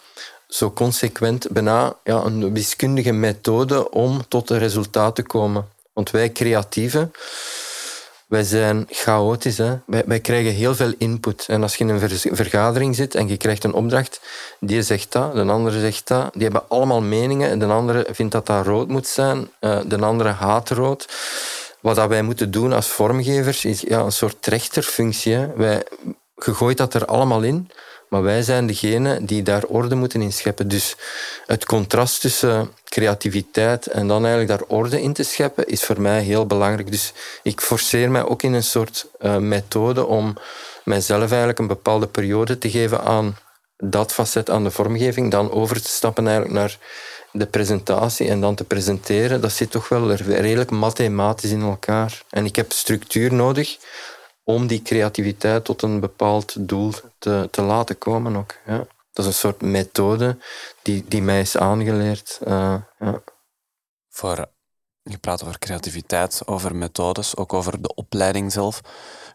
zo 0.50 0.72
consequent 0.72 1.48
bijna 1.50 1.96
ja, 2.04 2.24
een 2.24 2.54
wiskundige 2.54 3.12
methode 3.12 3.92
om 3.92 4.28
tot 4.28 4.50
een 4.50 4.60
resultaat 4.60 5.16
te 5.16 5.24
komen. 5.24 5.68
Want 5.94 6.12
wij 6.12 6.32
creatieven, 6.32 7.12
wij 8.28 8.44
zijn 8.44 8.88
chaotisch. 8.90 9.58
Hè? 9.58 9.78
Wij, 9.86 10.04
wij, 10.06 10.20
krijgen 10.20 10.52
heel 10.52 10.76
veel 10.76 10.94
input. 10.98 11.46
En 11.48 11.62
als 11.62 11.76
je 11.76 11.84
in 11.84 11.90
een 11.90 12.36
vergadering 12.36 12.96
zit 12.96 13.16
en 13.16 13.28
je 13.28 13.38
krijgt 13.38 13.64
een 13.64 13.74
opdracht, 13.74 14.22
die 14.60 14.82
zegt 14.82 15.12
dat, 15.12 15.34
de 15.34 15.44
andere 15.44 15.80
zegt 15.80 16.08
dat. 16.08 16.34
Die 16.34 16.44
hebben 16.44 16.70
allemaal 16.70 17.02
meningen. 17.02 17.60
De 17.60 17.66
andere 17.66 18.08
vindt 18.12 18.32
dat 18.32 18.46
dat 18.46 18.66
rood 18.66 18.88
moet 18.88 19.08
zijn, 19.08 19.50
uh, 19.62 19.80
de 19.86 19.98
andere 19.98 20.30
haat 20.30 20.70
rood. 20.70 21.08
Wat 21.82 21.96
dat 21.96 22.10
wij 22.10 22.22
moeten 22.22 22.52
doen 22.52 22.74
als 22.74 22.88
vormgevers 22.88 23.66
is 23.66 23.82
ja, 23.82 24.00
een 24.00 24.12
soort 24.12 24.42
trechterfunctie. 24.42 25.38
Wij, 25.56 25.84
je 26.46 26.54
gooit 26.54 26.78
dat 26.78 26.94
er 26.94 27.06
allemaal 27.06 27.42
in, 27.42 27.70
maar 28.10 28.24
wij 28.24 28.42
zijn 28.42 28.68
degene 28.68 29.26
die 29.26 29.44
daar 29.44 29.64
orde 29.64 29.96
moeten 29.96 30.22
in 30.22 30.34
scheppen. 30.34 30.68
Dus 30.68 30.96
het 31.46 31.66
contrast 31.66 32.22
tussen 32.22 32.72
creativiteit 32.84 33.88
en 33.88 34.08
dan 34.08 34.26
eigenlijk 34.26 34.60
daar 34.60 34.78
orde 34.78 35.02
in 35.02 35.14
te 35.14 35.24
scheppen, 35.24 35.68
is 35.68 35.84
voor 35.84 36.02
mij 36.02 36.22
heel 36.22 36.46
belangrijk. 36.46 36.92
Dus 36.92 37.14
ik 37.44 37.62
forceer 37.62 38.12
mij 38.12 38.24
ook 38.24 38.44
in 38.44 38.54
een 38.54 38.64
soort 38.64 39.06
uh, 39.22 39.38
methode 39.38 40.06
om 40.06 40.38
mijzelf 40.84 41.30
eigenlijk 41.30 41.60
een 41.60 41.68
bepaalde 41.68 42.08
periode 42.08 42.58
te 42.58 42.70
geven 42.70 43.04
aan 43.04 43.38
dat 43.78 44.14
facet 44.14 44.50
aan 44.50 44.64
de 44.64 44.72
vormgeving, 44.72 45.32
dan 45.32 45.52
over 45.52 45.82
te 45.82 45.90
stappen 45.90 46.28
eigenlijk 46.28 46.56
naar 46.56 46.78
de 47.32 47.46
presentatie 47.46 48.28
en 48.28 48.42
dan 48.42 48.56
te 48.56 48.64
presenteren, 48.64 49.42
dat 49.42 49.52
zit 49.52 49.72
toch 49.72 49.90
wel 49.90 50.14
redelijk 50.14 50.70
mathematisch 50.70 51.52
in 51.52 51.62
elkaar. 51.62 52.24
En 52.30 52.46
ik 52.46 52.56
heb 52.56 52.72
structuur 52.72 53.34
nodig 53.34 53.78
om 54.50 54.68
die 54.68 54.82
creativiteit 54.82 55.66
tot 55.66 55.82
een 55.82 56.00
bepaald 56.00 56.68
doel 56.68 56.94
te, 57.18 57.48
te 57.52 57.62
laten 57.62 57.98
komen 57.98 58.36
ook. 58.36 58.56
Ja. 58.66 58.78
Dat 59.12 59.26
is 59.26 59.26
een 59.26 59.34
soort 59.34 59.62
methode 59.62 60.38
die, 60.82 61.06
die 61.08 61.22
mij 61.22 61.42
is 61.42 61.58
aangeleerd. 61.58 62.40
Uh, 62.48 62.76
ja. 63.00 63.22
Voor, 64.10 64.50
je 65.02 65.18
praat 65.18 65.44
over 65.44 65.60
creativiteit, 65.60 66.42
over 66.46 66.76
methodes, 66.76 67.36
ook 67.36 67.54
over 67.54 67.82
de 67.82 67.94
opleiding 67.96 68.52
zelf. 68.52 68.82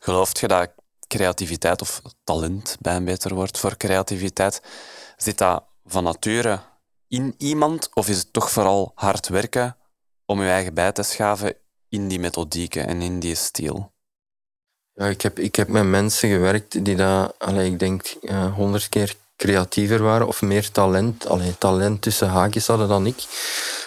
Gelooft 0.00 0.38
je 0.38 0.48
dat 0.48 0.70
creativiteit 1.07 1.81
of 1.81 2.03
talent, 2.24 2.77
bij 2.81 2.96
een 2.96 3.05
beter 3.05 3.35
woord 3.35 3.59
voor 3.59 3.77
creativiteit, 3.77 4.62
zit 5.16 5.38
dat 5.38 5.64
van 5.85 6.05
nature 6.05 6.61
in 7.09 7.35
iemand 7.38 7.90
of 7.94 8.09
is 8.09 8.18
het 8.18 8.33
toch 8.33 8.50
vooral 8.50 8.92
hard 8.94 9.29
werken 9.29 9.77
om 10.27 10.42
je 10.42 10.48
eigen 10.48 10.74
bij 10.74 10.92
te 10.92 11.03
schaven 11.03 11.57
in 11.88 12.09
die 12.09 12.20
methodieken 12.20 12.87
en 12.87 13.03
in 13.03 13.20
die 13.20 13.35
stijl? 13.35 13.93
Ja, 14.94 15.07
ik 15.07 15.22
heb, 15.22 15.38
ik 15.38 15.57
heb 15.57 15.68
met 15.68 15.85
mensen 15.85 16.28
gewerkt 16.28 16.85
die 16.85 16.96
dat, 16.96 17.35
allee, 17.38 17.70
ik 17.70 17.78
denk, 17.78 18.14
honderd 18.54 18.88
keer 18.88 19.14
creatiever 19.37 20.02
waren 20.02 20.26
of 20.26 20.42
meer 20.42 20.70
talent, 20.70 21.26
allee, 21.26 21.59
talent 21.59 22.02
tussen 22.02 22.28
haakjes 22.28 22.66
hadden 22.66 22.88
dan 22.88 23.07
ik. 23.07 23.24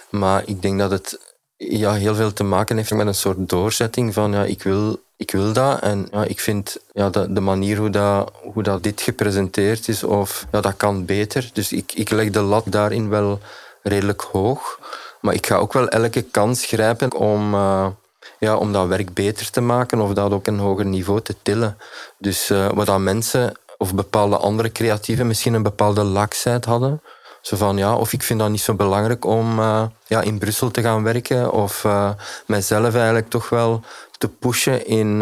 Maar 0.10 0.44
ik 0.46 0.62
denk 0.62 0.80
dat 0.80 0.92
het 0.92 1.36
ja, 1.58 1.94
heel 1.94 2.16
veel 2.16 2.34
te 2.34 2.44
maken 2.44 2.78
heeft 2.78 2.94
met 2.94 3.08
een 3.08 3.16
soort 3.16 3.50
doorzetting 3.50 4.14
van 4.14 4.32
ja, 4.32 4.44
ik 4.44 4.64
wil, 4.64 5.02
ik 5.16 5.32
wil 5.32 5.54
dat. 5.54 5.80
En 5.80 6.08
ja, 6.12 6.24
ik 6.24 6.40
vind 6.40 6.78
ja, 6.94 7.10
de, 7.10 7.34
de 7.34 7.40
manier 7.40 7.78
hoe, 7.78 7.90
dat, 7.90 8.32
hoe 8.54 8.64
dat 8.64 8.84
dit 8.84 9.02
gepresenteerd 9.02 9.88
is, 9.88 10.04
of 10.04 10.46
ja, 10.52 10.62
dat 10.62 10.78
kan 10.78 11.06
beter. 11.06 11.50
Dus 11.54 11.72
ik, 11.72 11.94
ik 11.94 12.10
leg 12.10 12.30
de 12.30 12.42
lat 12.42 12.64
daarin 12.66 13.10
wel 13.10 13.40
redelijk 13.84 14.22
hoog. 14.22 14.80
Maar 15.22 15.34
ik 15.34 15.48
ga 15.48 15.56
ook 15.56 15.74
wel 15.74 15.88
elke 15.88 16.22
kans 16.22 16.66
grijpen 16.66 17.14
om... 17.14 17.54
Uh, 17.54 17.88
ja, 18.40 18.56
om 18.56 18.74
dat 18.74 18.88
werk 18.88 19.14
beter 19.14 19.50
te 19.52 19.62
maken 19.62 20.02
of 20.02 20.14
dat 20.14 20.32
ook 20.32 20.48
een 20.48 20.60
hoger 20.60 20.86
niveau 20.86 21.22
te 21.22 21.36
tillen. 21.42 21.78
Dus 22.18 22.50
uh, 22.50 22.70
wat 22.74 22.86
dat 22.86 23.00
mensen 23.00 23.58
of 23.78 23.94
bepaalde 23.94 24.38
andere 24.38 24.72
creatieven 24.72 25.28
misschien 25.28 25.54
een 25.54 25.64
bepaalde 25.64 26.04
laksheid 26.04 26.66
hadden. 26.66 27.02
Zo 27.42 27.58
van, 27.58 27.78
ja, 27.78 27.96
of 27.96 28.14
ik 28.14 28.24
vind 28.24 28.40
dat 28.40 28.50
niet 28.50 28.62
zo 28.62 28.74
belangrijk 28.74 29.26
om 29.26 29.60
uh, 29.60 29.84
ja, 30.08 30.22
in 30.22 30.38
Brussel 30.38 30.72
te 30.72 30.82
gaan 30.82 31.04
werken 31.04 31.52
of 31.52 31.84
uh, 31.84 32.10
mijzelf 32.46 32.96
eigenlijk 32.96 33.30
toch 33.30 33.50
wel 33.50 33.82
te 34.18 34.28
pushen 34.28 34.88
in, 34.88 35.22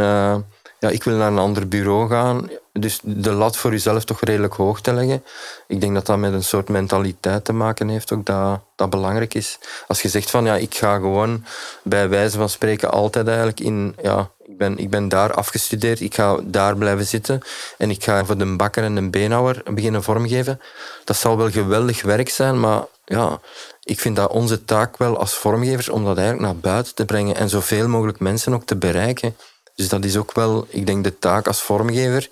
ja, 0.85 0.91
ik 0.91 1.03
wil 1.03 1.15
naar 1.15 1.31
een 1.31 1.37
ander 1.37 1.67
bureau 1.67 2.09
gaan. 2.09 2.49
Dus 2.71 2.99
de 3.03 3.31
lat 3.31 3.57
voor 3.57 3.71
jezelf 3.71 4.03
toch 4.03 4.21
redelijk 4.21 4.53
hoog 4.53 4.81
te 4.81 4.93
leggen. 4.93 5.23
Ik 5.67 5.81
denk 5.81 5.93
dat 5.93 6.05
dat 6.05 6.17
met 6.17 6.33
een 6.33 6.43
soort 6.43 6.69
mentaliteit 6.69 7.45
te 7.45 7.53
maken 7.53 7.87
heeft, 7.87 8.11
ook 8.11 8.25
dat 8.25 8.59
dat 8.75 8.89
belangrijk 8.89 9.33
is. 9.33 9.59
Als 9.87 10.01
je 10.01 10.09
zegt 10.09 10.29
van 10.29 10.45
ja, 10.45 10.55
ik 10.55 10.75
ga 10.75 10.95
gewoon 10.95 11.45
bij 11.83 12.09
wijze 12.09 12.37
van 12.37 12.49
spreken 12.49 12.91
altijd 12.91 13.27
eigenlijk 13.27 13.59
in, 13.59 13.95
ja, 14.01 14.29
ik 14.45 14.57
ben, 14.57 14.77
ik 14.77 14.89
ben 14.89 15.09
daar 15.09 15.33
afgestudeerd, 15.33 16.01
ik 16.01 16.15
ga 16.15 16.37
daar 16.43 16.77
blijven 16.77 17.05
zitten 17.05 17.41
en 17.77 17.89
ik 17.89 18.03
ga 18.03 18.25
voor 18.25 18.37
de 18.37 18.55
bakker 18.55 18.83
en 18.83 18.95
de 18.95 19.09
beenhouwer 19.09 19.61
beginnen 19.73 20.03
vormgeven. 20.03 20.61
Dat 21.03 21.17
zal 21.17 21.37
wel 21.37 21.51
geweldig 21.51 22.01
werk 22.01 22.29
zijn, 22.29 22.59
maar 22.59 22.83
ja, 23.05 23.39
ik 23.83 23.99
vind 23.99 24.15
dat 24.15 24.31
onze 24.31 24.65
taak 24.65 24.97
wel 24.97 25.17
als 25.17 25.33
vormgevers 25.33 25.89
om 25.89 26.05
dat 26.05 26.17
eigenlijk 26.17 26.47
naar 26.47 26.61
buiten 26.71 26.95
te 26.95 27.05
brengen 27.05 27.35
en 27.35 27.49
zoveel 27.49 27.87
mogelijk 27.87 28.19
mensen 28.19 28.53
ook 28.53 28.65
te 28.65 28.75
bereiken. 28.75 29.35
Dus 29.75 29.89
dat 29.89 30.05
is 30.05 30.17
ook 30.17 30.33
wel, 30.33 30.65
ik 30.69 30.85
denk, 30.85 31.03
de 31.03 31.19
taak 31.19 31.47
als 31.47 31.61
vormgever. 31.61 32.29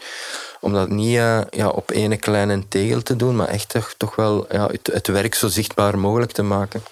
Om 0.60 0.74
dat 0.74 0.90
niet 0.90 1.16
uh, 1.16 1.42
ja, 1.50 1.68
op 1.68 1.90
ene 1.92 2.18
kleine 2.18 2.68
tegel 2.68 3.02
te 3.02 3.16
doen, 3.16 3.36
maar 3.36 3.48
echt 3.48 3.76
toch, 3.98 4.16
wel 4.16 4.46
ja, 4.54 4.68
het, 4.68 4.90
het, 4.94 5.08
werk 5.08 5.36
zo 5.36 5.48
zichtbaar 5.48 6.00
mogelijk 6.00 6.32
te 6.32 6.44
maken. 6.44 6.84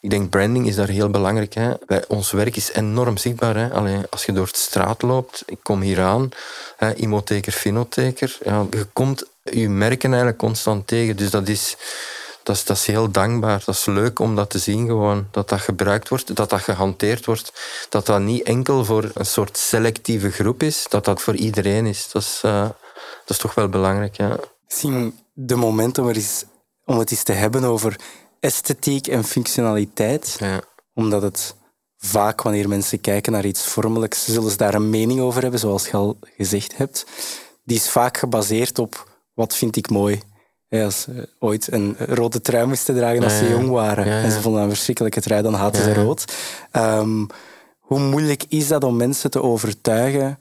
Ik 0.00 0.10
denk 0.10 0.30
branding 0.30 0.66
is 0.66 0.74
daar 0.74 0.88
heel 0.88 1.10
belangrijk. 1.10 1.54
Hè. 1.54 1.72
Ons 2.08 2.30
werk 2.30 2.56
is 2.56 2.72
enorm 2.72 3.16
zichtbaar. 3.16 3.56
Hè. 3.56 3.70
Alleen 3.70 4.04
als 4.10 4.24
je 4.24 4.32
door 4.32 4.46
de 4.46 4.58
straat 4.58 5.02
loopt, 5.02 5.42
ik 5.46 5.58
kom 5.62 5.80
hier 5.80 6.00
aan, 6.00 6.28
hè, 6.76 6.94
imotheker, 6.94 7.52
finotheker, 7.52 8.38
ja, 8.44 8.66
je 8.70 8.86
komt 8.92 9.24
je 9.42 9.68
merken 9.68 10.08
eigenlijk 10.08 10.38
constant 10.38 10.86
tegen. 10.86 11.16
Dus 11.16 11.30
dat 11.30 11.48
is, 11.48 11.76
dat 12.42 12.56
is, 12.56 12.64
dat 12.64 12.76
is 12.76 12.86
heel 12.86 13.10
dankbaar. 13.10 13.62
Dat 13.64 13.74
is 13.74 13.84
leuk 13.84 14.18
om 14.18 14.36
dat 14.36 14.50
te 14.50 14.58
zien 14.58 14.86
gewoon. 14.86 15.28
Dat 15.30 15.48
dat 15.48 15.60
gebruikt 15.60 16.08
wordt, 16.08 16.36
dat 16.36 16.50
dat 16.50 16.60
gehanteerd 16.60 17.24
wordt. 17.26 17.52
Dat 17.88 18.06
dat 18.06 18.20
niet 18.20 18.42
enkel 18.42 18.84
voor 18.84 19.10
een 19.14 19.26
soort 19.26 19.58
selectieve 19.58 20.30
groep 20.30 20.62
is, 20.62 20.86
dat 20.88 21.04
dat 21.04 21.22
voor 21.22 21.34
iedereen 21.34 21.86
is. 21.86 22.10
Dat 22.12 22.22
is, 22.22 22.42
uh, 22.44 22.62
dat 22.62 23.30
is 23.30 23.38
toch 23.38 23.54
wel 23.54 23.68
belangrijk, 23.68 24.16
ja. 24.16 24.36
Misschien 24.64 25.18
de 25.32 25.56
moment 25.56 25.98
om, 25.98 26.08
er 26.08 26.16
eens, 26.16 26.44
om 26.84 26.98
het 26.98 27.10
eens 27.10 27.22
te 27.22 27.32
hebben 27.32 27.64
over 27.64 28.00
esthetiek 28.40 29.06
en 29.06 29.24
functionaliteit. 29.24 30.36
Ja. 30.38 30.60
Omdat 30.94 31.22
het 31.22 31.54
vaak, 31.98 32.42
wanneer 32.42 32.68
mensen 32.68 33.00
kijken 33.00 33.32
naar 33.32 33.44
iets 33.44 33.64
vormelijks, 33.64 34.24
zullen 34.24 34.50
ze 34.50 34.56
daar 34.56 34.74
een 34.74 34.90
mening 34.90 35.20
over 35.20 35.42
hebben, 35.42 35.60
zoals 35.60 35.86
je 35.86 35.96
al 35.96 36.18
gezegd 36.36 36.76
hebt. 36.76 37.06
Die 37.64 37.76
is 37.76 37.90
vaak 37.90 38.18
gebaseerd 38.18 38.78
op 38.78 39.08
wat 39.34 39.54
vind 39.54 39.76
ik 39.76 39.90
mooi 39.90 40.22
als 40.70 41.00
ze 41.00 41.28
ooit 41.38 41.72
een 41.72 41.96
rode 41.98 42.40
trui 42.40 42.66
moesten 42.66 42.94
dragen 42.94 43.24
als 43.24 43.38
ze 43.38 43.48
jong 43.48 43.68
waren. 43.68 44.04
En 44.04 44.30
ze 44.30 44.40
vonden 44.40 44.62
een 44.62 44.68
verschrikkelijke 44.68 45.20
trui, 45.20 45.42
dan 45.42 45.54
hadden 45.54 45.82
ze 45.82 45.94
rood. 45.94 46.24
Um, 46.72 47.26
hoe 47.78 48.00
moeilijk 48.00 48.44
is 48.48 48.68
dat 48.68 48.84
om 48.84 48.96
mensen 48.96 49.30
te 49.30 49.42
overtuigen 49.42 50.38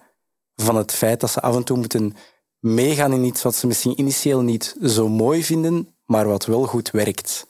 van 0.55 0.75
het 0.75 0.91
feit 0.91 1.19
dat 1.19 1.31
ze 1.31 1.41
af 1.41 1.55
en 1.55 1.63
toe 1.63 1.77
moeten 1.77 2.15
meegaan 2.59 3.13
in 3.13 3.23
iets 3.23 3.41
wat 3.41 3.55
ze 3.55 3.67
misschien 3.67 3.99
initieel 3.99 4.41
niet 4.41 4.75
zo 4.83 5.07
mooi 5.07 5.43
vinden, 5.43 5.95
maar 6.05 6.27
wat 6.27 6.45
wel 6.45 6.63
goed 6.63 6.91
werkt? 6.91 7.47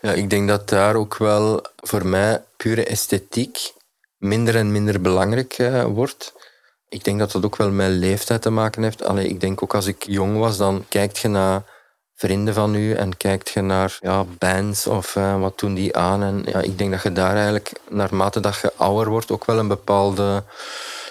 Ja, 0.00 0.12
ik 0.12 0.30
denk 0.30 0.48
dat 0.48 0.68
daar 0.68 0.94
ook 0.94 1.16
wel 1.16 1.62
voor 1.76 2.06
mij 2.06 2.44
pure 2.56 2.84
esthetiek 2.84 3.72
minder 4.16 4.56
en 4.56 4.72
minder 4.72 5.00
belangrijk 5.00 5.58
uh, 5.58 5.84
wordt. 5.84 6.32
Ik 6.90 7.04
denk 7.04 7.18
dat 7.18 7.32
dat 7.32 7.44
ook 7.44 7.56
wel 7.56 7.70
met 7.70 7.90
leeftijd 7.90 8.42
te 8.42 8.50
maken 8.50 8.82
heeft. 8.82 9.04
Allee, 9.04 9.28
ik 9.28 9.40
denk 9.40 9.62
ook 9.62 9.74
als 9.74 9.86
ik 9.86 10.04
jong 10.06 10.38
was, 10.38 10.56
dan 10.56 10.84
kijkt 10.88 11.18
je 11.18 11.28
naar 11.28 11.62
vrienden 12.14 12.54
van 12.54 12.74
u 12.74 12.94
en 12.94 13.16
kijkt 13.16 13.50
je 13.50 13.60
naar 13.60 13.98
ja, 14.00 14.24
bands 14.38 14.86
of 14.86 15.14
uh, 15.14 15.40
wat 15.40 15.58
doen 15.58 15.74
die 15.74 15.96
aan. 15.96 16.22
En 16.22 16.42
ja, 16.46 16.60
ik 16.60 16.78
denk 16.78 16.90
dat 16.90 17.02
je 17.02 17.12
daar 17.12 17.34
eigenlijk, 17.34 17.72
naarmate 17.88 18.40
dat 18.40 18.58
je 18.62 18.72
ouder 18.76 19.08
wordt, 19.08 19.30
ook 19.30 19.44
wel 19.44 19.58
een 19.58 19.68
bepaalde 19.68 20.44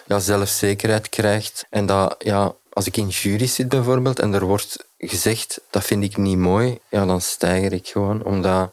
ja, 0.05 0.19
zelfzekerheid 0.19 1.09
krijgt. 1.09 1.65
En 1.69 1.85
dat, 1.85 2.15
ja, 2.17 2.53
als 2.69 2.85
ik 2.85 2.97
in 2.97 3.07
jury 3.07 3.47
zit 3.47 3.69
bijvoorbeeld 3.69 4.19
en 4.19 4.33
er 4.33 4.45
wordt 4.45 4.85
gezegd, 4.97 5.61
dat 5.69 5.83
vind 5.83 6.03
ik 6.03 6.17
niet 6.17 6.37
mooi, 6.37 6.79
ja, 6.89 7.05
dan 7.05 7.21
stijger 7.21 7.73
ik 7.73 7.87
gewoon. 7.87 8.23
Omdat 8.23 8.71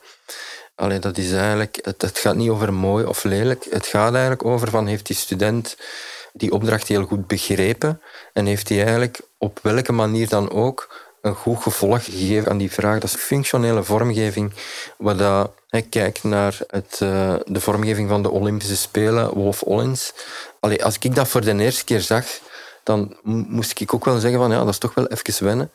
Allee, 0.76 0.98
dat 0.98 1.18
is 1.18 1.32
eigenlijk, 1.32 1.78
het, 1.82 2.02
het 2.02 2.18
gaat 2.18 2.36
niet 2.36 2.50
over 2.50 2.72
mooi 2.72 3.04
of 3.04 3.24
lelijk. 3.24 3.66
Het 3.70 3.86
gaat 3.86 4.12
eigenlijk 4.12 4.44
over 4.44 4.70
van 4.70 4.86
heeft 4.86 5.06
die 5.06 5.16
student 5.16 5.76
die 6.36 6.52
opdracht 6.52 6.88
heel 6.88 7.04
goed 7.04 7.26
begrepen 7.26 8.00
en 8.32 8.46
heeft 8.46 8.68
hij 8.68 8.84
eigenlijk 8.84 9.20
op 9.38 9.58
welke 9.62 9.92
manier 9.92 10.28
dan 10.28 10.50
ook 10.50 11.04
een 11.20 11.34
goed 11.34 11.62
gevolg 11.62 12.04
gegeven 12.04 12.50
aan 12.50 12.58
die 12.58 12.72
vraag. 12.72 13.00
Dat 13.00 13.10
is 13.10 13.16
functionele 13.16 13.82
vormgeving, 13.82 14.52
waar 14.98 15.16
dat, 15.16 15.52
hij 15.68 15.82
kijkt 15.82 16.24
naar 16.24 16.58
het, 16.66 17.00
uh, 17.02 17.34
de 17.44 17.60
vormgeving 17.60 18.08
van 18.08 18.22
de 18.22 18.30
Olympische 18.30 18.76
Spelen, 18.76 19.34
Wolf 19.34 19.62
Ollins. 19.62 20.12
Allee, 20.60 20.84
als 20.84 20.98
ik 20.98 21.14
dat 21.14 21.28
voor 21.28 21.40
de 21.40 21.58
eerste 21.58 21.84
keer 21.84 22.00
zag, 22.00 22.26
dan 22.82 23.16
moest 23.22 23.80
ik 23.80 23.94
ook 23.94 24.04
wel 24.04 24.18
zeggen 24.18 24.40
van 24.40 24.50
ja, 24.50 24.58
dat 24.58 24.68
is 24.68 24.78
toch 24.78 24.94
wel 24.94 25.06
even 25.06 25.44
wennen. 25.44 25.70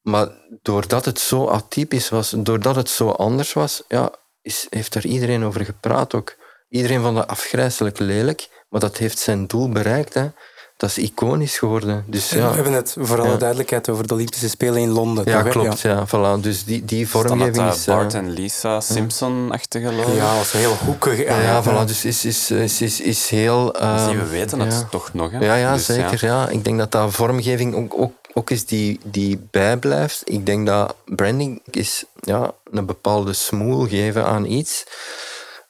Maar 0.00 0.28
doordat 0.62 1.04
het 1.04 1.18
zo 1.18 1.46
atypisch 1.46 2.08
was, 2.08 2.34
doordat 2.36 2.76
het 2.76 2.88
zo 2.88 3.08
anders 3.08 3.52
was, 3.52 3.82
ja, 3.88 4.10
is, 4.42 4.66
heeft 4.70 4.94
er 4.94 5.06
iedereen 5.06 5.44
over 5.44 5.64
gepraat 5.64 6.14
ook. 6.14 6.34
Iedereen 6.68 7.02
vond 7.02 7.16
dat 7.16 7.26
afgrijzelijk 7.26 7.98
lelijk, 7.98 8.48
maar 8.74 8.82
dat 8.82 8.96
heeft 8.96 9.18
zijn 9.18 9.46
doel 9.46 9.68
bereikt. 9.68 10.14
Hè. 10.14 10.30
Dat 10.76 10.90
is 10.90 10.98
iconisch 10.98 11.58
geworden. 11.58 12.04
Dus, 12.06 12.30
ja, 12.30 12.48
we 12.48 12.54
hebben 12.54 12.72
het 12.72 12.96
voor 12.98 13.20
alle 13.20 13.36
duidelijkheid 13.36 13.88
over 13.88 14.06
de 14.06 14.14
Olympische 14.14 14.48
Spelen 14.48 14.80
in 14.80 14.88
Londen. 14.88 15.24
Ja, 15.26 15.42
klopt. 15.42 15.80
Ja. 15.80 16.06
Voilà. 16.06 16.40
Dus 16.40 16.64
die, 16.64 16.84
die 16.84 17.08
vormgeving 17.08 17.68
is... 17.68 17.84
Dat 17.84 17.96
Bart 17.96 18.14
en 18.14 18.30
Lisa 18.30 18.80
Simpson-achtige 18.80 19.90
Ja, 20.14 20.34
dat 20.34 20.44
is 20.44 20.52
heel 20.52 20.74
hoekig. 20.84 21.24
Ja, 21.24 21.40
ja, 21.40 21.62
voilà. 21.62 21.86
Dus 21.86 22.04
is, 22.04 22.24
is, 22.24 22.50
is, 22.50 22.80
is, 22.80 23.00
is 23.00 23.28
heel... 23.28 23.82
Uh, 23.82 24.08
we 24.08 24.26
weten 24.26 24.60
het 24.60 24.90
toch 24.90 25.12
nog. 25.12 25.30
Hè? 25.30 25.38
Ja, 25.38 25.54
ja 25.54 25.74
dus, 25.74 25.84
zeker. 25.84 26.24
Ja. 26.24 26.48
Ik 26.48 26.64
denk 26.64 26.78
dat 26.78 26.92
dat 26.92 27.12
vormgeving 27.12 27.74
ook, 27.74 27.94
ook, 27.98 28.12
ook 28.32 28.50
is 28.50 28.66
die, 28.66 29.00
die 29.04 29.46
bijblijft. 29.50 30.22
Ik 30.24 30.46
denk 30.46 30.66
dat 30.66 30.94
branding 31.04 31.62
is 31.70 32.04
ja, 32.20 32.52
een 32.70 32.86
bepaalde 32.86 33.32
smoel 33.32 33.86
geven 33.86 34.24
aan 34.24 34.44
iets 34.44 34.84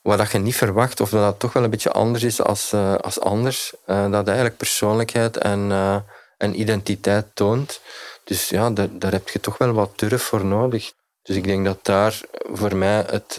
wat 0.04 0.18
dat 0.18 0.30
je 0.30 0.38
niet 0.38 0.56
verwacht, 0.56 1.00
of 1.00 1.10
dat 1.10 1.26
het 1.26 1.38
toch 1.38 1.52
wel 1.52 1.64
een 1.64 1.70
beetje 1.70 1.92
anders 1.92 2.22
is 2.22 2.42
als, 2.42 2.72
uh, 2.72 2.94
als 2.94 3.20
anders. 3.20 3.72
Uh, 3.86 4.10
dat 4.10 4.26
eigenlijk 4.26 4.56
persoonlijkheid 4.56 5.36
en, 5.36 5.70
uh, 5.70 5.96
en 6.38 6.60
identiteit 6.60 7.26
toont. 7.34 7.80
Dus 8.24 8.48
ja, 8.48 8.70
daar, 8.70 8.88
daar 8.90 9.12
heb 9.12 9.28
je 9.28 9.40
toch 9.40 9.58
wel 9.58 9.72
wat 9.72 9.98
durf 9.98 10.22
voor 10.22 10.44
nodig. 10.44 10.92
Dus 11.22 11.36
ik 11.36 11.44
denk 11.44 11.64
dat 11.64 11.78
daar 11.82 12.20
voor 12.52 12.76
mij 12.76 13.04
het, 13.06 13.38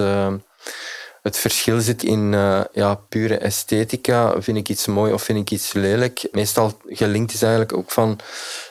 het 1.21 1.37
verschil 1.37 1.79
zit 1.79 2.03
in 2.03 2.31
ja, 2.71 2.95
pure 3.09 3.37
esthetica. 3.37 4.41
Vind 4.41 4.57
ik 4.57 4.69
iets 4.69 4.85
mooi 4.85 5.13
of 5.13 5.23
vind 5.23 5.39
ik 5.39 5.51
iets 5.51 5.73
lelijk? 5.73 6.27
Meestal 6.31 6.79
gelinkt 6.85 7.33
is 7.33 7.41
eigenlijk 7.41 7.73
ook 7.73 7.91
van 7.91 8.19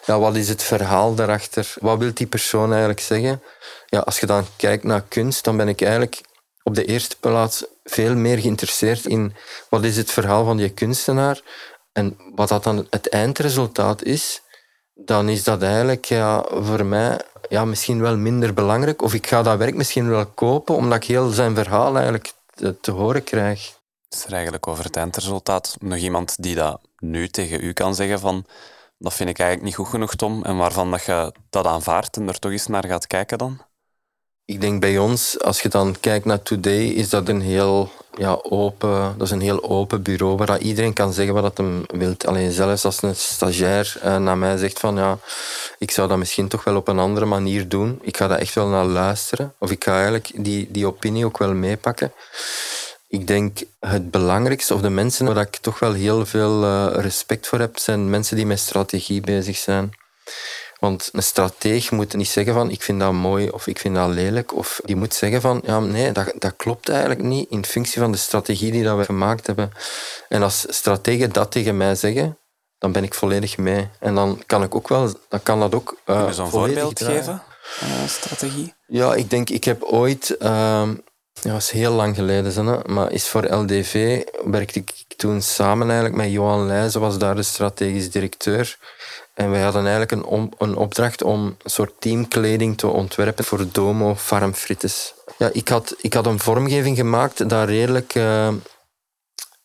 ja, 0.06 0.18
wat 0.18 0.36
is 0.36 0.48
het 0.48 0.62
verhaal 0.62 1.14
daarachter? 1.14 1.74
Wat 1.80 1.98
wil 1.98 2.14
die 2.14 2.26
persoon 2.26 2.70
eigenlijk 2.70 3.00
zeggen? 3.00 3.42
Ja, 3.86 3.98
als 3.98 4.20
je 4.20 4.26
dan 4.26 4.46
kijkt 4.56 4.84
naar 4.84 5.02
kunst, 5.08 5.44
dan 5.44 5.56
ben 5.56 5.68
ik 5.68 5.80
eigenlijk 5.80 6.20
op 6.62 6.74
de 6.74 6.84
eerste 6.84 7.16
plaats 7.20 7.64
veel 7.84 8.14
meer 8.14 8.38
geïnteresseerd 8.38 9.06
in 9.06 9.34
wat 9.68 9.84
is 9.84 9.96
het 9.96 10.10
verhaal 10.10 10.44
van 10.44 10.56
die 10.56 10.68
kunstenaar 10.68 11.40
en 11.92 12.16
wat 12.34 12.48
dat 12.48 12.64
dan 12.64 12.86
het 12.90 13.08
eindresultaat 13.08 14.02
is, 14.02 14.42
dan 14.94 15.28
is 15.28 15.44
dat 15.44 15.62
eigenlijk 15.62 16.04
ja, 16.04 16.46
voor 16.48 16.86
mij 16.86 17.20
ja, 17.48 17.64
misschien 17.64 18.00
wel 18.00 18.16
minder 18.16 18.54
belangrijk. 18.54 19.02
Of 19.02 19.14
ik 19.14 19.26
ga 19.26 19.42
dat 19.42 19.58
werk 19.58 19.74
misschien 19.74 20.08
wel 20.08 20.26
kopen, 20.26 20.74
omdat 20.74 20.96
ik 20.96 21.04
heel 21.04 21.28
zijn 21.28 21.54
verhaal 21.54 21.94
eigenlijk 21.94 22.32
te, 22.54 22.80
te 22.80 22.90
horen 22.90 23.24
krijg. 23.24 23.78
Is 24.08 24.24
er 24.24 24.32
eigenlijk 24.32 24.66
over 24.66 24.84
het 24.84 24.96
eindresultaat 24.96 25.76
nog 25.80 25.98
iemand 25.98 26.42
die 26.42 26.54
dat 26.54 26.80
nu 26.98 27.28
tegen 27.28 27.64
u 27.64 27.72
kan 27.72 27.94
zeggen 27.94 28.20
van 28.20 28.46
dat 28.98 29.14
vind 29.14 29.28
ik 29.28 29.38
eigenlijk 29.38 29.68
niet 29.68 29.76
goed 29.76 29.88
genoeg, 29.88 30.14
Tom, 30.14 30.44
en 30.44 30.56
waarvan 30.56 30.90
dat 30.90 31.04
je 31.04 31.32
dat 31.50 31.66
aanvaardt 31.66 32.16
en 32.16 32.28
er 32.28 32.38
toch 32.38 32.50
eens 32.50 32.66
naar 32.66 32.86
gaat 32.86 33.06
kijken 33.06 33.38
dan? 33.38 33.60
Ik 34.46 34.60
denk 34.60 34.80
bij 34.80 34.98
ons, 34.98 35.40
als 35.40 35.62
je 35.62 35.68
dan 35.68 35.96
kijkt 36.00 36.24
naar 36.24 36.42
Today, 36.42 36.86
is 36.86 37.08
dat 37.08 37.28
een 37.28 37.40
heel, 37.40 37.90
ja, 38.16 38.38
open, 38.42 39.14
dat 39.18 39.26
is 39.26 39.30
een 39.30 39.40
heel 39.40 39.62
open 39.62 40.02
bureau 40.02 40.36
waar 40.36 40.58
iedereen 40.58 40.92
kan 40.92 41.12
zeggen 41.12 41.34
wat 41.34 41.56
hij 41.56 41.66
wil. 41.86 42.14
Alleen 42.26 42.52
zelfs 42.52 42.84
als 42.84 43.02
een 43.02 43.16
stagiair 43.16 43.96
eh, 44.02 44.16
naar 44.16 44.38
mij 44.38 44.56
zegt 44.56 44.78
van 44.78 44.96
ja, 44.96 45.18
ik 45.78 45.90
zou 45.90 46.08
dat 46.08 46.18
misschien 46.18 46.48
toch 46.48 46.64
wel 46.64 46.76
op 46.76 46.88
een 46.88 46.98
andere 46.98 47.26
manier 47.26 47.68
doen. 47.68 47.98
Ik 48.02 48.16
ga 48.16 48.28
daar 48.28 48.38
echt 48.38 48.54
wel 48.54 48.68
naar 48.68 48.84
luisteren. 48.84 49.54
Of 49.58 49.70
ik 49.70 49.84
ga 49.84 49.94
eigenlijk 49.94 50.30
die, 50.34 50.68
die 50.70 50.86
opinie 50.86 51.24
ook 51.24 51.38
wel 51.38 51.54
meepakken. 51.54 52.12
Ik 53.08 53.26
denk 53.26 53.58
het 53.80 54.10
belangrijkste, 54.10 54.74
of 54.74 54.80
de 54.80 54.90
mensen 54.90 55.26
waar 55.26 55.46
ik 55.46 55.56
toch 55.56 55.78
wel 55.78 55.92
heel 55.92 56.26
veel 56.26 56.64
uh, 56.64 56.86
respect 56.90 57.46
voor 57.46 57.58
heb, 57.58 57.78
zijn 57.78 58.10
mensen 58.10 58.36
die 58.36 58.46
met 58.46 58.58
strategie 58.58 59.20
bezig 59.20 59.56
zijn. 59.56 59.92
Want 60.78 61.10
een 61.12 61.22
strateeg 61.22 61.90
moet 61.90 62.14
niet 62.14 62.28
zeggen 62.28 62.54
van 62.54 62.70
ik 62.70 62.82
vind 62.82 63.00
dat 63.00 63.12
mooi 63.12 63.48
of 63.48 63.66
ik 63.66 63.78
vind 63.78 63.94
dat 63.94 64.08
lelijk. 64.08 64.54
Of 64.54 64.80
die 64.84 64.96
moet 64.96 65.14
zeggen 65.14 65.40
van 65.40 65.60
ja, 65.64 65.80
nee, 65.80 66.12
dat, 66.12 66.32
dat 66.38 66.56
klopt 66.56 66.88
eigenlijk 66.88 67.22
niet 67.22 67.50
in 67.50 67.64
functie 67.64 68.00
van 68.00 68.12
de 68.12 68.18
strategie 68.18 68.72
die 68.72 68.82
dat 68.82 68.98
we 68.98 69.04
gemaakt 69.04 69.46
hebben. 69.46 69.72
En 70.28 70.42
als 70.42 70.66
strategen 70.68 71.32
dat 71.32 71.50
tegen 71.50 71.76
mij 71.76 71.94
zeggen, 71.94 72.38
dan 72.78 72.92
ben 72.92 73.04
ik 73.04 73.14
volledig 73.14 73.58
mee. 73.58 73.88
En 73.98 74.14
dan 74.14 74.42
kan 74.46 74.62
ik 74.62 74.74
ook 74.74 74.88
wel, 74.88 75.12
dan 75.28 75.42
kan 75.42 75.60
dat 75.60 75.74
ook. 75.74 75.96
Uh, 76.06 76.16
Kun 76.16 76.26
je 76.26 76.32
zo'n 76.32 76.50
voorbeeld 76.50 77.02
geven? 77.02 77.42
Uh, 77.82 78.06
strategie? 78.06 78.74
Ja, 78.86 79.14
ik 79.14 79.30
denk, 79.30 79.50
ik 79.50 79.64
heb 79.64 79.82
ooit. 79.82 80.36
Uh, 80.38 80.88
ja, 81.40 81.52
dat 81.52 81.60
is 81.60 81.70
heel 81.70 81.92
lang 81.92 82.14
geleden, 82.14 82.66
hè, 82.66 82.78
maar 82.86 83.12
is 83.12 83.28
voor 83.28 83.54
LDV 83.54 84.22
werkte 84.44 84.78
ik 84.78 85.04
toen 85.16 85.42
samen 85.42 85.86
eigenlijk 85.86 86.16
met 86.16 86.30
Johan 86.30 86.66
Leijzen, 86.66 87.00
was 87.00 87.18
daar 87.18 87.34
de 87.34 87.42
strategisch 87.42 88.10
directeur. 88.10 88.78
En 89.34 89.50
wij 89.50 89.62
hadden 89.62 89.86
eigenlijk 89.86 90.12
een, 90.12 90.52
een 90.58 90.76
opdracht 90.76 91.22
om 91.22 91.44
een 91.44 91.70
soort 91.70 91.92
teamkleding 91.98 92.78
te 92.78 92.86
ontwerpen 92.86 93.44
voor 93.44 93.66
Domo 93.72 94.14
Farmfrites. 94.14 95.14
Ja, 95.38 95.50
ik, 95.52 95.68
had, 95.68 95.94
ik 96.00 96.14
had 96.14 96.26
een 96.26 96.38
vormgeving 96.38 96.96
gemaakt 96.96 97.48
dat 97.48 97.68
redelijk, 97.68 98.14
uh, 98.14 98.48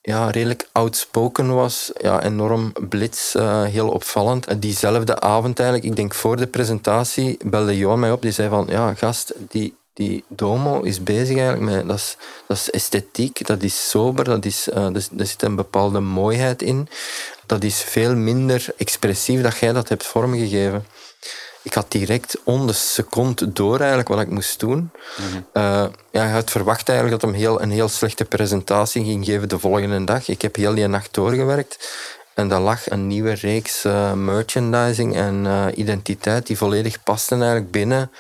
ja, 0.02 0.30
redelijk 0.30 0.70
outspoken 0.72 1.56
was. 1.56 1.92
Ja, 1.98 2.24
enorm 2.24 2.74
blitz, 2.90 3.36
uh, 3.36 3.64
heel 3.64 3.90
opvallend. 3.90 4.62
Diezelfde 4.62 5.20
avond 5.20 5.60
eigenlijk, 5.60 5.90
ik 5.90 5.96
denk 5.96 6.14
voor 6.14 6.38
de 6.38 6.48
presentatie, 6.48 7.38
belde 7.46 7.78
Johan 7.78 8.00
mij 8.00 8.12
op. 8.12 8.22
Die 8.22 8.32
zei 8.32 8.50
van, 8.50 8.66
ja 8.70 8.94
gast, 8.94 9.34
die, 9.50 9.78
die 10.00 10.24
Domo 10.28 10.82
is 10.82 11.04
bezig 11.04 11.38
eigenlijk 11.38 11.72
met... 11.72 11.88
Dat 11.88 11.98
is, 11.98 12.18
dat 12.48 12.58
is 12.58 12.70
esthetiek, 12.70 13.48
dat 13.48 13.64
is 13.64 13.90
sober, 13.90 14.24
dat 14.24 14.46
is, 14.46 14.68
uh, 14.68 14.86
er, 14.86 15.08
er 15.18 15.28
zit 15.28 15.42
een 15.42 15.56
bepaalde 15.56 16.00
mooiheid 16.00 16.62
in 16.62 16.88
dat 17.50 17.64
is 17.64 17.82
veel 17.82 18.16
minder 18.16 18.66
expressief 18.78 19.42
dat 19.42 19.58
jij 19.58 19.74
dat 19.74 19.90
hebt 19.90 20.06
vormgegeven. 20.06 20.86
Ik 21.62 21.74
had 21.74 21.92
direct 21.92 22.38
om 22.44 22.68
de 22.68 22.74
seconde 22.74 23.54
door 23.54 23.78
eigenlijk 23.80 24.10
wat 24.10 24.20
ik 24.20 24.30
moest 24.30 24.60
doen. 24.60 24.92
Mm 25.18 25.92
ja, 26.12 26.26
je 26.26 26.32
had 26.32 26.52
verwacht 26.52 26.90
eigenlijk 26.90 27.22
dat 27.22 27.32
hem 27.32 27.40
heel, 27.40 27.62
een 27.62 27.72
heel 27.72 27.88
slechte 27.88 28.26
presentatie 28.26 29.04
ging 29.04 29.26
geven 29.26 29.50
de 29.50 29.60
volgende 29.60 30.04
dag. 30.04 30.28
Ik 30.28 30.42
heb 30.42 30.56
heel 30.56 30.76
die 30.76 30.88
nacht 30.88 31.14
doorgewerkt. 31.14 31.90
En 32.34 32.48
daar 32.48 32.60
lag 32.60 32.90
een 32.90 33.08
nieuwe 33.08 33.34
reeks 33.34 33.86
uh, 33.86 34.14
merchandising 34.14 35.16
en 35.16 35.46
uh, 35.46 35.66
identiteit 35.76 36.48
die 36.48 36.58
volledig 36.58 37.04
paste 37.04 37.36
eigenlijk 37.36 37.72
binnen 37.72 38.12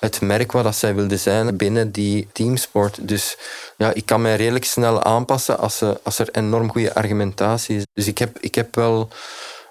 het 0.00 0.20
merk 0.20 0.52
wat 0.52 0.64
dat 0.64 0.76
zij 0.76 0.94
wilde 0.94 1.16
zijn 1.16 1.56
binnen 1.56 1.90
die 1.90 2.28
teamsport. 2.32 3.08
Dus 3.08 3.36
ja, 3.76 3.92
ik 3.92 4.06
kan 4.06 4.22
mij 4.22 4.36
redelijk 4.36 4.64
snel 4.64 5.02
aanpassen 5.02 5.58
als, 5.58 5.82
als 6.02 6.18
er 6.18 6.28
enorm 6.32 6.70
goede 6.70 6.94
argumentatie 6.94 7.76
is. 7.76 7.86
Dus 7.92 8.06
ik 8.06 8.18
heb, 8.18 8.38
ik 8.38 8.54
heb 8.54 8.74
wel 8.74 9.08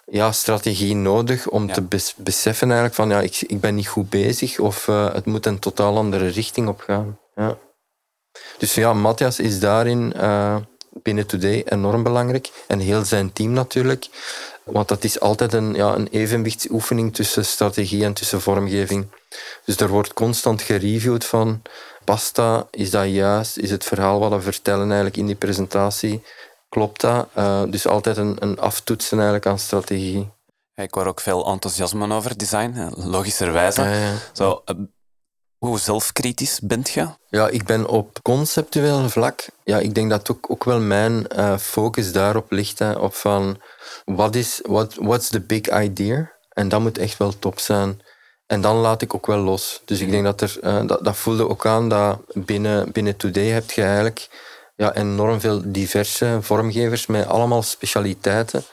ja, 0.06 0.32
strategie 0.32 0.96
nodig 0.96 1.48
om 1.48 1.72
te 1.72 1.82
beseffen 2.18 2.68
eigenlijk 2.68 2.96
van 2.96 3.10
ja, 3.10 3.22
ik, 3.22 3.42
ik 3.48 3.60
ben 3.60 3.76
niet 3.76 3.88
goed 3.88 4.10
bezig 4.10 4.60
of 4.60 4.88
uh, 4.88 5.14
het 5.14 5.26
moet 5.26 5.46
een 5.46 5.60
totaal 5.60 5.98
andere 5.98 6.28
richting 6.28 6.68
op 6.68 6.82
gaan. 6.82 7.20
Ja. 7.36 7.58
Dus 8.58 8.74
ja, 8.74 8.94
Matthias 8.94 9.40
is 9.40 9.60
daarin 9.60 10.14
uh, 10.16 10.56
binnen 10.92 11.28
Today 11.28 11.64
enorm 11.66 12.04
belangrijk. 12.04 12.50
En 12.68 12.80
heel 12.80 13.06
zijn 13.06 13.34
team 13.34 13.52
natuurlijk. 13.52 14.08
Want 14.72 14.88
dat 14.88 15.04
is 15.04 15.20
altijd 15.20 15.54
een, 15.54 15.74
ja, 15.74 15.96
een 15.96 16.08
evenwichtsoefening 16.08 17.16
tussen 17.16 17.46
strategie 17.46 18.04
en 18.04 18.14
tussen 18.14 18.42
vormgeving. 18.42 19.08
Dus 19.66 19.78
er 19.78 19.88
wordt 19.88 20.14
constant 20.14 20.62
gereviewd 20.62 21.26
van 21.26 21.62
pasta, 22.06 22.68
is 22.72 22.90
dat 22.90 23.10
juist? 23.10 23.58
Is 23.58 23.72
het 23.72 23.84
verhaal 23.84 24.20
wat 24.20 24.32
we 24.32 24.42
vertellen 24.42 24.86
eigenlijk 24.86 25.18
in 25.18 25.26
die 25.26 25.36
presentatie, 25.36 26.24
klopt 26.70 27.02
dat? 27.02 27.28
Uh, 27.38 27.64
dus 27.68 27.88
altijd 27.88 28.18
een, 28.18 28.36
een 28.40 28.60
aftoetsen 28.60 29.18
eigenlijk 29.18 29.46
aan 29.46 29.60
strategie. 29.60 30.30
Ik 30.76 30.94
hoor 30.94 31.06
ook 31.06 31.22
veel 31.22 31.46
enthousiasme 31.46 32.14
over 32.14 32.38
design, 32.38 32.92
logischerwijze. 32.96 33.82
Ja, 33.82 33.94
ja. 33.94 34.14
Zo, 34.34 34.62
uh, 34.66 34.76
hoe 35.60 35.80
zelfkritisch 35.80 36.60
bent 36.60 36.90
je? 36.90 37.08
Ja, 37.30 37.48
ik 37.48 37.66
ben 37.66 37.88
op 37.88 38.20
conceptueel 38.22 39.10
vlak. 39.10 39.46
Ja, 39.64 39.78
ik 39.78 39.96
denk 39.96 40.10
dat 40.10 40.32
ook, 40.32 40.52
ook 40.52 40.64
wel 40.64 40.80
mijn 40.80 41.26
uh, 41.36 41.58
focus 41.58 42.12
daarop 42.12 42.52
ligt. 42.52 42.80
Hè, 42.80 42.92
op 42.92 43.16
van, 43.16 43.62
wat 44.06 44.36
is, 44.36 44.60
what, 44.64 44.96
what's 44.96 45.30
the 45.30 45.42
big 45.42 45.70
idea? 45.82 46.32
En 46.50 46.70
dat 46.70 46.80
moet 46.80 46.98
echt 46.98 47.18
wel 47.18 47.40
top 47.40 47.60
zijn. 47.60 48.02
En 48.48 48.62
dan 48.62 48.76
laat 48.76 49.02
ik 49.02 49.16
ook 49.16 49.26
wel 49.26 49.38
los. 49.38 49.82
Dus 49.86 50.00
ik 50.00 50.10
denk 50.10 50.24
dat 50.24 50.42
er, 50.42 50.58
uh, 50.64 50.88
dat, 50.88 51.04
dat 51.04 51.18
voelde 51.18 51.50
ook 51.50 51.66
aan 51.66 51.90
dat 51.90 52.20
binnen, 52.34 52.92
binnen 52.92 53.18
Today 53.18 53.48
heb 53.48 53.72
je 53.72 53.84
eigenlijk 53.84 54.28
ja, 54.76 54.96
enorm 54.96 55.40
veel 55.40 55.62
diverse 55.66 56.38
vormgevers 56.42 57.06
met 57.06 57.28
allemaal 57.28 57.62
specialiteiten. 57.62 58.64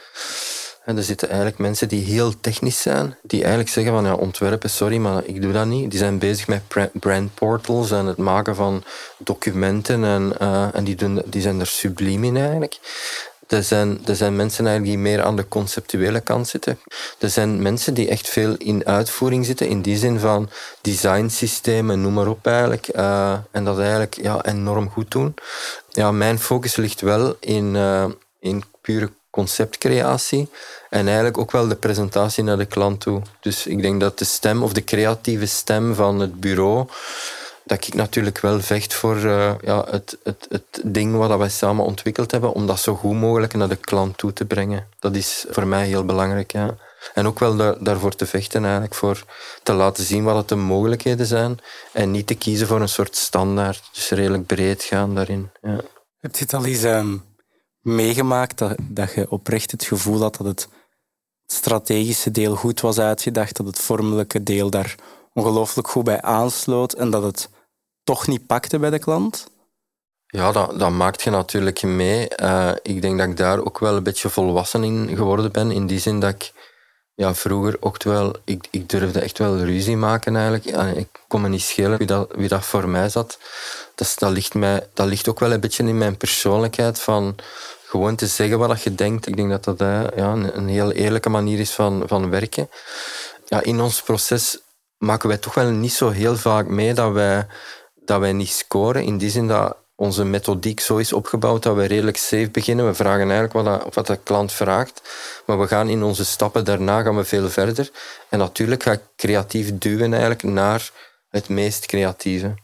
Er 0.94 1.02
zitten 1.02 1.28
eigenlijk 1.28 1.58
mensen 1.58 1.88
die 1.88 2.04
heel 2.04 2.40
technisch 2.40 2.82
zijn, 2.82 3.16
die 3.22 3.40
eigenlijk 3.40 3.70
zeggen 3.70 3.92
van 3.92 4.04
ja, 4.04 4.14
ontwerpen, 4.14 4.70
sorry, 4.70 4.96
maar 4.96 5.24
ik 5.24 5.42
doe 5.42 5.52
dat 5.52 5.66
niet. 5.66 5.90
Die 5.90 5.98
zijn 5.98 6.18
bezig 6.18 6.46
met 6.46 6.62
brand 6.92 7.34
portals 7.34 7.90
en 7.90 8.06
het 8.06 8.16
maken 8.16 8.54
van 8.54 8.84
documenten 9.18 10.04
en, 10.04 10.32
uh, 10.42 10.74
en 10.74 10.84
die, 10.84 10.94
doen, 10.94 11.22
die 11.26 11.42
zijn 11.42 11.60
er 11.60 11.66
subliem 11.66 12.24
in 12.24 12.36
eigenlijk. 12.36 12.78
Er 13.46 13.62
zijn, 13.62 14.00
er 14.06 14.16
zijn 14.16 14.36
mensen 14.36 14.66
eigenlijk 14.66 14.96
die 14.96 15.04
meer 15.08 15.22
aan 15.22 15.36
de 15.36 15.48
conceptuele 15.48 16.20
kant 16.20 16.48
zitten. 16.48 16.78
Er 17.18 17.30
zijn 17.30 17.62
mensen 17.62 17.94
die 17.94 18.08
echt 18.08 18.28
veel 18.28 18.54
in 18.56 18.86
uitvoering 18.86 19.46
zitten, 19.46 19.68
in 19.68 19.82
die 19.82 19.96
zin 19.96 20.18
van 20.18 20.50
designsystemen, 20.80 22.00
noem 22.00 22.12
maar 22.12 22.28
op 22.28 22.46
eigenlijk. 22.46 22.88
Uh, 22.96 23.36
en 23.50 23.64
dat 23.64 23.78
eigenlijk 23.78 24.16
ja, 24.22 24.44
enorm 24.44 24.90
goed 24.90 25.10
doen. 25.10 25.34
Ja, 25.90 26.12
mijn 26.12 26.38
focus 26.38 26.76
ligt 26.76 27.00
wel 27.00 27.36
in, 27.40 27.74
uh, 27.74 28.04
in 28.40 28.64
pure 28.80 29.10
conceptcreatie 29.30 30.48
en 30.90 31.06
eigenlijk 31.06 31.38
ook 31.38 31.50
wel 31.50 31.68
de 31.68 31.76
presentatie 31.76 32.44
naar 32.44 32.58
de 32.58 32.64
klant 32.64 33.00
toe. 33.00 33.22
Dus 33.40 33.66
ik 33.66 33.82
denk 33.82 34.00
dat 34.00 34.18
de 34.18 34.24
stem 34.24 34.62
of 34.62 34.72
de 34.72 34.84
creatieve 34.84 35.46
stem 35.46 35.94
van 35.94 36.20
het 36.20 36.40
bureau 36.40 36.88
dat 37.66 37.86
ik 37.86 37.94
natuurlijk 37.94 38.40
wel 38.40 38.60
vecht 38.60 38.94
voor 38.94 39.16
uh, 39.16 39.54
ja, 39.60 39.84
het, 39.90 40.18
het, 40.22 40.46
het 40.48 40.80
ding 40.84 41.16
wat 41.16 41.38
wij 41.38 41.48
samen 41.48 41.84
ontwikkeld 41.84 42.30
hebben, 42.30 42.52
om 42.52 42.66
dat 42.66 42.80
zo 42.80 42.94
goed 42.94 43.14
mogelijk 43.14 43.54
naar 43.54 43.68
de 43.68 43.76
klant 43.76 44.18
toe 44.18 44.32
te 44.32 44.44
brengen. 44.44 44.88
Dat 44.98 45.16
is 45.16 45.46
voor 45.48 45.66
mij 45.66 45.86
heel 45.86 46.04
belangrijk. 46.04 46.52
Ja. 46.52 46.76
En 47.14 47.26
ook 47.26 47.38
wel 47.38 47.56
daar, 47.56 47.84
daarvoor 47.84 48.14
te 48.14 48.26
vechten, 48.26 48.62
eigenlijk, 48.62 48.94
voor 48.94 49.24
te 49.62 49.72
laten 49.72 50.04
zien 50.04 50.24
wat 50.24 50.36
het 50.36 50.48
de 50.48 50.54
mogelijkheden 50.54 51.26
zijn 51.26 51.58
en 51.92 52.10
niet 52.10 52.26
te 52.26 52.34
kiezen 52.34 52.66
voor 52.66 52.80
een 52.80 52.88
soort 52.88 53.16
standaard. 53.16 53.90
Dus 53.92 54.10
redelijk 54.10 54.46
breed 54.46 54.82
gaan 54.82 55.14
daarin. 55.14 55.50
Ja. 55.62 55.80
Heb 56.20 56.36
je 56.36 56.42
het 56.42 56.54
al 56.54 56.64
eens 56.64 56.82
um, 56.82 57.24
meegemaakt 57.80 58.58
dat, 58.58 58.76
dat 58.80 59.14
je 59.14 59.30
oprecht 59.30 59.70
het 59.70 59.84
gevoel 59.84 60.20
had 60.20 60.36
dat 60.36 60.46
het 60.46 60.68
strategische 61.46 62.30
deel 62.30 62.54
goed 62.54 62.80
was 62.80 62.98
uitgedacht, 62.98 63.56
dat 63.56 63.66
het 63.66 63.78
vormelijke 63.78 64.42
deel 64.42 64.70
daar 64.70 64.94
ongelooflijk 65.32 65.88
goed 65.88 66.04
bij 66.04 66.22
aansloot 66.22 66.92
en 66.92 67.10
dat 67.10 67.22
het 67.22 67.48
toch 68.04 68.26
niet 68.26 68.46
pakte 68.46 68.78
bij 68.78 68.90
de 68.90 68.98
klant? 68.98 69.46
Ja, 70.26 70.52
dat, 70.52 70.78
dat 70.78 70.90
maakt 70.90 71.22
je 71.22 71.30
natuurlijk 71.30 71.82
mee. 71.82 72.28
Uh, 72.42 72.70
ik 72.82 73.02
denk 73.02 73.18
dat 73.18 73.28
ik 73.28 73.36
daar 73.36 73.64
ook 73.64 73.78
wel 73.78 73.96
een 73.96 74.02
beetje 74.02 74.28
volwassen 74.28 74.84
in 74.84 75.16
geworden 75.16 75.52
ben. 75.52 75.70
In 75.70 75.86
die 75.86 75.98
zin 75.98 76.20
dat 76.20 76.34
ik 76.34 76.52
ja, 77.14 77.34
vroeger 77.34 77.76
ook 77.80 78.02
wel... 78.02 78.34
Ik, 78.44 78.68
ik 78.70 78.88
durfde 78.88 79.20
echt 79.20 79.38
wel 79.38 79.58
ruzie 79.58 79.96
maken 79.96 80.36
eigenlijk. 80.36 80.96
ik 80.96 81.08
kon 81.28 81.40
me 81.40 81.48
niet 81.48 81.62
schelen 81.62 81.98
wie 81.98 82.06
dat, 82.06 82.30
wie 82.34 82.48
dat 82.48 82.64
voor 82.64 82.88
mij 82.88 83.08
zat. 83.08 83.38
Dus 83.94 84.16
dat, 84.16 84.30
ligt 84.30 84.54
mij, 84.54 84.88
dat 84.94 85.06
ligt 85.06 85.28
ook 85.28 85.40
wel 85.40 85.52
een 85.52 85.60
beetje 85.60 85.84
in 85.84 85.98
mijn 85.98 86.16
persoonlijkheid 86.16 87.00
van 87.00 87.36
gewoon 87.86 88.16
te 88.16 88.26
zeggen 88.26 88.58
wat 88.58 88.82
je 88.82 88.94
denkt. 88.94 89.26
Ik 89.26 89.36
denk 89.36 89.50
dat 89.50 89.64
dat 89.64 89.80
uh, 89.80 90.04
ja, 90.16 90.32
een, 90.32 90.56
een 90.56 90.68
heel 90.68 90.92
eerlijke 90.92 91.28
manier 91.28 91.60
is 91.60 91.70
van, 91.70 92.02
van 92.06 92.30
werken. 92.30 92.70
Ja, 93.44 93.62
in 93.62 93.80
ons 93.80 94.02
proces 94.02 94.58
maken 94.98 95.28
wij 95.28 95.38
toch 95.38 95.54
wel 95.54 95.70
niet 95.70 95.92
zo 95.92 96.08
heel 96.08 96.36
vaak 96.36 96.66
mee 96.66 96.94
dat 96.94 97.12
wij 97.12 97.46
dat 98.06 98.20
wij 98.20 98.32
niet 98.32 98.48
scoren. 98.48 99.02
In 99.02 99.18
die 99.18 99.30
zin 99.30 99.48
dat 99.48 99.76
onze 99.94 100.24
methodiek 100.24 100.80
zo 100.80 100.96
is 100.96 101.12
opgebouwd 101.12 101.62
dat 101.62 101.76
we 101.76 101.84
redelijk 101.84 102.16
safe 102.16 102.50
beginnen. 102.50 102.86
We 102.86 102.94
vragen 102.94 103.30
eigenlijk 103.30 103.52
wat, 103.52 103.64
dat, 103.64 103.94
wat 103.94 104.06
de 104.06 104.18
klant 104.22 104.52
vraagt. 104.52 105.02
Maar 105.46 105.60
we 105.60 105.66
gaan 105.66 105.88
in 105.88 106.02
onze 106.02 106.24
stappen 106.24 106.64
daarna 106.64 107.02
gaan 107.02 107.16
we 107.16 107.24
veel 107.24 107.48
verder. 107.48 107.90
En 108.28 108.38
natuurlijk 108.38 108.82
ga 108.82 108.92
ik 108.92 109.00
creatief 109.16 109.78
duwen 109.78 110.12
eigenlijk 110.12 110.42
naar 110.42 110.90
het 111.30 111.48
meest 111.48 111.86
creatieve. 111.86 112.54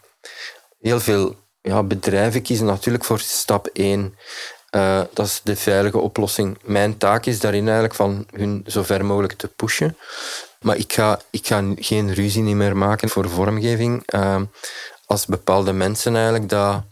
Heel 0.81 1.01
veel 1.01 1.37
ja, 1.61 1.83
bedrijven 1.83 2.43
kiezen 2.43 2.67
natuurlijk 2.67 3.05
voor 3.05 3.21
stap 3.21 3.67
1. 3.67 4.17
Eh, 4.73 5.01
dat 5.13 5.27
is 5.27 5.41
de 5.45 5.57
veilige 5.57 5.99
oplossing. 5.99 6.59
Mijn 6.63 6.99
taak 6.99 7.27
is 7.27 7.41
daarin 7.41 7.65
eigenlijk 7.65 7.95
van 7.95 8.27
hun 8.35 8.65
zo 8.67 8.83
ver 8.83 9.05
mogelijk 9.05 9.33
te 9.33 9.49
pushen. 9.49 9.97
Maar 10.61 10.77
ik 10.77 10.93
ga, 10.93 11.21
ik 11.31 11.47
ga 11.47 11.63
geen 11.77 12.15
ruzie 12.15 12.43
meer 12.43 12.77
maken 12.77 13.09
voor 13.09 13.29
vormgeving. 13.29 14.03
Uh, 14.15 14.41
als 15.07 15.27
bepaalde 15.27 15.73
mensen 15.73 16.15
eigenlijk 16.15 16.49
dat 16.49 16.83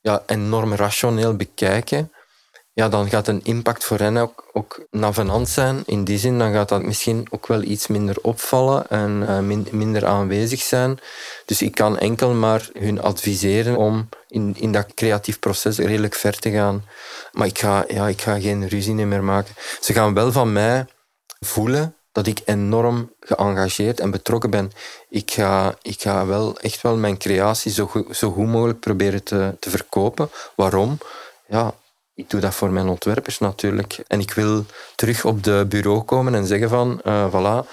ja, 0.00 0.22
enorm 0.26 0.74
rationeel 0.74 1.36
bekijken, 1.36 2.12
ja, 2.80 2.88
dan 2.88 3.08
gaat 3.08 3.28
een 3.28 3.44
impact 3.44 3.84
voor 3.84 3.98
hen 3.98 4.16
ook, 4.16 4.44
ook 4.52 4.86
navenant 4.90 5.48
zijn. 5.48 5.82
In 5.86 6.04
die 6.04 6.18
zin, 6.18 6.38
dan 6.38 6.52
gaat 6.52 6.68
dat 6.68 6.82
misschien 6.82 7.26
ook 7.30 7.46
wel 7.46 7.62
iets 7.62 7.86
minder 7.86 8.16
opvallen 8.22 8.88
en 8.88 9.22
uh, 9.28 9.70
minder 9.70 10.06
aanwezig 10.06 10.62
zijn. 10.62 10.98
Dus 11.44 11.62
ik 11.62 11.74
kan 11.74 11.98
enkel 11.98 12.32
maar 12.34 12.68
hun 12.78 13.00
adviseren 13.02 13.76
om 13.76 14.08
in, 14.28 14.54
in 14.58 14.72
dat 14.72 14.94
creatief 14.94 15.38
proces 15.38 15.78
redelijk 15.78 16.14
ver 16.14 16.38
te 16.38 16.50
gaan. 16.50 16.84
Maar 17.32 17.46
ik 17.46 17.58
ga, 17.58 17.84
ja, 17.88 18.08
ik 18.08 18.20
ga 18.20 18.40
geen 18.40 18.68
ruzie 18.68 18.94
meer 18.94 19.24
maken. 19.24 19.54
Ze 19.80 19.92
gaan 19.92 20.14
wel 20.14 20.32
van 20.32 20.52
mij 20.52 20.86
voelen 21.40 21.94
dat 22.12 22.26
ik 22.26 22.40
enorm 22.44 23.12
geëngageerd 23.20 24.00
en 24.00 24.10
betrokken 24.10 24.50
ben. 24.50 24.72
Ik 25.08 25.30
ga, 25.30 25.74
ik 25.82 26.00
ga 26.00 26.26
wel 26.26 26.58
echt 26.58 26.80
wel 26.80 26.96
mijn 26.96 27.18
creatie 27.18 27.72
zo, 27.72 27.86
goed, 27.86 28.16
zo 28.16 28.30
goed 28.30 28.46
mogelijk 28.46 28.80
proberen 28.80 29.22
te, 29.22 29.56
te 29.58 29.70
verkopen. 29.70 30.30
Waarom? 30.56 30.98
Ja, 31.46 31.74
ik 32.20 32.30
doe 32.30 32.40
dat 32.40 32.54
voor 32.54 32.70
mijn 32.70 32.88
ontwerpers 32.88 33.38
natuurlijk. 33.38 34.02
En 34.06 34.20
ik 34.20 34.32
wil 34.32 34.64
terug 34.94 35.24
op 35.24 35.42
de 35.42 35.66
bureau 35.68 36.02
komen 36.02 36.34
en 36.34 36.46
zeggen 36.46 36.68
van, 36.68 37.00
uh, 37.04 37.26
voilà, 37.28 37.68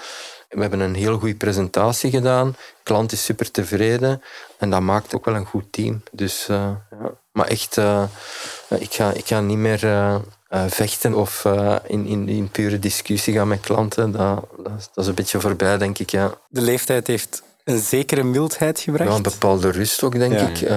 we 0.48 0.60
hebben 0.60 0.80
een 0.80 0.94
heel 0.94 1.18
goede 1.18 1.34
presentatie 1.34 2.10
gedaan. 2.10 2.48
De 2.50 2.82
klant 2.82 3.12
is 3.12 3.24
super 3.24 3.50
tevreden. 3.50 4.22
En 4.58 4.70
dat 4.70 4.80
maakt 4.80 5.14
ook 5.14 5.24
wel 5.24 5.34
een 5.34 5.44
goed 5.44 5.72
team. 5.72 6.02
Dus, 6.12 6.48
uh, 6.50 6.70
ja. 6.90 7.10
Maar 7.32 7.46
echt, 7.46 7.76
uh, 7.76 8.02
ik, 8.68 8.92
ga, 8.92 9.12
ik 9.12 9.26
ga 9.26 9.40
niet 9.40 9.58
meer 9.58 10.20
vechten 10.68 11.14
of 11.14 11.44
in, 11.86 12.06
in, 12.06 12.28
in 12.28 12.48
pure 12.48 12.78
discussie 12.78 13.34
gaan 13.34 13.48
met 13.48 13.60
klanten, 13.60 14.12
dat, 14.12 14.44
dat, 14.56 14.90
dat, 14.94 15.04
is 15.04 15.06
een 15.06 15.14
beetje 15.14 15.40
voorbij, 15.40 15.78
denk 15.78 15.98
ik. 15.98 16.10
Ja. 16.10 16.34
De 16.48 16.60
leeftijd 16.60 17.06
heeft 17.06 17.42
een 17.64 17.78
zekere 17.78 18.22
mildheid 18.22 18.80
gebracht? 18.80 19.10
Ja, 19.10 19.16
een 19.16 19.22
bepaalde 19.22 19.70
rust 19.70 20.02
ook, 20.02 20.18
denk 20.18 20.40
ik. 20.40 20.68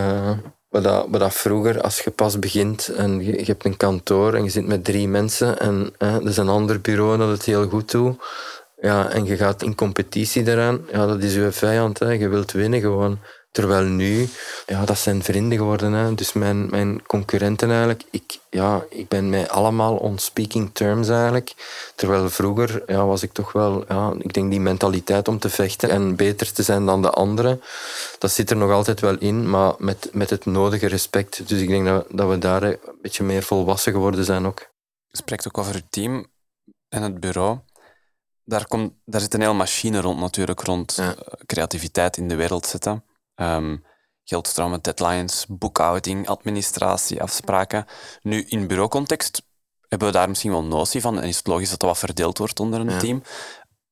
Wat 0.71 0.83
dat, 1.11 1.33
vroeger, 1.33 1.81
als 1.81 1.99
je 1.99 2.11
pas 2.11 2.39
begint 2.39 2.87
en 2.87 3.25
je, 3.25 3.43
hebt 3.45 3.65
een 3.65 3.77
kantoor 3.77 4.33
en 4.33 4.43
je 4.43 4.49
zit 4.49 4.67
met 4.67 4.83
drie 4.83 5.07
mensen 5.07 5.59
en 5.59 5.93
er 5.97 6.27
is 6.27 6.37
een 6.37 6.49
ander 6.49 6.81
bureau 6.81 7.17
dat 7.17 7.29
het 7.29 7.45
heel 7.45 7.67
goed 7.67 7.91
doet, 7.91 8.15
ja, 8.81 9.09
en 9.09 9.25
je 9.25 9.37
gaat 9.37 9.61
in 9.61 9.75
competitie 9.75 10.43
daaraan, 10.43 10.85
ja, 10.91 11.05
dat 11.05 11.23
is 11.23 11.33
je 11.33 11.51
vijand. 11.51 11.99
Hè. 11.99 12.11
Je 12.11 12.27
wilt 12.27 12.51
winnen 12.51 12.79
gewoon. 12.79 13.19
Terwijl 13.51 13.83
nu, 13.83 14.29
ja, 14.65 14.85
dat 14.85 14.97
zijn 14.97 15.23
vrienden 15.23 15.57
geworden. 15.57 15.93
Hè. 15.93 16.15
Dus 16.15 16.33
mijn, 16.33 16.69
mijn 16.69 17.05
concurrenten 17.05 17.69
eigenlijk, 17.69 18.03
ik, 18.11 18.39
ja, 18.49 18.85
ik 18.89 19.07
ben 19.07 19.29
mij 19.29 19.49
allemaal 19.49 19.95
on 19.95 20.17
speaking 20.17 20.69
terms 20.73 21.09
eigenlijk. 21.09 21.53
Terwijl 21.95 22.29
vroeger 22.29 22.83
ja, 22.87 23.05
was 23.05 23.23
ik 23.23 23.31
toch 23.31 23.51
wel, 23.51 23.85
ja, 23.87 24.13
ik 24.17 24.33
denk 24.33 24.51
die 24.51 24.59
mentaliteit 24.59 25.27
om 25.27 25.39
te 25.39 25.49
vechten 25.49 25.89
en 25.89 26.15
beter 26.15 26.53
te 26.53 26.63
zijn 26.63 26.85
dan 26.85 27.01
de 27.01 27.09
anderen, 27.09 27.61
dat 28.19 28.31
zit 28.31 28.49
er 28.49 28.57
nog 28.57 28.71
altijd 28.71 28.99
wel 28.99 29.17
in, 29.17 29.49
maar 29.49 29.73
met, 29.77 30.09
met 30.11 30.29
het 30.29 30.45
nodige 30.45 30.87
respect. 30.87 31.47
Dus 31.47 31.61
ik 31.61 31.67
denk 31.67 31.85
dat, 31.85 32.05
dat 32.09 32.29
we 32.29 32.37
daar 32.37 32.63
een 32.63 32.79
beetje 33.01 33.23
meer 33.23 33.43
volwassen 33.43 33.91
geworden 33.91 34.25
zijn 34.25 34.45
ook. 34.45 34.59
Je 35.07 35.17
spreekt 35.17 35.47
ook 35.47 35.57
over 35.57 35.73
het 35.73 35.91
team 35.91 36.25
en 36.89 37.01
het 37.01 37.19
bureau. 37.19 37.59
Daar, 38.43 38.67
komt, 38.67 38.93
daar 39.05 39.21
zit 39.21 39.33
een 39.33 39.41
hele 39.41 39.53
machine 39.53 40.01
rond 40.01 40.19
natuurlijk, 40.19 40.61
rond 40.61 40.97
eh, 40.97 41.09
creativiteit 41.45 42.17
in 42.17 42.27
de 42.27 42.35
wereld 42.35 42.65
zetten. 42.65 43.03
Um, 43.41 43.83
geldstromen, 44.23 44.81
deadlines, 44.81 45.45
boekhouding, 45.47 46.27
administratie, 46.27 47.21
afspraken. 47.21 47.85
Nu, 48.21 48.45
in 48.47 48.67
bureaucontext 48.67 49.43
hebben 49.87 50.07
we 50.07 50.13
daar 50.13 50.29
misschien 50.29 50.51
wel 50.51 50.63
notie 50.63 51.01
van 51.01 51.19
en 51.19 51.27
is 51.27 51.37
het 51.37 51.47
logisch 51.47 51.69
dat 51.69 51.79
dat 51.79 51.89
wat 51.89 51.97
verdeeld 51.97 52.37
wordt 52.37 52.59
onder 52.59 52.79
een 52.79 52.99
team. 52.99 53.23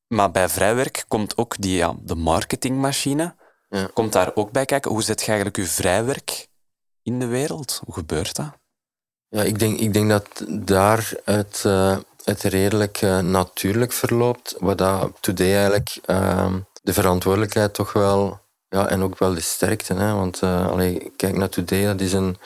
Maar 0.06 0.30
bij 0.30 0.48
vrijwerk 0.48 1.04
komt 1.08 1.36
ook 1.36 1.54
die, 1.58 1.76
ja, 1.76 1.94
de 2.00 2.14
marketingmachine 2.14 3.34
ja. 3.68 3.90
komt 3.94 4.12
daar 4.12 4.30
ook 4.34 4.50
bij 4.50 4.64
kijken. 4.64 4.90
Hoe 4.90 5.02
zet 5.02 5.20
je 5.20 5.26
eigenlijk 5.26 5.56
je 5.56 5.66
vrijwerk 5.66 6.48
in 7.02 7.18
de 7.18 7.26
wereld? 7.26 7.80
Hoe 7.84 7.94
gebeurt 7.94 8.34
dat? 8.34 8.58
Ja, 9.28 9.42
ik 9.42 9.58
denk, 9.58 9.78
ik 9.78 9.92
denk 9.92 10.08
dat 10.08 10.44
daar 10.48 11.12
het, 11.24 11.62
uh, 11.66 11.98
het 12.24 12.42
redelijk 12.42 13.02
uh, 13.02 13.18
natuurlijk 13.18 13.92
verloopt. 13.92 14.56
Wat 14.58 14.78
dat 14.78 15.12
today 15.20 15.52
eigenlijk 15.52 15.98
uh, 16.06 16.54
de 16.82 16.92
verantwoordelijkheid 16.92 17.74
toch 17.74 17.92
wel 17.92 18.39
ja, 18.70 18.88
en 18.88 19.02
ook 19.02 19.18
wel 19.18 19.34
de 19.34 19.40
sterkte. 19.40 19.94
Hè? 19.94 20.14
Want 20.14 20.40
uh, 20.44 20.96
kijk 21.16 21.36
naar 21.36 21.48
Today, 21.48 21.84
dat 21.84 22.00
is 22.00 22.12
een, 22.12 22.36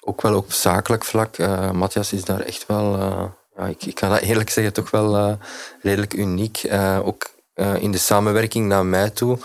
ook 0.00 0.22
wel 0.22 0.36
op 0.36 0.52
zakelijk 0.52 1.04
vlak. 1.04 1.38
Uh, 1.38 1.70
Matthias 1.70 2.12
is 2.12 2.24
daar 2.24 2.40
echt 2.40 2.66
wel, 2.66 2.94
uh, 2.94 3.24
ja, 3.56 3.66
ik, 3.66 3.84
ik 3.84 3.94
kan 3.94 4.10
dat 4.10 4.20
eerlijk 4.20 4.50
zeggen, 4.50 4.72
toch 4.72 4.90
wel 4.90 5.38
redelijk 5.82 6.14
uniek. 6.14 6.68
ook 7.02 7.34
in 7.78 7.90
de 7.90 7.98
samenwerking 7.98 8.66
naar 8.66 8.86
mij 8.86 9.10
toe. 9.10 9.38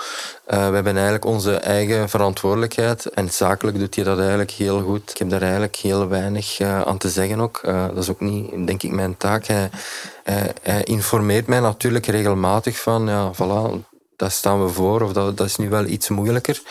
we 0.46 0.56
hebben 0.56 0.94
eigenlijk 0.94 1.26
onze 1.26 1.56
eigen 1.56 2.10
verantwoordelijkheid. 2.10 3.06
En 3.06 3.30
zakelijk 3.30 3.80
doet 3.80 3.96
hij 3.96 4.04
dat 4.04 4.20
eigenlijk 4.20 4.52
heel 4.52 4.82
goed. 4.82 5.10
Ik 5.10 5.18
heb 5.18 5.30
daar 5.30 5.42
eigenlijk 5.42 5.76
heel 5.76 6.08
weinig 6.08 6.62
aan 6.62 6.98
te 6.98 7.10
zeggen 7.10 7.40
ook. 7.40 7.60
dat 7.64 7.98
is 7.98 8.10
ook 8.10 8.20
niet, 8.20 8.68
denk 8.68 8.84
ik, 8.84 8.92
mijn 8.92 9.18
taak. 9.18 9.46
Hij, 9.46 9.70
hij 10.62 10.84
informeert 10.84 11.48
mij 11.48 11.60
natuurlijk 11.60 12.06
regelmatig 12.06 12.80
van, 12.80 13.08
ja, 13.08 13.32
voilà, 13.34 13.91
dat 14.22 14.32
staan 14.32 14.64
we 14.64 14.70
voor, 14.70 15.02
of 15.02 15.14
dat, 15.14 15.38
dat 15.38 15.48
is 15.48 15.56
nu 15.56 15.70
wel 15.70 15.86
iets 15.86 16.10
moeilijker. 16.10 16.62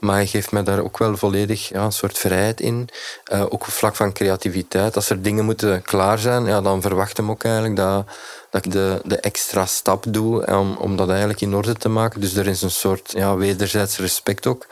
Maar 0.00 0.14
hij 0.14 0.26
geeft 0.26 0.52
mij 0.52 0.62
daar 0.62 0.80
ook 0.80 0.98
wel 0.98 1.16
volledig 1.16 1.68
ja, 1.68 1.84
een 1.84 1.92
soort 1.92 2.18
vrijheid 2.18 2.60
in. 2.60 2.88
Uh, 3.32 3.42
ook 3.42 3.52
op 3.52 3.70
vlak 3.70 3.96
van 3.96 4.12
creativiteit. 4.12 4.96
Als 4.96 5.10
er 5.10 5.22
dingen 5.22 5.44
moeten 5.44 5.82
klaar 5.82 6.18
zijn, 6.18 6.44
ja, 6.44 6.60
dan 6.60 6.80
verwacht 6.80 7.16
hem 7.16 7.30
ook 7.30 7.44
eigenlijk 7.44 7.76
dat, 7.76 8.06
dat 8.50 8.64
ik 8.64 8.72
de, 8.72 9.00
de 9.04 9.16
extra 9.16 9.66
stap 9.66 10.04
doe 10.08 10.46
om, 10.46 10.76
om 10.76 10.96
dat 10.96 11.08
eigenlijk 11.08 11.40
in 11.40 11.54
orde 11.54 11.74
te 11.74 11.88
maken. 11.88 12.20
Dus 12.20 12.34
er 12.34 12.46
is 12.46 12.62
een 12.62 12.70
soort 12.70 13.12
ja, 13.12 13.36
wederzijds 13.36 13.98
respect 13.98 14.46
ook. 14.46 14.66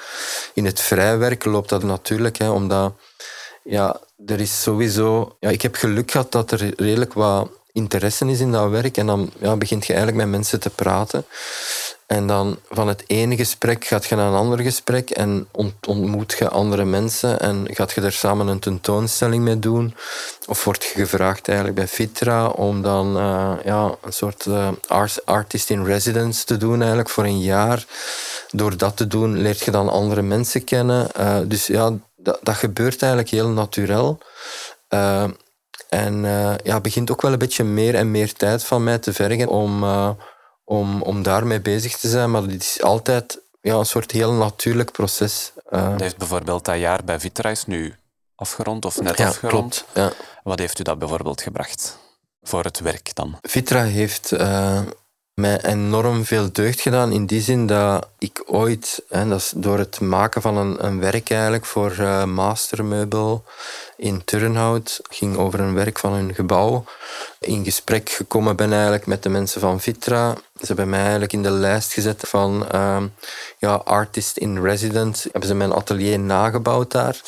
In 0.54 0.64
het 0.64 0.80
vrijwerk 0.80 1.44
loopt 1.44 1.68
dat 1.68 1.82
natuurlijk, 1.82 2.38
hè, 2.38 2.50
omdat 2.50 2.92
ja, 3.62 4.00
er 4.26 4.40
is 4.40 4.62
sowieso... 4.62 5.36
Ja, 5.40 5.50
ik 5.50 5.62
heb 5.62 5.74
geluk 5.74 6.10
gehad 6.10 6.32
dat 6.32 6.50
er 6.50 6.72
redelijk 6.76 7.12
wat 7.12 7.48
interesse 7.72 8.26
is 8.26 8.40
in 8.40 8.52
dat 8.52 8.70
werk. 8.70 8.96
En 8.96 9.06
dan 9.06 9.30
ja, 9.38 9.56
begint 9.56 9.86
je 9.86 9.92
eigenlijk 9.92 10.22
met 10.22 10.34
mensen 10.34 10.60
te 10.60 10.70
praten. 10.70 11.24
En 12.08 12.26
dan 12.26 12.58
van 12.70 12.88
het 12.88 13.04
ene 13.06 13.36
gesprek 13.36 13.84
gaat 13.84 14.06
je 14.06 14.14
naar 14.14 14.28
een 14.28 14.38
ander 14.38 14.58
gesprek 14.58 15.10
en 15.10 15.48
ontmoet 15.86 16.36
je 16.38 16.48
andere 16.48 16.84
mensen 16.84 17.40
en 17.40 17.66
gaat 17.70 17.92
je 17.92 18.00
er 18.00 18.12
samen 18.12 18.46
een 18.46 18.58
tentoonstelling 18.58 19.44
mee 19.44 19.58
doen. 19.58 19.94
Of 20.46 20.64
word 20.64 20.84
je 20.84 20.88
gevraagd 20.88 21.48
eigenlijk 21.48 21.78
bij 21.78 21.88
Fitra 21.88 22.46
om 22.46 22.82
dan 22.82 23.16
uh, 23.16 23.52
ja, 23.64 23.94
een 24.02 24.12
soort 24.12 24.44
uh, 24.44 24.68
artist 25.24 25.70
in 25.70 25.84
residence 25.84 26.44
te 26.44 26.56
doen 26.56 26.78
eigenlijk 26.78 27.08
voor 27.08 27.24
een 27.24 27.40
jaar. 27.40 27.84
Door 28.50 28.76
dat 28.76 28.96
te 28.96 29.06
doen 29.06 29.38
leert 29.38 29.60
je 29.60 29.70
dan 29.70 29.88
andere 29.88 30.22
mensen 30.22 30.64
kennen. 30.64 31.06
Uh, 31.18 31.38
dus 31.44 31.66
ja, 31.66 31.92
dat, 32.16 32.56
gebeurt 32.56 33.02
eigenlijk 33.02 33.32
heel 33.32 33.48
natuurlijk. 33.48 34.24
En 35.88 36.22
ja, 36.62 36.80
begint 36.80 37.10
ook 37.10 37.22
wel 37.22 37.32
een 37.32 37.38
beetje 37.38 37.64
meer 37.64 37.94
en 37.94 38.10
meer 38.10 38.32
tijd 38.32 38.64
van 38.64 38.84
mij 38.84 38.98
te 38.98 39.12
vergen 39.12 39.48
om, 39.48 39.84
om, 40.68 41.02
om 41.02 41.22
daarmee 41.22 41.60
bezig 41.60 41.96
te 41.96 42.08
zijn. 42.08 42.30
Maar 42.30 42.46
dit 42.46 42.62
is 42.62 42.82
altijd 42.82 43.40
ja, 43.60 43.74
een 43.74 43.86
soort 43.86 44.10
heel 44.10 44.32
natuurlijk 44.32 44.92
proces. 44.92 45.52
Uh. 45.70 45.96
heeft 45.96 46.16
bijvoorbeeld 46.16 46.64
dat 46.64 46.78
jaar 46.78 47.04
bij 47.04 47.20
Vitra 47.20 47.50
is 47.50 47.66
nu 47.66 47.94
afgerond 48.34 48.84
of 48.84 49.00
net 49.00 49.18
ja, 49.18 49.26
afgerond. 49.26 49.84
Klopt, 49.92 50.14
ja. 50.14 50.24
Wat 50.42 50.58
heeft 50.58 50.78
u 50.78 50.82
dat 50.82 50.98
bijvoorbeeld 50.98 51.42
gebracht 51.42 51.98
voor 52.42 52.64
het 52.64 52.80
werk 52.80 53.14
dan? 53.14 53.38
Vitra 53.40 53.82
heeft 53.82 54.32
mij 55.38 55.64
enorm 55.64 56.24
veel 56.24 56.52
deugd 56.52 56.80
gedaan. 56.80 57.12
In 57.12 57.26
die 57.26 57.40
zin 57.40 57.66
dat 57.66 58.08
ik 58.18 58.42
ooit, 58.46 59.02
hè, 59.08 59.28
dat 59.28 59.38
is 59.38 59.52
door 59.56 59.78
het 59.78 60.00
maken 60.00 60.42
van 60.42 60.56
een, 60.56 60.86
een 60.86 61.00
werk 61.00 61.30
eigenlijk 61.30 61.64
voor 61.64 61.96
uh, 62.00 62.24
Mastermeubel 62.24 63.44
in 63.96 64.24
Turnhout, 64.24 65.00
ging 65.10 65.36
over 65.36 65.60
een 65.60 65.74
werk 65.74 65.98
van 65.98 66.12
hun 66.12 66.34
gebouw, 66.34 66.84
in 67.40 67.64
gesprek 67.64 68.10
gekomen 68.10 68.56
ben 68.56 68.72
eigenlijk 68.72 69.06
met 69.06 69.22
de 69.22 69.28
mensen 69.28 69.60
van 69.60 69.80
Vitra. 69.80 70.34
Ze 70.34 70.66
hebben 70.66 70.88
mij 70.88 71.00
eigenlijk 71.00 71.32
in 71.32 71.42
de 71.42 71.50
lijst 71.50 71.92
gezet 71.92 72.24
van 72.26 72.66
uh, 72.74 73.02
ja, 73.58 73.74
artist 73.74 74.36
in 74.36 74.62
residence. 74.62 75.28
Hebben 75.32 75.48
ze 75.48 75.54
mijn 75.54 75.72
atelier 75.72 76.18
nagebouwd 76.18 76.90
daar. 76.90 77.20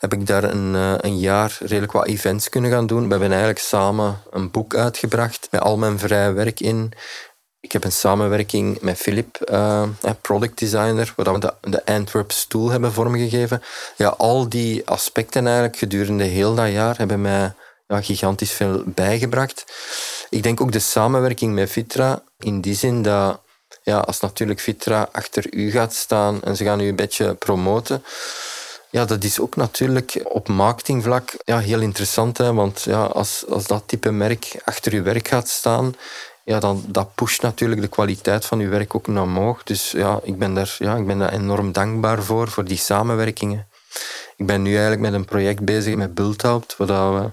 Heb 0.00 0.12
ik 0.12 0.26
daar 0.26 0.44
een, 0.44 0.74
uh, 0.74 0.94
een 0.96 1.18
jaar 1.18 1.56
redelijk 1.60 1.92
wat 1.92 2.06
events 2.06 2.48
kunnen 2.48 2.70
gaan 2.70 2.86
doen. 2.86 3.02
We 3.02 3.10
hebben 3.10 3.28
eigenlijk 3.30 3.60
samen 3.60 4.20
een 4.30 4.50
boek 4.50 4.74
uitgebracht 4.74 5.48
met 5.50 5.60
al 5.60 5.76
mijn 5.76 5.98
vrije 5.98 6.32
werk 6.32 6.60
in. 6.60 6.92
Ik 7.60 7.72
heb 7.72 7.84
een 7.84 7.92
samenwerking 7.92 8.80
met 8.80 8.96
Philip, 8.96 9.50
uh, 9.50 9.88
product 10.20 10.58
designer, 10.58 11.12
waar 11.16 11.32
we 11.32 11.52
de, 11.60 11.84
Antwerp 11.84 12.32
stoel 12.32 12.70
hebben 12.70 12.92
vormgegeven. 12.92 13.62
Ja, 13.96 14.08
al 14.08 14.48
die 14.48 14.88
aspecten 14.88 15.46
eigenlijk 15.46 15.76
gedurende 15.76 16.24
heel 16.24 16.54
dat 16.54 16.70
jaar 16.70 16.96
hebben 16.96 17.20
mij 17.20 17.52
ja, 17.86 18.00
gigantisch 18.00 18.52
veel 18.52 18.82
bijgebracht. 18.86 19.64
Ik 20.30 20.42
denk 20.42 20.60
ook 20.60 20.72
de 20.72 20.78
samenwerking 20.78 21.54
met 21.54 21.70
Vitra, 21.70 22.22
in 22.38 22.60
die 22.60 22.74
zin 22.74 23.02
dat 23.02 23.40
ja, 23.82 23.98
als 23.98 24.20
natuurlijk 24.20 24.60
Vitra 24.60 25.08
achter 25.12 25.54
u 25.54 25.70
gaat 25.70 25.94
staan 25.94 26.42
en 26.42 26.56
ze 26.56 26.64
gaan 26.64 26.80
u 26.80 26.88
een 26.88 26.96
beetje 26.96 27.34
promoten, 27.34 28.02
ja, 28.90 29.04
dat 29.04 29.24
is 29.24 29.40
ook 29.40 29.56
natuurlijk 29.56 30.20
op 30.24 30.48
marketingvlak 30.48 31.34
ja, 31.44 31.58
heel 31.58 31.80
interessant. 31.80 32.38
Hè? 32.38 32.52
Want 32.52 32.82
ja, 32.82 33.04
als, 33.04 33.44
als 33.48 33.66
dat 33.66 33.82
type 33.86 34.10
merk 34.10 34.60
achter 34.64 34.92
uw 34.92 35.02
werk 35.02 35.28
gaat 35.28 35.48
staan, 35.48 35.94
ja, 36.48 36.58
dan, 36.58 36.84
dat 36.86 37.14
pusht 37.14 37.42
natuurlijk 37.42 37.80
de 37.80 37.88
kwaliteit 37.88 38.44
van 38.44 38.60
uw 38.60 38.68
werk 38.68 38.94
ook 38.94 39.06
naar 39.06 39.22
omhoog. 39.22 39.62
Dus 39.62 39.90
ja, 39.90 40.20
ik 40.22 40.38
ben 40.38 40.54
daar, 40.54 40.76
ja, 40.78 40.96
ik 40.96 41.06
ben 41.06 41.18
daar 41.18 41.32
enorm 41.32 41.72
dankbaar 41.72 42.22
voor, 42.22 42.48
voor 42.48 42.64
die 42.64 42.76
samenwerkingen. 42.76 43.66
Ik 44.36 44.46
ben 44.46 44.62
nu 44.62 44.70
eigenlijk 44.70 45.00
met 45.00 45.12
een 45.12 45.24
project 45.24 45.64
bezig 45.64 45.94
met 45.94 46.14
Bulthaupt, 46.14 46.76
waar, 46.76 47.30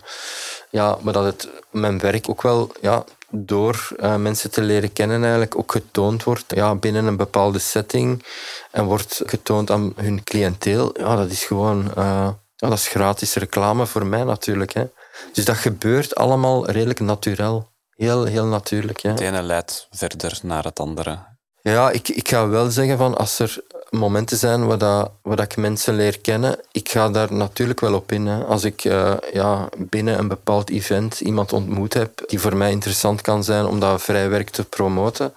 ja, 0.69 0.97
waar 1.01 1.13
dat 1.13 1.23
het, 1.23 1.49
mijn 1.71 1.99
werk 1.99 2.29
ook 2.29 2.41
wel 2.41 2.71
ja, 2.81 3.03
door 3.29 3.87
uh, 3.97 4.15
mensen 4.15 4.51
te 4.51 4.61
leren 4.61 4.93
kennen 4.93 5.21
eigenlijk 5.21 5.57
ook 5.57 5.71
getoond 5.71 6.23
wordt 6.23 6.45
ja, 6.47 6.75
binnen 6.75 7.05
een 7.05 7.17
bepaalde 7.17 7.59
setting 7.59 8.25
en 8.71 8.85
wordt 8.85 9.21
getoond 9.25 9.71
aan 9.71 9.93
hun 9.95 10.23
cliënteel. 10.23 10.99
Ja, 10.99 11.15
dat 11.15 11.29
is 11.29 11.43
gewoon 11.43 11.85
uh, 11.97 12.29
ja, 12.55 12.69
dat 12.69 12.77
is 12.77 12.87
gratis 12.87 13.33
reclame 13.33 13.85
voor 13.85 14.05
mij 14.05 14.23
natuurlijk. 14.23 14.73
Hè. 14.73 14.85
Dus 15.33 15.45
dat 15.45 15.57
gebeurt 15.57 16.15
allemaal 16.15 16.69
redelijk 16.69 16.99
natuurlijk. 16.99 17.73
Heel, 17.95 18.25
heel 18.25 18.45
natuurlijk. 18.45 18.99
Ja. 18.99 19.09
Het 19.09 19.19
ene 19.19 19.41
leidt 19.41 19.87
verder 19.91 20.39
naar 20.41 20.63
het 20.63 20.79
andere. 20.79 21.17
Ja, 21.61 21.91
ik, 21.91 22.09
ik 22.09 22.29
ga 22.29 22.47
wel 22.47 22.69
zeggen 22.69 22.97
van 22.97 23.17
als 23.17 23.39
er 23.39 23.63
momenten 23.89 24.37
zijn 24.37 24.65
waar, 24.65 24.77
dat, 24.77 25.11
waar 25.21 25.35
dat 25.35 25.45
ik 25.45 25.57
mensen 25.57 25.95
leer 25.95 26.19
kennen, 26.19 26.59
ik 26.71 26.89
ga 26.89 27.09
daar 27.09 27.33
natuurlijk 27.33 27.79
wel 27.79 27.93
op 27.93 28.11
in. 28.11 28.25
Hè. 28.25 28.43
Als 28.43 28.63
ik 28.63 28.83
uh, 28.83 29.13
ja, 29.33 29.69
binnen 29.77 30.19
een 30.19 30.27
bepaald 30.27 30.69
event 30.69 31.19
iemand 31.19 31.53
ontmoet 31.53 31.93
heb 31.93 32.23
die 32.27 32.39
voor 32.39 32.57
mij 32.57 32.71
interessant 32.71 33.21
kan 33.21 33.43
zijn 33.43 33.65
om 33.65 33.79
dat 33.79 34.01
vrij 34.01 34.29
werk 34.29 34.49
te 34.49 34.63
promoten, 34.63 35.33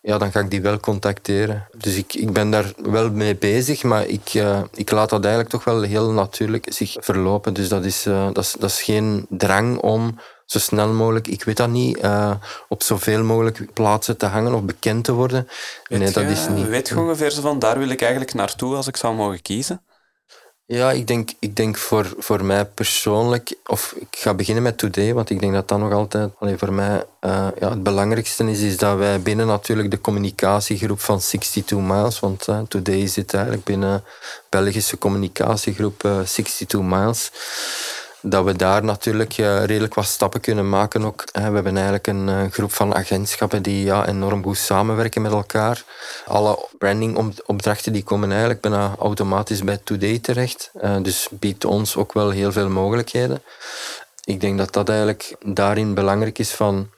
ja, 0.00 0.18
dan 0.18 0.32
ga 0.32 0.40
ik 0.40 0.50
die 0.50 0.62
wel 0.62 0.80
contacteren. 0.80 1.68
Dus 1.76 1.96
ik, 1.96 2.14
ik 2.14 2.32
ben 2.32 2.50
daar 2.50 2.72
wel 2.76 3.10
mee 3.10 3.36
bezig, 3.36 3.82
maar 3.82 4.06
ik, 4.06 4.34
uh, 4.34 4.60
ik 4.74 4.90
laat 4.90 5.10
dat 5.10 5.20
eigenlijk 5.20 5.54
toch 5.54 5.64
wel 5.64 5.82
heel 5.82 6.10
natuurlijk 6.10 6.66
zich 6.68 6.96
verlopen. 6.98 7.54
Dus 7.54 7.68
dat 7.68 7.84
is, 7.84 8.06
uh, 8.06 8.26
dat 8.32 8.44
is, 8.44 8.56
dat 8.58 8.70
is 8.70 8.82
geen 8.82 9.26
drang 9.28 9.78
om 9.78 10.18
zo 10.46 10.58
snel 10.58 10.88
mogelijk, 10.88 11.26
ik 11.26 11.44
weet 11.44 11.56
dat 11.56 11.68
niet, 11.68 12.04
uh, 12.04 12.34
op 12.68 12.82
zoveel 12.82 13.24
mogelijk 13.24 13.72
plaatsen 13.72 14.16
te 14.16 14.26
hangen 14.26 14.54
of 14.54 14.62
bekend 14.62 15.04
te 15.04 15.12
worden. 15.12 15.48
Weet 15.84 15.98
nee, 15.98 16.10
dat 16.10 16.24
je, 16.24 16.30
is 16.30 16.48
niet. 16.48 16.68
Weet 16.68 16.88
je 16.88 16.98
ongeveer 16.98 17.30
zo 17.30 17.40
van, 17.40 17.58
daar 17.58 17.78
wil 17.78 17.88
ik 17.88 18.00
eigenlijk 18.00 18.34
naartoe 18.34 18.74
als 18.74 18.86
ik 18.86 18.96
zou 18.96 19.14
mogen 19.14 19.42
kiezen? 19.42 19.80
Ja, 20.68 20.90
ik 20.92 21.06
denk, 21.06 21.30
ik 21.38 21.56
denk 21.56 21.76
voor, 21.76 22.14
voor 22.18 22.44
mij 22.44 22.64
persoonlijk, 22.64 23.54
of 23.66 23.94
ik 23.98 24.06
ga 24.10 24.34
beginnen 24.34 24.62
met 24.62 24.78
Today, 24.78 25.14
want 25.14 25.30
ik 25.30 25.40
denk 25.40 25.52
dat 25.52 25.68
dat 25.68 25.78
nog 25.78 25.92
altijd 25.92 26.30
alleen 26.38 26.58
voor 26.58 26.72
mij 26.72 27.04
uh, 27.20 27.48
ja, 27.58 27.70
het 27.70 27.82
belangrijkste 27.82 28.50
is, 28.50 28.60
is 28.60 28.76
dat 28.76 28.96
wij 28.98 29.20
binnen 29.20 29.46
natuurlijk 29.46 29.90
de 29.90 30.00
communicatiegroep 30.00 31.00
van 31.00 31.18
62 31.18 31.78
Miles, 31.78 32.20
want 32.20 32.48
uh, 32.48 32.60
Today 32.68 33.06
zit 33.06 33.34
eigenlijk 33.34 33.64
binnen 33.64 34.04
Belgische 34.48 34.98
communicatiegroep 34.98 36.02
uh, 36.04 36.20
62 36.20 36.80
Miles, 36.80 37.30
dat 38.28 38.44
we 38.44 38.56
daar 38.56 38.84
natuurlijk 38.84 39.32
redelijk 39.64 39.94
wat 39.94 40.04
stappen 40.04 40.40
kunnen 40.40 40.68
maken 40.68 41.04
ook. 41.04 41.24
We 41.32 41.40
hebben 41.40 41.74
eigenlijk 41.74 42.06
een 42.06 42.28
eh, 42.28 42.42
groep 42.50 42.72
van 42.72 42.94
agentschappen 42.94 43.62
die 43.62 43.84
ja, 43.84 44.06
enorm 44.06 44.42
goed 44.42 44.56
samenwerken 44.56 45.22
met 45.22 45.32
elkaar. 45.32 45.84
Alle 46.26 46.68
brandingopdrachten 46.78 47.92
die 47.92 48.02
komen 48.02 48.30
eigenlijk 48.30 48.60
bijna 48.60 48.94
automatisch 48.98 49.64
bij 49.64 49.78
Today 49.84 50.18
terecht. 50.18 50.70
Eh, 50.80 50.96
dus 51.02 51.28
biedt 51.30 51.64
ons 51.64 51.96
ook 51.96 52.12
wel 52.12 52.30
heel 52.30 52.52
veel 52.52 52.68
mogelijkheden. 52.68 53.42
Ik 54.24 54.40
denk 54.40 54.58
dat 54.58 54.72
dat 54.72 54.88
eigenlijk 54.88 55.36
daarin 55.44 55.94
belangrijk 55.94 56.38
is 56.38 56.50
van 56.50 56.90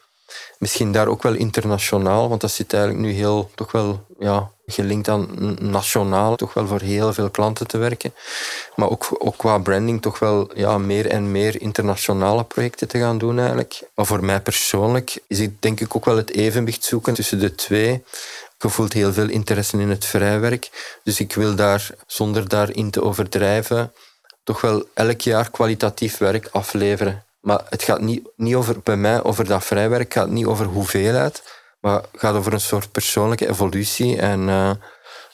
misschien 0.59 0.93
daar 0.93 1.09
ook 1.09 1.23
wel 1.23 1.35
internationaal, 1.35 2.29
want 2.29 2.41
dat 2.41 2.51
zit 2.51 2.73
eigenlijk 2.73 3.05
nu 3.05 3.13
heel 3.13 3.51
toch 3.55 3.73
wel 3.73 4.07
ja, 4.19 4.51
gelinkt 4.71 5.09
aan 5.09 5.29
nationaal, 5.61 6.37
toch 6.37 6.55
wel 6.55 6.67
voor 6.67 6.81
heel 6.81 7.13
veel 7.13 7.31
klanten 7.31 7.67
te 7.67 7.79
werken. 7.79 8.15
Maar 8.75 8.91
ook, 8.91 9.07
ook 9.19 9.37
qua 9.37 9.59
branding 9.59 10.03
toch 10.03 10.19
wel 10.19 10.51
ja, 10.55 10.79
meer 10.79 11.07
en 11.07 11.31
meer 11.31 11.61
internationale 11.61 12.45
projecten 12.45 12.89
te 12.89 12.99
gaan 12.99 13.19
doen 13.19 13.39
eigenlijk. 13.39 13.83
Maar 13.95 14.07
voor 14.07 14.25
mij 14.25 14.41
persoonlijk 14.41 15.19
is 15.27 15.39
het 15.39 15.63
denk 15.63 15.81
ik 15.81 15.97
ook 15.97 16.05
wel 16.05 16.17
het 16.17 16.31
evenwicht 16.31 16.85
zoeken 16.85 17.15
tussen 17.15 17.39
de 17.39 17.55
twee. 17.55 18.03
Je 18.59 18.69
voelt 18.69 18.93
heel 18.93 19.13
veel 19.13 19.29
interesse 19.29 19.79
in 19.79 19.91
het 19.91 20.05
vrijwerk. 20.05 20.97
Dus 21.05 21.21
ik 21.21 21.35
wil 21.35 21.55
daar, 21.55 21.91
zonder 22.07 22.49
daarin 22.49 22.91
te 22.91 23.03
overdrijven, 23.03 23.93
toch 24.45 24.61
wel 24.61 24.85
elk 24.95 25.21
jaar 25.21 25.51
kwalitatief 25.51 26.19
werk 26.19 26.49
afleveren. 26.53 27.25
Maar 27.41 27.61
het 27.69 27.83
gaat 27.83 28.01
niet, 28.01 28.29
niet 28.37 28.55
over, 28.55 28.77
bij 28.83 28.97
mij 28.97 29.23
over 29.23 29.45
dat 29.45 29.65
vrijwerk, 29.65 30.15
het 30.15 30.23
gaat 30.23 30.31
niet 30.31 30.47
over 30.47 30.67
hoeveelheid, 30.67 31.43
maar 31.81 31.95
het 31.95 32.21
gaat 32.21 32.35
over 32.35 32.53
een 32.53 32.61
soort 32.61 32.93
persoonlijke 32.93 33.49
evolutie. 33.49 34.19
En 34.19 34.41
uh, 34.49 34.71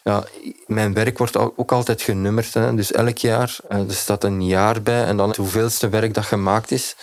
ja, 0.03 0.25
mijn 0.67 0.95
werk 0.95 1.19
wordt 1.19 1.37
ook 1.37 1.73
altijd 1.73 2.03
genummerd. 2.03 2.55
Hè. 2.55 2.75
Dus 2.75 2.93
elk 2.93 3.19
jaar, 3.19 3.57
uh, 3.69 3.79
er 3.79 3.95
staat 3.95 4.25
een 4.25 4.47
jaar 4.47 4.83
bij 4.83 5.05
en 5.05 5.17
dan 5.17 5.29
het 5.29 5.37
hoeveelste 5.37 5.89
werk 5.89 6.15
dat 6.15 6.25
gemaakt 6.25 6.71
is. 6.71 6.97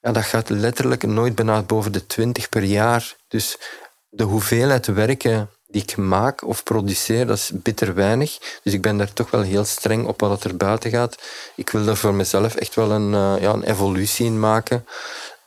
Ja, 0.00 0.12
dat 0.12 0.24
gaat 0.24 0.48
letterlijk 0.48 1.02
nooit 1.02 1.34
bijna 1.34 1.62
boven 1.62 1.92
de 1.92 2.06
20 2.06 2.48
per 2.48 2.62
jaar. 2.62 3.16
Dus 3.28 3.58
de 4.08 4.24
hoeveelheid 4.24 4.86
werken 4.86 5.50
die 5.72 5.82
ik 5.82 5.96
maak 5.96 6.44
of 6.44 6.62
produceer, 6.62 7.26
dat 7.26 7.36
is 7.36 7.50
bitter 7.54 7.94
weinig. 7.94 8.38
Dus 8.62 8.72
ik 8.72 8.82
ben 8.82 8.96
daar 8.96 9.12
toch 9.12 9.30
wel 9.30 9.40
heel 9.40 9.64
streng 9.64 10.06
op 10.06 10.20
wat 10.20 10.44
er 10.44 10.56
buiten 10.56 10.90
gaat. 10.90 11.22
Ik 11.56 11.70
wil 11.70 11.84
daar 11.84 11.96
voor 11.96 12.14
mezelf 12.14 12.54
echt 12.54 12.74
wel 12.74 12.90
een, 12.90 13.12
uh, 13.12 13.42
ja, 13.42 13.52
een 13.52 13.62
evolutie 13.62 14.26
in 14.26 14.40
maken. 14.40 14.86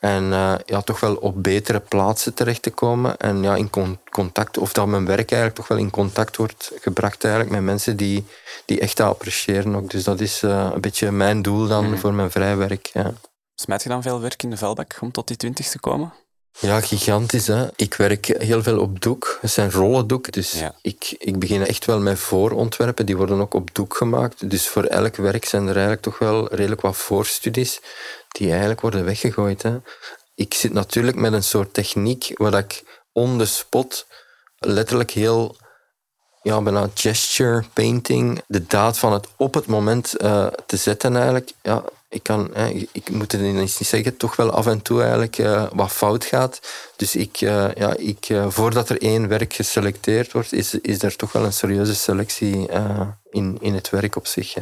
En 0.05 0.33
eh, 0.33 0.53
ja, 0.65 0.81
toch 0.81 0.99
wel 0.99 1.15
op 1.15 1.43
betere 1.43 1.79
plaatsen 1.79 2.33
terecht 2.33 2.61
te 2.61 2.69
komen. 2.69 3.17
En 3.17 3.41
ja, 3.43 3.55
in 3.55 3.69
contact, 4.11 4.57
of 4.57 4.73
dat 4.73 4.87
mijn 4.87 5.05
werk 5.05 5.31
eigenlijk 5.31 5.55
toch 5.55 5.67
wel 5.67 5.77
in 5.77 5.89
contact 5.89 6.37
wordt 6.37 6.71
gebracht 6.81 7.23
eigenlijk 7.23 7.53
met 7.55 7.63
mensen 7.63 7.97
die, 7.97 8.25
die 8.65 8.79
echt 8.79 8.97
dat 8.97 9.07
appreciëren 9.07 9.75
ook. 9.75 9.89
Dus 9.89 10.03
dat 10.03 10.19
is 10.19 10.43
uh, 10.43 10.69
een 10.73 10.81
beetje 10.81 11.11
mijn 11.11 11.41
doel 11.41 11.67
dan 11.67 11.89
mhm. 11.89 11.97
voor 11.97 12.13
mijn 12.13 12.31
vrij 12.31 12.57
werk. 12.57 12.89
Ja. 12.93 13.13
Smijt 13.55 13.83
je 13.83 13.89
dan 13.89 14.01
veel 14.01 14.21
werk 14.21 14.43
in 14.43 14.49
de 14.49 14.57
vuilbak 14.57 14.97
om 15.01 15.11
tot 15.11 15.27
die 15.27 15.37
twintig 15.37 15.69
te 15.69 15.79
komen? 15.79 16.13
Ja, 16.59 16.81
gigantisch. 16.81 17.47
Hè? 17.47 17.67
Ik 17.75 17.93
werk 17.93 18.25
heel 18.25 18.63
veel 18.63 18.79
op 18.79 19.01
doek. 19.01 19.37
Het 19.41 19.51
zijn 19.51 19.71
rollendoek. 19.71 20.31
Dus 20.31 20.63
ik, 20.81 21.15
ik 21.17 21.39
begin 21.39 21.65
echt 21.65 21.85
wel 21.85 21.99
met 21.99 22.19
voorontwerpen. 22.19 23.05
Die 23.05 23.17
worden 23.17 23.41
ook 23.41 23.53
op 23.53 23.75
doek 23.75 23.95
gemaakt. 23.95 24.49
Dus 24.49 24.67
voor 24.67 24.83
elk 24.83 25.15
werk 25.15 25.45
zijn 25.45 25.61
er 25.61 25.73
eigenlijk 25.73 26.01
toch 26.01 26.19
wel 26.19 26.55
redelijk 26.55 26.81
wat 26.81 26.97
voorstudies 26.97 27.81
die 28.37 28.49
eigenlijk 28.49 28.81
worden 28.81 29.05
weggegooid. 29.05 29.61
Hè? 29.61 29.77
Ik 30.35 30.53
zit 30.53 30.73
natuurlijk 30.73 31.17
met 31.17 31.33
een 31.33 31.43
soort 31.43 31.73
techniek 31.73 32.31
waar 32.33 32.53
ik 32.53 32.83
on 33.11 33.37
the 33.37 33.45
spot 33.45 34.05
letterlijk 34.57 35.11
heel 35.11 35.55
ja, 36.41 36.61
bijna 36.61 36.89
gesture 36.93 37.63
painting, 37.73 38.41
de 38.47 38.65
daad 38.65 38.97
van 38.97 39.13
het 39.13 39.27
op 39.35 39.53
het 39.53 39.65
moment 39.65 40.21
uh, 40.21 40.47
te 40.65 40.77
zetten 40.77 41.15
eigenlijk. 41.15 41.51
Ja, 41.61 41.83
ik, 42.09 42.23
kan, 42.23 42.49
hè, 42.53 42.67
ik 42.91 43.09
moet 43.09 43.31
het 43.31 43.41
niet 43.41 43.71
zeggen, 43.71 44.17
toch 44.17 44.35
wel 44.35 44.51
af 44.51 44.67
en 44.67 44.81
toe 44.81 45.01
eigenlijk 45.01 45.37
uh, 45.37 45.65
wat 45.73 45.91
fout 45.91 46.25
gaat. 46.25 46.59
Dus 46.95 47.15
ik, 47.15 47.41
uh, 47.41 47.73
ja, 47.75 47.95
ik, 47.97 48.27
voordat 48.47 48.89
er 48.89 49.01
één 49.01 49.27
werk 49.27 49.53
geselecteerd 49.53 50.31
wordt, 50.31 50.53
is, 50.53 50.73
is 50.73 51.03
er 51.03 51.15
toch 51.15 51.31
wel 51.31 51.43
een 51.43 51.53
serieuze 51.53 51.95
selectie 51.95 52.67
in, 53.29 53.57
in 53.61 53.73
het 53.73 53.89
werk 53.89 54.15
op 54.15 54.27
zich. 54.27 54.55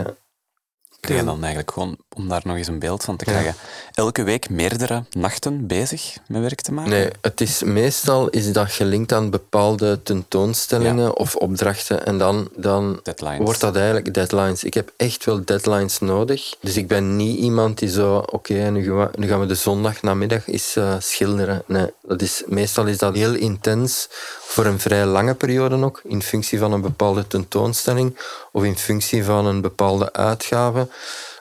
Kun 1.08 1.16
je 1.16 1.24
dan 1.24 1.40
eigenlijk 1.40 1.72
gewoon, 1.72 1.98
om 2.14 2.30
daar 2.30 2.42
nog 2.44 2.58
eens 2.58 2.68
een 2.68 2.80
beeld 2.80 3.04
van 3.04 3.18
te 3.18 3.26
krijgen, 3.26 3.56
elke 3.94 4.24
week 4.24 4.50
meerdere 4.50 5.04
nachten 5.12 5.68
bezig 5.68 6.18
met 6.28 6.42
werk 6.42 6.62
te 6.62 6.74
maken? 6.74 6.92
Nee, 6.92 7.10
het 7.22 7.42
is 7.42 7.64
meestal 7.64 8.30
is 8.30 8.52
dat 8.52 8.72
gelinkt 8.72 9.14
aan 9.14 9.30
bepaalde 9.30 10.04
tentoonstellingen 10.04 11.18
of 11.18 11.36
opdrachten. 11.36 12.06
En 12.06 12.18
dan, 12.18 12.50
dan 12.56 13.02
wordt 13.38 13.60
dat 13.60 13.76
eigenlijk 13.76 14.14
deadlines. 14.14 14.64
Ik 14.64 14.74
heb 14.74 14.92
echt 14.98 15.26
wel 15.26 15.46
deadlines 15.46 16.00
nodig. 16.00 16.56
Dus 16.62 16.78
ik 16.78 16.88
ben 16.88 17.16
niet 17.16 17.40
iemand 17.40 17.80
die 17.80 17.90
zo, 17.90 18.18
oké, 18.18 18.54
nu, 18.54 18.84
gaan 18.84 18.98
we, 18.98 19.10
nu 19.16 19.28
gaan 19.28 19.40
we 19.40 19.46
de 19.46 19.56
zondag 19.56 20.02
namiddag 20.02 20.48
eens 20.48 20.76
uh, 20.76 20.96
schilderen. 21.00 21.64
Nee, 21.66 21.88
dat 22.02 22.22
is, 22.22 22.44
meestal 22.48 22.86
is 22.86 22.98
dat 22.98 23.16
heel 23.16 23.34
intens 23.34 24.08
voor 24.42 24.66
een 24.66 24.80
vrij 24.80 25.06
lange 25.06 25.34
periode 25.34 25.84
ook, 25.84 26.02
in 26.04 26.22
functie 26.22 26.60
van 26.60 26.72
een 26.72 26.82
bepaalde 26.82 27.28
tentoonstelling 27.28 28.18
of 28.54 28.64
in 28.64 28.78
functie 28.78 29.24
van 29.24 29.46
een 29.46 29.62
bepaalde 29.62 30.14
uitgave. 30.14 30.88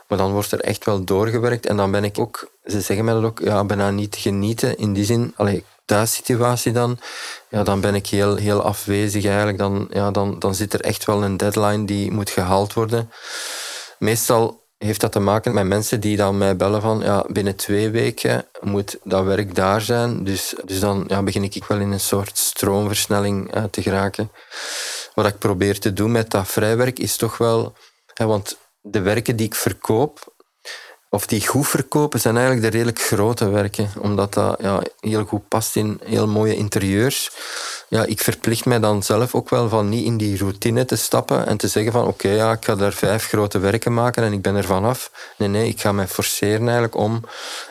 Maar 0.08 0.18
dan 0.18 0.32
wordt 0.32 0.52
er 0.52 0.60
echt 0.60 0.84
wel 0.84 1.04
doorgewerkt 1.04 1.66
en 1.66 1.76
dan 1.76 1.90
ben 1.90 2.04
ik 2.04 2.18
ook, 2.18 2.50
ze 2.64 2.80
zeggen 2.80 3.04
mij 3.04 3.14
dat 3.14 3.24
ook, 3.24 3.40
ja, 3.44 3.64
bijna 3.64 3.90
niet 3.90 4.16
genieten 4.16 4.76
in 4.76 4.92
die 4.92 5.04
zin, 5.04 5.32
allee, 5.36 5.64
thuissituatie 5.84 6.72
dan, 6.72 6.98
ja, 7.48 7.62
dan 7.62 7.80
ben 7.80 7.94
ik 7.94 8.06
heel, 8.06 8.36
heel 8.36 8.62
afwezig 8.62 9.24
eigenlijk. 9.24 9.58
Dan, 9.58 9.88
ja, 9.90 10.10
dan, 10.10 10.38
dan 10.38 10.54
zit 10.54 10.72
er 10.72 10.80
echt 10.80 11.04
wel 11.04 11.24
een 11.24 11.36
deadline 11.36 11.84
die 11.84 12.10
moet 12.10 12.30
gehaald 12.30 12.72
worden. 12.72 13.10
Meestal 13.98 14.61
heeft 14.84 15.00
dat 15.00 15.12
te 15.12 15.18
maken 15.18 15.54
met 15.54 15.66
mensen 15.66 16.00
die 16.00 16.16
dan 16.16 16.38
mij 16.38 16.56
bellen 16.56 16.80
van 16.80 17.00
ja, 17.00 17.24
binnen 17.28 17.56
twee 17.56 17.90
weken 17.90 18.44
moet 18.60 18.98
dat 19.04 19.24
werk 19.24 19.54
daar 19.54 19.80
zijn. 19.80 20.24
Dus, 20.24 20.54
dus 20.64 20.80
dan 20.80 21.04
ja, 21.08 21.22
begin 21.22 21.44
ik 21.44 21.64
wel 21.64 21.78
in 21.78 21.92
een 21.92 22.00
soort 22.00 22.38
stroomversnelling 22.38 23.56
uh, 23.56 23.64
te 23.64 23.82
geraken. 23.82 24.30
Wat 25.14 25.26
ik 25.26 25.38
probeer 25.38 25.78
te 25.78 25.92
doen 25.92 26.12
met 26.12 26.30
dat 26.30 26.48
vrijwerk 26.48 26.98
is 26.98 27.16
toch 27.16 27.38
wel... 27.38 27.72
Hè, 28.14 28.26
want 28.26 28.56
de 28.80 29.00
werken 29.00 29.36
die 29.36 29.46
ik 29.46 29.54
verkoop, 29.54 30.32
of 31.10 31.26
die 31.26 31.46
goed 31.46 31.68
verkopen, 31.68 32.20
zijn 32.20 32.36
eigenlijk 32.36 32.64
de 32.66 32.72
redelijk 32.76 33.00
grote 33.00 33.48
werken. 33.48 33.90
Omdat 33.98 34.34
dat 34.34 34.60
ja, 34.60 34.82
heel 35.00 35.24
goed 35.24 35.48
past 35.48 35.76
in 35.76 36.00
heel 36.04 36.26
mooie 36.26 36.56
interieurs. 36.56 37.30
Ja, 37.92 38.04
ik 38.04 38.20
verplicht 38.20 38.64
mij 38.64 38.80
dan 38.80 39.02
zelf 39.02 39.34
ook 39.34 39.48
wel 39.50 39.68
van 39.68 39.88
niet 39.88 40.04
in 40.04 40.16
die 40.16 40.38
routine 40.38 40.84
te 40.84 40.96
stappen 40.96 41.46
en 41.46 41.56
te 41.56 41.68
zeggen 41.68 41.92
van 41.92 42.06
oké, 42.06 42.28
ja, 42.28 42.52
ik 42.52 42.64
ga 42.64 42.74
daar 42.74 42.92
vijf 42.92 43.26
grote 43.26 43.58
werken 43.58 43.94
maken 43.94 44.22
en 44.22 44.32
ik 44.32 44.42
ben 44.42 44.54
er 44.54 44.64
vanaf. 44.64 45.10
Nee, 45.38 45.48
nee, 45.48 45.68
ik 45.68 45.80
ga 45.80 45.92
mij 45.92 46.08
forceren 46.08 46.62
eigenlijk 46.62 46.96
om 46.96 47.24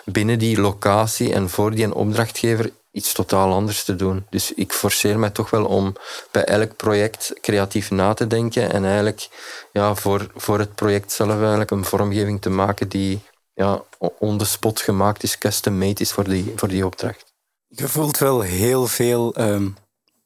binnen 0.06 0.40
die 0.40 0.62
locatie 0.62 1.34
en 1.34 1.50
voor 1.50 1.72
die 1.72 1.96
opdrachtgever 1.96 2.72
iets 2.92 3.14
totaal 3.14 3.54
anders 3.54 3.84
te 3.84 3.96
doen. 3.96 4.26
Dus 4.30 4.54
ik 4.54 4.74
forceer 4.74 5.20
mij 5.20 5.30
toch 5.30 5.50
wel 5.50 5.66
om 5.66 5.96
bij 6.32 6.44
elk 6.44 6.76
project 6.76 7.34
creatief 7.42 7.92
na 7.92 8.14
te 8.14 8.28
denken 8.28 8.72
en 8.72 8.86
eigenlijk 8.86 9.28
ja, 9.72 9.96
voor, 9.96 10.32
voor 10.36 10.60
het 10.60 10.76
project 10.76 11.12
zelf 11.12 11.40
eigenlijk 11.40 11.72
een 11.72 11.86
vormgeving 11.86 12.42
te 12.42 12.50
maken 12.50 12.90
die 12.90 13.22
ja, 13.54 13.84
on 14.20 14.38
the 14.38 14.46
spot 14.46 14.82
gemaakt 14.82 15.24
is, 15.24 15.38
custom 15.38 15.78
made 15.78 16.02
is 16.02 16.12
voor 16.12 16.24
die, 16.24 16.54
voor 16.56 16.68
die 16.68 16.86
opdracht. 16.86 17.34
Je 17.68 17.88
voelt 17.88 18.18
wel 18.18 18.42
heel 18.42 18.88
veel 18.88 19.34
ehm, 19.34 19.68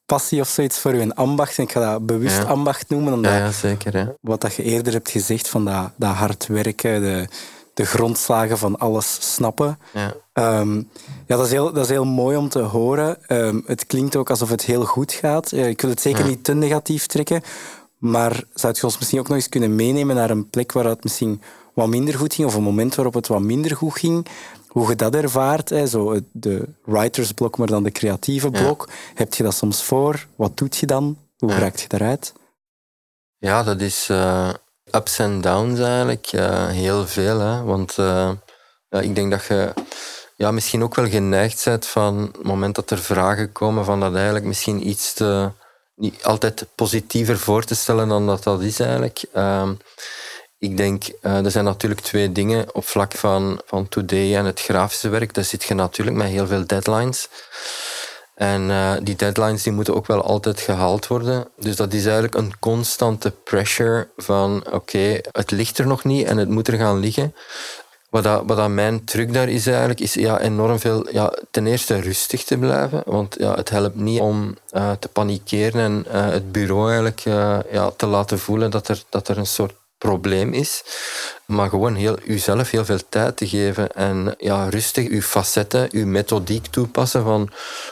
passie 0.06 0.40
of 0.40 0.48
zoiets 0.48 0.78
voor 0.78 0.94
je 0.94 1.14
ambacht. 1.14 1.58
En 1.58 1.64
ik 1.64 1.72
ga 1.72 1.92
dat 1.92 2.06
bewust 2.06 2.44
ambacht 2.44 2.88
noemen. 2.88 3.12
Omdat 3.12 3.32
ja, 3.32 3.38
ja, 3.38 3.50
zeker. 3.50 4.14
Wat 4.20 4.40
dat 4.40 4.54
je 4.54 4.62
eerder 4.62 4.92
hebt 4.92 5.10
gezegd 5.10 5.48
van 5.48 5.64
dat, 5.64 5.90
dat 5.96 6.14
hard 6.14 6.46
werken, 6.46 7.00
de, 7.00 7.28
de 7.74 7.84
grondslagen 7.84 8.58
van 8.58 8.78
alles 8.78 9.18
snappen. 9.34 9.78
Ja, 9.92 10.14
um, 10.58 10.88
ja 11.26 11.36
dat, 11.36 11.46
is 11.46 11.52
heel, 11.52 11.72
dat 11.72 11.84
is 11.84 11.90
heel 11.90 12.04
mooi 12.04 12.36
om 12.36 12.48
te 12.48 12.58
horen. 12.58 13.18
Um, 13.28 13.62
het 13.66 13.86
klinkt 13.86 14.16
ook 14.16 14.30
alsof 14.30 14.48
het 14.48 14.64
heel 14.64 14.84
goed 14.84 15.12
gaat. 15.12 15.52
ik 15.52 15.80
wil 15.80 15.90
het 15.90 16.00
zeker 16.00 16.26
niet 16.26 16.44
te 16.44 16.54
negatief 16.54 17.06
trekken. 17.06 17.42
Maar 17.98 18.44
zou 18.54 18.74
je 18.76 18.82
ons 18.82 18.98
misschien 18.98 19.18
ook 19.18 19.28
nog 19.28 19.36
eens 19.36 19.48
kunnen 19.48 19.74
meenemen 19.74 20.16
naar 20.16 20.30
een 20.30 20.50
plek 20.50 20.72
waar 20.72 20.84
het 20.84 21.02
misschien 21.02 21.40
wat 21.76 21.88
minder 21.88 22.14
goed 22.14 22.34
ging, 22.34 22.48
of 22.48 22.54
een 22.54 22.62
moment 22.62 22.94
waarop 22.94 23.14
het 23.14 23.26
wat 23.26 23.40
minder 23.40 23.76
goed 23.76 23.98
ging, 23.98 24.26
hoe 24.76 24.88
je 24.88 24.96
dat 24.96 25.14
ervaart, 25.14 25.68
hè, 25.68 25.86
zo 25.86 26.20
de 26.32 26.68
writersblok, 26.84 27.56
maar 27.58 27.66
dan 27.66 27.82
de 27.82 27.90
creatieve 27.90 28.50
blok. 28.50 28.88
Heb 29.14 29.34
je 29.34 29.42
dat 29.42 29.54
soms 29.54 29.82
voor? 29.82 30.26
Wat 30.34 30.56
doet 30.56 30.76
je 30.76 30.86
dan? 30.86 31.18
Hoe 31.36 31.50
ja. 31.50 31.58
raakt 31.58 31.80
je 31.80 31.88
daaruit? 31.88 32.32
Ja, 33.36 33.62
dat 33.62 33.80
is 33.80 34.08
uh, 34.10 34.48
ups 34.90 35.18
en 35.18 35.40
downs 35.40 35.80
eigenlijk. 35.80 36.32
Uh, 36.32 36.66
heel 36.66 37.06
veel. 37.06 37.38
Hè? 37.38 37.62
Want 37.62 37.96
uh, 37.98 38.30
ja, 38.88 39.00
ik 39.00 39.14
denk 39.14 39.30
dat 39.30 39.44
je 39.44 39.72
ja, 40.36 40.50
misschien 40.50 40.82
ook 40.82 40.94
wel 40.94 41.08
geneigd 41.08 41.64
bent 41.64 41.86
van 41.86 42.18
het 42.18 42.42
moment 42.42 42.74
dat 42.74 42.90
er 42.90 42.98
vragen 42.98 43.52
komen, 43.52 43.84
van 43.84 44.00
dat 44.00 44.14
eigenlijk 44.14 44.44
misschien 44.44 44.88
iets 44.88 45.12
te, 45.12 45.50
niet 45.94 46.24
altijd 46.24 46.66
positiever 46.74 47.38
voor 47.38 47.64
te 47.64 47.74
stellen 47.74 48.08
dan 48.08 48.26
dat 48.26 48.42
dat 48.42 48.62
is 48.62 48.80
eigenlijk. 48.80 49.24
Ik 50.66 50.76
denk, 50.76 51.04
uh, 51.22 51.44
er 51.44 51.50
zijn 51.50 51.64
natuurlijk 51.64 52.00
twee 52.00 52.32
dingen 52.32 52.74
op 52.74 52.86
vlak 52.86 53.12
van, 53.12 53.60
van 53.66 53.88
Today 53.88 54.36
en 54.36 54.44
het 54.44 54.60
grafische 54.60 55.08
werk. 55.08 55.34
Daar 55.34 55.44
zit 55.44 55.64
je 55.64 55.74
natuurlijk 55.74 56.16
met 56.16 56.26
heel 56.26 56.46
veel 56.46 56.66
deadlines. 56.66 57.28
En 58.34 58.62
uh, 58.68 58.92
die 59.02 59.16
deadlines 59.16 59.62
die 59.62 59.72
moeten 59.72 59.94
ook 59.94 60.06
wel 60.06 60.22
altijd 60.22 60.60
gehaald 60.60 61.06
worden. 61.06 61.48
Dus 61.58 61.76
dat 61.76 61.92
is 61.92 62.04
eigenlijk 62.04 62.34
een 62.34 62.58
constante 62.58 63.30
pressure 63.30 64.08
van 64.16 64.64
oké, 64.72 65.20
het 65.32 65.50
ligt 65.50 65.78
er 65.78 65.86
nog 65.86 66.04
niet 66.04 66.26
en 66.26 66.36
het 66.36 66.48
moet 66.48 66.68
er 66.68 66.78
gaan 66.78 66.98
liggen. 66.98 67.34
Wat, 68.10 68.24
dat, 68.24 68.42
wat 68.46 68.56
dat 68.56 68.68
mijn 68.68 69.04
truc 69.04 69.32
daar 69.32 69.48
is 69.48 69.66
eigenlijk, 69.66 70.00
is 70.00 70.14
ja, 70.14 70.40
enorm 70.40 70.78
veel... 70.78 71.06
Ja, 71.12 71.32
ten 71.50 71.66
eerste 71.66 72.00
rustig 72.00 72.44
te 72.44 72.58
blijven, 72.58 73.02
want 73.04 73.36
ja, 73.38 73.54
het 73.54 73.70
helpt 73.70 73.96
niet 73.96 74.20
om 74.20 74.56
uh, 74.72 74.90
te 74.98 75.08
panikeren 75.08 75.80
en 75.80 76.04
het 76.32 76.52
bureau 76.52 76.86
eigenlijk 76.86 77.20
ja, 77.70 77.90
te 77.96 78.06
laten 78.06 78.38
voelen 78.38 78.70
dat 78.70 78.88
er, 78.88 79.02
dat 79.08 79.28
er 79.28 79.38
een 79.38 79.46
soort 79.46 79.72
probleem 79.98 80.52
is. 80.52 80.84
Maar 81.46 81.68
gewoon 81.68 81.94
heel, 81.94 82.18
uzelf 82.24 82.70
heel 82.70 82.84
veel 82.84 83.00
tijd 83.08 83.36
te 83.36 83.48
geven 83.48 83.92
en 83.92 84.34
ja, 84.38 84.68
rustig 84.68 85.08
uw 85.08 85.20
facetten, 85.20 85.88
uw 85.92 86.06
methodiek 86.06 86.66
toepassen 86.66 87.22
van 87.22 87.50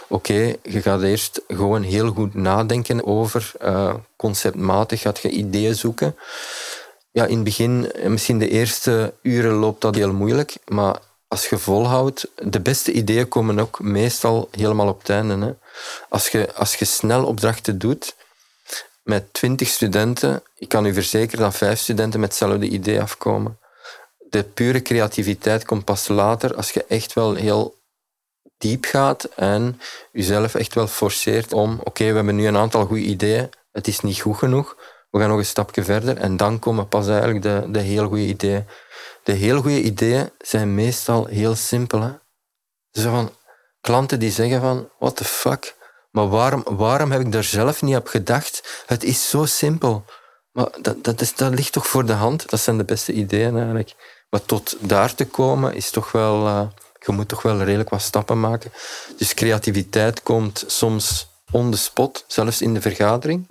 oké, 0.09 0.55
je 0.62 0.82
gaat 0.82 1.02
eerst 1.02 1.40
gewoon 1.48 1.82
heel 1.82 2.11
goed 2.11 2.34
nadenken 2.34 3.07
over 3.07 3.52
uh, 3.62 3.94
conceptmatig, 4.16 5.00
gaat 5.00 5.18
je 5.18 5.30
ideeën 5.30 5.74
zoeken. 5.74 6.16
Ja, 7.11 7.24
in 7.24 7.34
het 7.34 7.44
begin, 7.44 7.92
misschien 8.07 8.38
de 8.38 8.48
eerste 8.48 9.14
uren 9.22 9.52
loopt 9.52 9.80
dat 9.80 9.94
heel 9.94 10.12
moeilijk, 10.12 10.57
maar 10.66 10.98
als 11.28 11.48
je 11.48 11.59
volhoudt, 11.59 12.28
de 12.42 12.61
beste 12.61 12.92
ideeën 12.92 13.28
komen 13.28 13.59
ook 13.59 13.80
meestal 13.80 14.48
helemaal 14.50 14.88
op 14.88 14.98
het 14.98 15.09
einde. 15.09 15.46
Hè. 15.46 15.52
Als, 16.09 16.28
je, 16.28 16.55
als 16.55 16.74
je 16.74 16.84
snel 16.84 17.24
opdrachten 17.24 17.78
doet, 17.78 18.14
met 19.05 19.32
twintig 19.32 19.68
studenten, 19.68 20.42
ik 20.55 20.68
kan 20.68 20.86
u 20.86 20.92
verzekeren 20.92 21.44
dat 21.44 21.57
vijf 21.57 21.78
studenten 21.78 22.20
met 22.20 22.28
hetzelfde 22.28 22.68
idee 22.68 23.00
afkomen. 23.00 23.59
De 24.28 24.42
pure 24.42 24.82
creativiteit 24.82 25.64
komt 25.64 25.84
pas 25.84 26.09
later 26.09 26.55
als 26.57 26.70
je 26.70 26.84
echt 26.88 27.12
wel 27.12 27.34
heel 27.34 27.82
diep 28.59 28.84
gaat 28.84 29.24
en 29.24 29.80
jezelf 30.12 30.55
echt 30.55 30.74
wel 30.74 30.86
forceert 30.86 31.52
om, 31.52 31.80
oké, 31.84 32.05
we 32.05 32.14
hebben 32.14 32.36
nu 32.36 32.46
een 32.46 32.57
aantal 32.57 32.86
goede 32.86 33.02
ideeën, 33.02 33.50
het 33.72 33.86
is 33.86 34.00
niet 34.00 34.20
goed 34.20 34.36
genoeg, 34.36 34.76
we 35.11 35.18
gaan 35.20 35.28
nog 35.28 35.38
een 35.38 35.46
stapje 35.46 35.84
verder 35.84 36.16
en 36.16 36.36
dan 36.36 36.59
komen 36.59 36.88
pas 36.88 37.09
eigenlijk 37.09 37.42
de, 37.42 37.64
de 37.68 37.80
heel 37.80 38.09
goede 38.09 38.26
ideeën. 38.26 38.66
De 39.22 39.32
heel 39.32 39.61
goede 39.61 39.82
ideeën 39.82 40.30
zijn 40.38 40.74
meestal 40.74 41.26
heel 41.26 41.55
simpel. 41.55 42.00
Hè? 42.00 42.11
Zo 42.90 43.11
van 43.11 43.30
klanten 43.80 44.18
die 44.18 44.30
zeggen 44.30 44.61
van, 44.61 44.88
what 44.98 45.16
the 45.16 45.24
fuck, 45.24 45.74
maar 46.14 46.28
waarom, 46.28 46.64
waarom 46.64 47.10
heb 47.10 47.20
ik 47.20 47.32
daar 47.32 47.44
zelf 47.44 47.82
niet 47.82 47.96
op 47.96 48.06
gedacht? 48.06 48.84
Het 48.86 49.04
is 49.04 49.28
zo 49.30 49.44
simpel. 49.44 50.04
Maar 50.52 50.68
dat, 50.80 51.04
dat, 51.04 51.32
dat 51.36 51.54
ligt 51.54 51.72
toch 51.72 51.86
voor 51.86 52.06
de 52.06 52.12
hand? 52.12 52.50
Dat 52.50 52.60
zijn 52.60 52.76
de 52.76 52.84
beste 52.84 53.12
ideeën 53.12 53.56
eigenlijk. 53.56 53.94
Maar 54.30 54.44
tot 54.44 54.76
daar 54.80 55.14
te 55.14 55.26
komen 55.26 55.74
is 55.74 55.90
toch 55.90 56.12
wel... 56.12 56.46
Uh, 56.46 56.66
je 57.06 57.12
moet 57.12 57.28
toch 57.28 57.42
wel 57.42 57.62
redelijk 57.62 57.90
wat 57.90 58.02
stappen 58.02 58.40
maken. 58.40 58.72
Dus 59.16 59.34
creativiteit 59.34 60.22
komt 60.22 60.64
soms 60.66 61.28
on 61.50 61.70
the 61.70 61.78
spot, 61.78 62.24
zelfs 62.26 62.62
in 62.62 62.74
de 62.74 62.80
vergadering. 62.80 63.50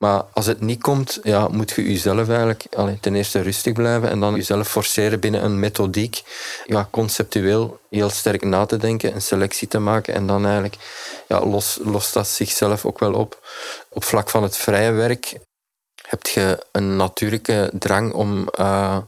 Maar 0.00 0.24
als 0.32 0.46
het 0.46 0.60
niet 0.60 0.82
komt, 0.82 1.18
ja, 1.22 1.48
moet 1.48 1.70
je 1.70 1.82
jezelf 1.82 2.28
eigenlijk 2.28 2.66
allee, 2.76 3.00
ten 3.00 3.14
eerste 3.14 3.40
rustig 3.40 3.72
blijven 3.72 4.10
en 4.10 4.20
dan 4.20 4.34
jezelf 4.34 4.68
forceren 4.68 5.20
binnen 5.20 5.44
een 5.44 5.58
methodiek, 5.58 6.22
ja, 6.66 6.88
conceptueel 6.90 7.80
heel 7.90 8.10
sterk 8.10 8.44
na 8.44 8.66
te 8.66 8.76
denken, 8.76 9.14
een 9.14 9.22
selectie 9.22 9.68
te 9.68 9.78
maken 9.78 10.14
en 10.14 10.26
dan 10.26 10.44
eigenlijk 10.44 10.76
ja, 11.28 11.46
los, 11.46 11.78
lost 11.82 12.14
dat 12.14 12.28
zichzelf 12.28 12.84
ook 12.84 12.98
wel 12.98 13.14
op. 13.14 13.46
Op 13.88 14.04
vlak 14.04 14.30
van 14.30 14.42
het 14.42 14.56
vrije 14.56 14.90
werk 14.90 15.38
heb 16.08 16.26
je 16.26 16.66
een 16.72 16.96
natuurlijke 16.96 17.70
drang 17.72 18.12
om 18.12 18.48
uh, 18.60 18.98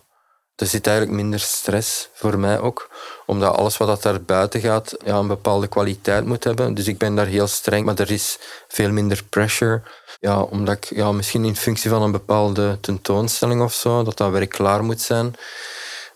er 0.57 0.67
zit 0.67 0.87
eigenlijk 0.87 1.17
minder 1.17 1.41
stress 1.41 2.09
voor 2.15 2.39
mij 2.39 2.61
ook. 2.61 2.91
Omdat 3.33 3.57
alles 3.57 3.77
wat 3.77 3.89
dat 3.89 4.03
daar 4.03 4.23
buiten 4.23 4.61
gaat 4.61 4.95
ja, 5.05 5.17
een 5.17 5.27
bepaalde 5.27 5.67
kwaliteit 5.67 6.25
moet 6.25 6.45
hebben. 6.45 6.75
Dus 6.75 6.87
ik 6.87 6.99
ben 6.99 7.15
daar 7.15 7.27
heel 7.27 7.47
streng, 7.47 7.85
maar 7.85 7.99
er 7.99 8.11
is 8.11 8.39
veel 8.69 8.91
minder 8.91 9.23
pressure. 9.29 9.83
Ja, 10.21 10.41
omdat 10.41 10.75
ik 10.77 10.85
ja, 10.85 11.13
misschien 11.13 11.45
in 11.45 11.57
functie 11.57 11.91
van 11.91 12.03
een 12.03 12.13
bepaalde 12.13 12.79
tentoonstelling 12.81 13.63
of 13.63 13.73
zo, 13.73 14.03
dat 14.03 14.17
dat 14.17 14.31
werk 14.31 14.51
klaar 14.51 14.85
moet 14.85 15.01
zijn. 15.01 15.35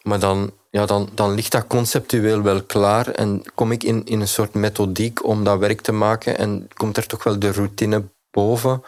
Maar 0.02 0.18
dan, 0.18 0.50
ja, 0.70 0.86
dan, 0.86 1.08
dan 1.14 1.34
ligt 1.34 1.52
dat 1.52 1.66
conceptueel 1.66 2.42
wel 2.42 2.62
klaar 2.62 3.08
en 3.08 3.42
kom 3.54 3.72
ik 3.72 3.82
in, 3.84 4.04
in 4.04 4.20
een 4.20 4.28
soort 4.28 4.54
methodiek 4.54 5.24
om 5.24 5.44
dat 5.44 5.58
werk 5.58 5.80
te 5.80 5.92
maken 5.92 6.38
en 6.38 6.68
komt 6.74 6.96
er 6.96 7.06
toch 7.06 7.24
wel 7.24 7.38
de 7.38 7.52
routine 7.52 8.02
boven 8.30 8.82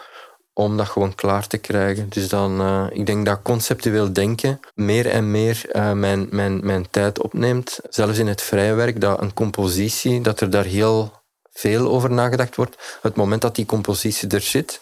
om 0.59 0.77
dat 0.77 0.87
gewoon 0.87 1.15
klaar 1.15 1.47
te 1.47 1.57
krijgen. 1.57 2.09
Dus 2.09 2.29
dan, 2.29 2.61
uh, 2.61 2.85
ik 2.89 3.05
denk 3.05 3.25
dat 3.25 3.39
conceptueel 3.43 4.13
denken 4.13 4.59
meer 4.75 5.07
en 5.07 5.31
meer 5.31 5.61
uh, 5.71 5.91
mijn, 5.91 6.27
mijn, 6.31 6.65
mijn 6.65 6.89
tijd 6.89 7.21
opneemt. 7.21 7.79
Zelfs 7.89 8.17
in 8.17 8.27
het 8.27 8.41
vrije 8.41 8.73
werk, 8.73 9.01
dat 9.01 9.21
een 9.21 9.33
compositie, 9.33 10.21
dat 10.21 10.41
er 10.41 10.49
daar 10.49 10.63
heel 10.65 11.11
veel 11.51 11.87
over 11.87 12.11
nagedacht 12.11 12.55
wordt. 12.55 12.99
Het 13.01 13.15
moment 13.15 13.41
dat 13.41 13.55
die 13.55 13.65
compositie 13.65 14.29
er 14.29 14.41
zit 14.41 14.81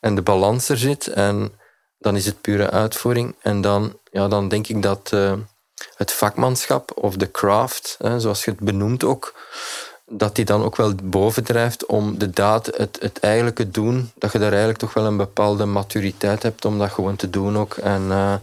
en 0.00 0.14
de 0.14 0.22
balans 0.22 0.68
er 0.68 0.78
zit, 0.78 1.06
en 1.06 1.52
dan 1.98 2.16
is 2.16 2.26
het 2.26 2.40
pure 2.40 2.70
uitvoering. 2.70 3.36
En 3.42 3.60
dan, 3.60 3.98
ja, 4.10 4.28
dan 4.28 4.48
denk 4.48 4.68
ik 4.68 4.82
dat 4.82 5.10
uh, 5.14 5.32
het 5.94 6.12
vakmanschap 6.12 6.90
of 6.94 7.16
de 7.16 7.30
craft, 7.30 7.96
hè, 7.98 8.20
zoals 8.20 8.44
je 8.44 8.50
het 8.50 8.60
benoemt 8.60 9.04
ook, 9.04 9.34
dat 10.08 10.34
die 10.34 10.44
dan 10.44 10.62
ook 10.62 10.76
wel 10.76 10.94
bovendrijft 11.02 11.86
om 11.86 12.18
de 12.18 12.30
daad, 12.30 12.66
het, 12.66 12.98
het 13.00 13.18
eigenlijke 13.20 13.70
doen, 13.70 14.10
dat 14.14 14.32
je 14.32 14.38
daar 14.38 14.48
eigenlijk 14.48 14.78
toch 14.78 14.94
wel 14.94 15.06
een 15.06 15.16
bepaalde 15.16 15.64
maturiteit 15.64 16.42
hebt 16.42 16.64
om 16.64 16.78
dat 16.78 16.90
gewoon 16.90 17.16
te 17.16 17.30
doen 17.30 17.58
ook 17.58 17.74
en, 17.74 18.02
uh, 18.02 18.34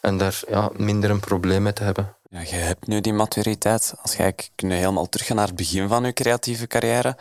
en 0.00 0.18
daar 0.18 0.40
ja, 0.48 0.70
minder 0.76 1.10
een 1.10 1.20
probleem 1.20 1.62
mee 1.62 1.72
te 1.72 1.82
hebben. 1.82 2.14
Ja, 2.30 2.40
je 2.40 2.56
hebt 2.56 2.86
nu 2.86 3.00
die 3.00 3.12
maturiteit. 3.12 3.94
Als 4.02 4.14
je 4.14 4.34
nu 4.56 4.74
helemaal 4.74 5.08
terug 5.08 5.28
naar 5.28 5.46
het 5.46 5.56
begin 5.56 5.88
van 5.88 6.04
je 6.04 6.12
creatieve 6.12 6.66
carrière, 6.66 7.16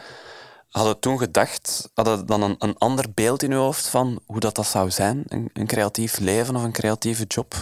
had 0.70 0.88
je 0.88 1.00
toen 1.00 1.18
gedacht, 1.18 1.90
had 1.94 2.08
je 2.08 2.24
dan 2.26 2.42
een, 2.42 2.56
een 2.60 2.78
ander 2.78 3.06
beeld 3.14 3.44
in 3.44 3.50
je 3.50 3.56
hoofd 3.56 3.88
van 3.88 4.20
hoe 4.26 4.40
dat, 4.40 4.56
dat 4.56 4.68
zou 4.68 4.92
zijn, 4.92 5.24
een, 5.28 5.50
een 5.54 5.68
creatief 5.68 6.20
leven 6.20 6.56
of 6.56 6.64
een 6.64 6.72
creatieve 6.72 7.24
job? 7.24 7.54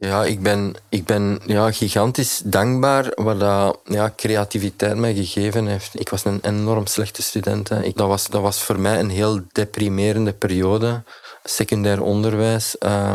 Ja, 0.00 0.24
ik 0.24 0.42
ben, 0.42 0.74
ik 0.88 1.04
ben 1.04 1.40
ja, 1.46 1.72
gigantisch 1.72 2.40
dankbaar 2.44 3.12
wat 3.14 3.40
dat, 3.40 3.78
ja, 3.84 4.12
creativiteit 4.16 4.96
mij 4.96 5.14
gegeven 5.14 5.66
heeft. 5.66 6.00
Ik 6.00 6.08
was 6.08 6.24
een 6.24 6.38
enorm 6.42 6.86
slechte 6.86 7.22
student. 7.22 7.68
Hè. 7.68 7.92
Dat, 7.94 8.08
was, 8.08 8.26
dat 8.26 8.42
was 8.42 8.62
voor 8.62 8.80
mij 8.80 8.98
een 8.98 9.10
heel 9.10 9.40
deprimerende 9.52 10.32
periode. 10.32 11.02
Secundair 11.44 12.02
onderwijs. 12.02 12.76
Uh, 12.80 13.12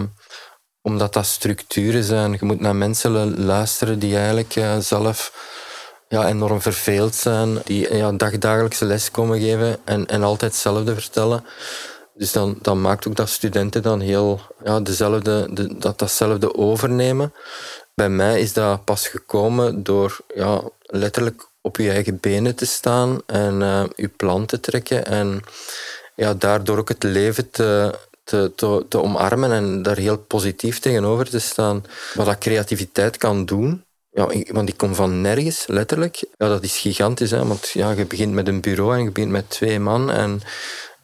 omdat 0.82 1.14
dat 1.14 1.26
structuren 1.26 2.04
zijn. 2.04 2.32
Je 2.32 2.46
moet 2.46 2.60
naar 2.60 2.76
mensen 2.76 3.40
luisteren 3.46 4.00
die 4.00 4.16
eigenlijk 4.16 4.56
uh, 4.56 4.78
zelf 4.78 5.32
ja, 6.08 6.28
enorm 6.28 6.62
verveeld 6.62 7.16
zijn. 7.16 7.62
Die 7.64 7.96
ja, 7.96 8.12
dagdagelijkse 8.12 8.86
les 8.86 9.12
komen 9.12 9.40
geven 9.40 9.78
en, 9.84 10.08
en 10.08 10.24
altijd 10.24 10.52
hetzelfde 10.52 10.94
vertellen. 10.94 11.46
Dus 12.24 12.32
dan, 12.32 12.58
dan 12.62 12.82
maakt 12.82 13.08
ook 13.08 13.16
dat 13.16 13.30
studenten 13.30 13.82
dan 13.82 14.00
heel 14.00 14.42
ja, 14.64 14.80
dezelfde, 14.80 15.48
de, 15.54 15.78
dat, 15.78 16.00
datzelfde 16.00 16.56
overnemen. 16.56 17.34
Bij 17.94 18.10
mij 18.10 18.40
is 18.40 18.54
dat 18.54 18.84
pas 18.84 19.08
gekomen 19.08 19.84
door 19.84 20.18
ja, 20.36 20.62
letterlijk 20.82 21.48
op 21.62 21.78
je 21.78 21.90
eigen 21.90 22.20
benen 22.20 22.56
te 22.56 22.66
staan 22.66 23.22
en 23.26 23.62
uh, 23.62 23.84
je 23.96 24.08
plan 24.08 24.46
te 24.46 24.60
trekken. 24.60 25.06
En 25.06 25.42
ja, 26.16 26.34
daardoor 26.34 26.78
ook 26.78 26.90
het 26.90 27.04
leven 27.04 27.50
te, 27.50 28.00
te, 28.24 28.52
te, 28.56 28.86
te, 28.90 29.02
omarmen 29.02 29.52
en 29.52 29.82
daar 29.82 29.98
heel 29.98 30.18
positief 30.18 30.80
tegenover 30.80 31.30
te 31.30 31.40
staan. 31.40 31.86
Wat 32.14 32.26
dat 32.26 32.38
creativiteit 32.38 33.18
kan 33.18 33.46
doen. 33.46 33.84
Ja, 34.12 34.28
want 34.48 34.70
ik 34.70 34.78
kom 34.78 34.96
van 34.96 35.22
nergens, 35.22 35.68
letterlijk. 35.68 36.24
Ja, 36.38 36.48
dat 36.48 36.64
is 36.64 36.78
gigantisch, 36.78 37.32
hè, 37.32 37.46
want 37.46 37.70
ja, 37.70 37.92
je 37.92 38.06
begint 38.06 38.34
met 38.34 38.48
een 38.48 38.62
bureau 38.62 38.94
en 38.96 39.04
je 39.04 39.12
begint 39.12 39.32
met 39.32 39.50
twee 39.50 39.80
man. 39.80 40.12
En 40.12 40.42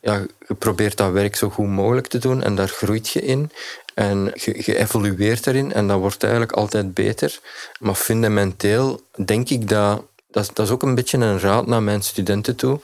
ja, 0.01 0.25
je 0.47 0.53
probeert 0.53 0.97
dat 0.97 1.11
werk 1.11 1.35
zo 1.35 1.49
goed 1.49 1.67
mogelijk 1.67 2.07
te 2.07 2.17
doen 2.17 2.43
en 2.43 2.55
daar 2.55 2.67
groeit 2.67 3.09
je 3.09 3.21
in. 3.21 3.51
En 3.93 4.31
je, 4.33 4.61
je 4.65 4.77
evolueert 4.77 5.47
erin 5.47 5.73
en 5.73 5.87
dat 5.87 5.99
wordt 5.99 6.23
eigenlijk 6.23 6.53
altijd 6.53 6.93
beter. 6.93 7.39
Maar 7.79 7.95
fundamenteel 7.95 9.01
denk 9.25 9.49
ik 9.49 9.67
dat, 9.69 10.03
dat, 10.27 10.51
dat 10.53 10.65
is 10.65 10.71
ook 10.71 10.83
een 10.83 10.95
beetje 10.95 11.17
een 11.17 11.39
raad 11.39 11.67
naar 11.67 11.83
mijn 11.83 12.01
studenten 12.01 12.55
toe, 12.55 12.79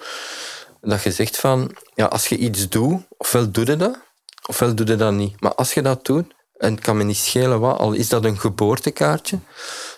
dat 0.81 1.03
je 1.03 1.11
zegt 1.11 1.37
van, 1.37 1.75
ja, 1.93 2.05
als 2.05 2.27
je 2.27 2.37
iets 2.37 2.69
doet, 2.69 3.01
ofwel 3.17 3.51
doe 3.51 3.65
je 3.65 3.75
dat, 3.75 3.97
ofwel 4.45 4.75
doe 4.75 4.87
je 4.87 4.95
dat 4.95 5.13
niet. 5.13 5.41
Maar 5.41 5.55
als 5.55 5.73
je 5.73 5.81
dat 5.81 6.05
doet, 6.05 6.33
en 6.57 6.73
het 6.73 6.83
kan 6.83 6.97
me 6.97 7.03
niet 7.03 7.17
schelen 7.17 7.59
wat, 7.59 7.79
al 7.79 7.93
is 7.93 8.09
dat 8.09 8.25
een 8.25 8.39
geboortekaartje, 8.39 9.39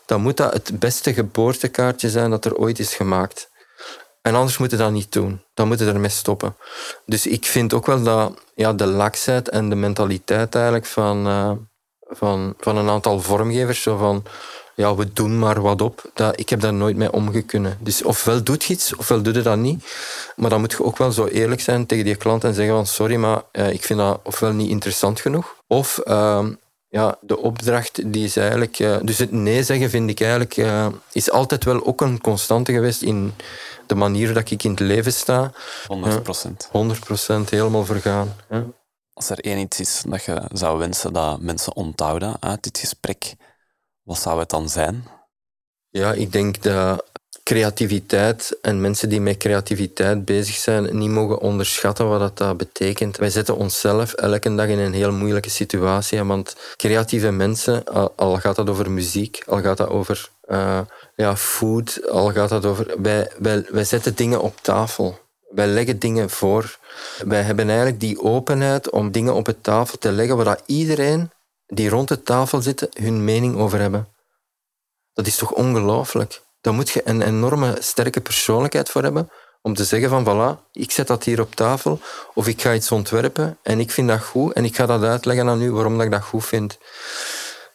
dan 0.06 0.22
moet 0.22 0.38
dat 0.38 0.54
het 0.54 0.80
beste 0.80 1.14
geboortekaartje 1.14 2.10
zijn 2.10 2.30
dat 2.30 2.46
er 2.46 2.56
ooit 2.56 2.80
is 2.80 2.96
gemaakt. 2.96 3.50
En 4.28 4.36
anders 4.36 4.58
moeten 4.58 4.78
dat 4.78 4.92
niet 4.92 5.12
doen. 5.12 5.42
Dan 5.54 5.68
moeten 5.68 5.88
ermee 5.88 6.10
stoppen. 6.10 6.56
Dus 7.06 7.28
ik 7.28 7.46
vind 7.46 7.74
ook 7.74 7.86
wel 7.86 8.04
dat 8.04 8.34
ja, 8.56 8.74
de 8.74 8.86
laksheid 8.86 9.50
en 9.50 9.70
de 9.70 9.76
mentaliteit 9.76 10.56
eigenlijk 10.56 10.86
van, 10.86 11.28
uh, 11.28 11.52
van, 12.10 12.54
van 12.60 12.78
een 12.78 12.90
aantal 12.90 13.20
vormgevers, 13.20 13.82
zo 13.82 13.98
van 13.98 14.24
ja, 14.76 14.96
we 14.96 15.14
doen 15.14 15.40
maar 15.40 15.62
wat 15.62 15.82
op, 15.82 16.12
dat, 16.14 16.40
ik 16.40 16.50
heb 16.50 16.60
daar 16.60 16.74
nooit 16.74 16.96
mee 16.96 17.12
omgekunnen. 17.12 17.78
Dus 17.82 18.04
ofwel 18.04 18.44
doet 18.44 18.64
je 18.64 18.74
iets, 18.74 18.96
ofwel 18.96 19.22
doe 19.22 19.34
je 19.34 19.42
dat 19.42 19.58
niet. 19.58 19.86
Maar 20.36 20.50
dan 20.50 20.60
moet 20.60 20.72
je 20.72 20.84
ook 20.84 20.98
wel 20.98 21.12
zo 21.12 21.26
eerlijk 21.26 21.62
zijn 21.62 21.86
tegen 21.86 22.06
die 22.06 22.16
klant 22.16 22.44
en 22.44 22.54
zeggen 22.54 22.76
van 22.76 22.86
sorry, 22.86 23.16
maar 23.16 23.42
uh, 23.52 23.72
ik 23.72 23.84
vind 23.84 24.00
dat 24.00 24.20
ofwel 24.24 24.52
niet 24.52 24.70
interessant 24.70 25.20
genoeg, 25.20 25.56
of 25.68 26.02
uh, 26.06 26.46
ja, 26.90 27.18
de 27.22 27.38
opdracht 27.38 28.14
die 28.14 28.24
is 28.24 28.38
eigenlijk... 28.38 28.80
Uh, 28.80 28.98
dus 29.02 29.18
het 29.18 29.32
nee 29.32 29.64
zeggen 29.64 29.90
vind 29.90 30.10
ik 30.10 30.20
eigenlijk... 30.20 30.58
Uh, 30.58 30.88
is 31.12 31.32
altijd 31.32 31.64
wel 31.64 31.86
ook 31.86 32.02
een 32.02 32.22
constante 32.22 32.72
geweest 32.72 33.02
in 33.02 33.34
de 33.88 33.96
manier 33.96 34.34
dat 34.34 34.50
ik 34.50 34.64
in 34.64 34.72
het 34.72 34.80
leven 34.80 35.14
sta. 35.14 35.52
100 35.88 36.24
procent. 36.24 36.70
100 36.72 37.00
procent, 37.00 37.50
helemaal 37.50 37.86
vergaan. 37.86 38.36
Als 39.14 39.30
er 39.30 39.40
één 39.40 39.58
iets 39.58 39.80
is 39.80 40.04
dat 40.08 40.24
je 40.24 40.42
zou 40.52 40.78
wensen 40.78 41.14
dat 41.14 41.42
mensen 41.42 41.76
onthouden 41.76 42.36
uit 42.40 42.64
dit 42.64 42.78
gesprek, 42.78 43.36
wat 44.04 44.20
zou 44.20 44.40
het 44.40 44.50
dan 44.50 44.70
zijn? 44.70 45.06
Ja, 45.90 46.14
ik 46.14 46.32
denk 46.32 46.64
dat 46.64 47.06
creativiteit 47.48 48.58
en 48.62 48.82
mensen 48.82 49.10
die 49.10 49.22
met 49.22 49.38
creativiteit 49.38 50.26
bezig 50.26 50.56
zijn 50.56 50.98
niet 50.98 51.10
mogen 51.10 51.40
onderschatten 51.40 52.08
wat 52.10 52.38
dat 52.38 52.58
betekent. 52.58 53.18
Wij 53.18 53.30
zetten 53.30 53.56
onszelf 53.56 54.14
elke 54.14 54.56
dag 54.56 54.68
in 54.68 54.80
een 54.80 54.94
heel 54.94 55.12
moeilijke 55.12 55.50
situatie. 55.50 56.24
Want 56.24 56.56
creatieve 56.76 57.32
mensen, 57.32 57.84
al 58.16 58.38
gaat 58.38 58.56
dat 58.56 58.70
over 58.70 58.92
muziek, 58.92 59.44
al 59.46 59.62
gaat 59.62 59.78
dat 59.78 59.90
over 59.90 60.30
uh, 60.48 60.80
ja, 61.16 61.36
food, 61.36 62.10
al 62.10 62.32
gaat 62.32 62.50
dat 62.50 62.66
over... 62.66 63.02
Wij, 63.02 63.32
wij, 63.38 63.66
wij 63.70 63.84
zetten 63.84 64.16
dingen 64.16 64.42
op 64.42 64.56
tafel. 64.62 65.20
Wij 65.50 65.68
leggen 65.68 66.00
dingen 66.00 66.30
voor. 66.30 66.78
Wij 67.26 67.42
hebben 67.42 67.68
eigenlijk 67.68 68.00
die 68.00 68.22
openheid 68.22 68.90
om 68.90 69.12
dingen 69.12 69.34
op 69.34 69.46
de 69.46 69.62
tafel 69.62 69.98
te 69.98 70.12
leggen 70.12 70.38
waar 70.38 70.60
iedereen 70.66 71.32
die 71.68 71.90
rond 71.90 72.08
de 72.08 72.24
tafel 72.24 72.62
zit 72.62 72.88
hun 72.94 73.24
mening 73.24 73.58
over 73.58 73.80
hebben. 73.80 74.08
Dat 75.14 75.28
is 75.28 75.36
toch 75.36 75.52
ongelooflijk? 75.52 76.46
Daar 76.62 76.74
moet 76.74 76.90
je 76.90 77.02
een 77.04 77.22
enorme 77.22 77.76
sterke 77.80 78.22
persoonlijkheid 78.22 78.90
voor 78.90 79.04
hebben 79.04 79.30
om 79.62 79.74
te 79.74 79.84
zeggen 79.84 80.10
van 80.10 80.26
voilà, 80.26 80.72
ik 80.72 80.92
zet 80.92 81.08
dat 81.08 81.24
hier 81.24 81.42
op 81.42 81.56
tafel 81.56 82.00
of 82.34 82.48
ik 82.48 82.62
ga 82.62 82.74
iets 82.74 82.92
ontwerpen 82.92 83.58
en 83.64 83.80
ik 83.80 83.92
vind 83.92 84.08
dat 84.08 84.24
goed 84.24 84.54
en 84.54 84.66
ik 84.66 84.76
ga 84.76 84.86
dat 84.86 85.04
uitleggen 85.04 85.50
aan 85.50 85.62
u 85.62 85.72
waarom 85.72 85.96
dat 85.98 86.06
ik 86.06 86.12
dat 86.12 86.24
goed 86.24 86.46
vind 86.46 86.78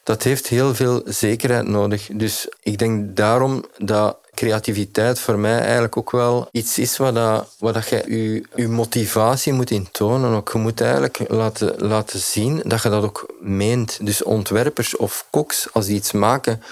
dat 0.03 0.23
heeft 0.23 0.47
heel 0.47 0.75
veel 0.75 1.03
zekerheid 1.05 1.67
nodig. 1.67 2.09
Dus 2.13 2.49
ik 2.63 2.79
denk 2.79 3.17
daarom 3.17 3.65
dat 3.79 4.17
creativiteit 4.35 5.19
voor 5.19 5.39
mij 5.39 5.59
eigenlijk 5.61 5.97
ook 5.97 6.11
wel 6.11 6.49
iets 6.53 6.79
is 6.79 6.97
waar, 6.97 7.13
dat, 7.13 7.55
waar 7.59 7.73
dat 7.73 7.89
je, 7.89 8.05
je 8.07 8.47
je 8.55 8.69
motivatie 8.69 9.53
moet 9.53 9.71
intonen. 9.71 10.35
Ook 10.35 10.53
je 10.53 10.59
moet 10.59 10.81
eigenlijk 10.81 11.19
laten, 11.29 11.75
laten 11.79 12.19
zien 12.19 12.63
dat 12.65 12.83
je 12.83 12.89
dat 12.89 13.05
ook 13.05 13.27
meent. 13.41 13.99
Dus 14.07 14.23
ontwerpers 14.23 14.97
of 14.97 15.27
koks, 15.31 15.69
als 15.73 15.87
die 15.87 15.97
iets 15.97 16.13
maken 16.13 16.63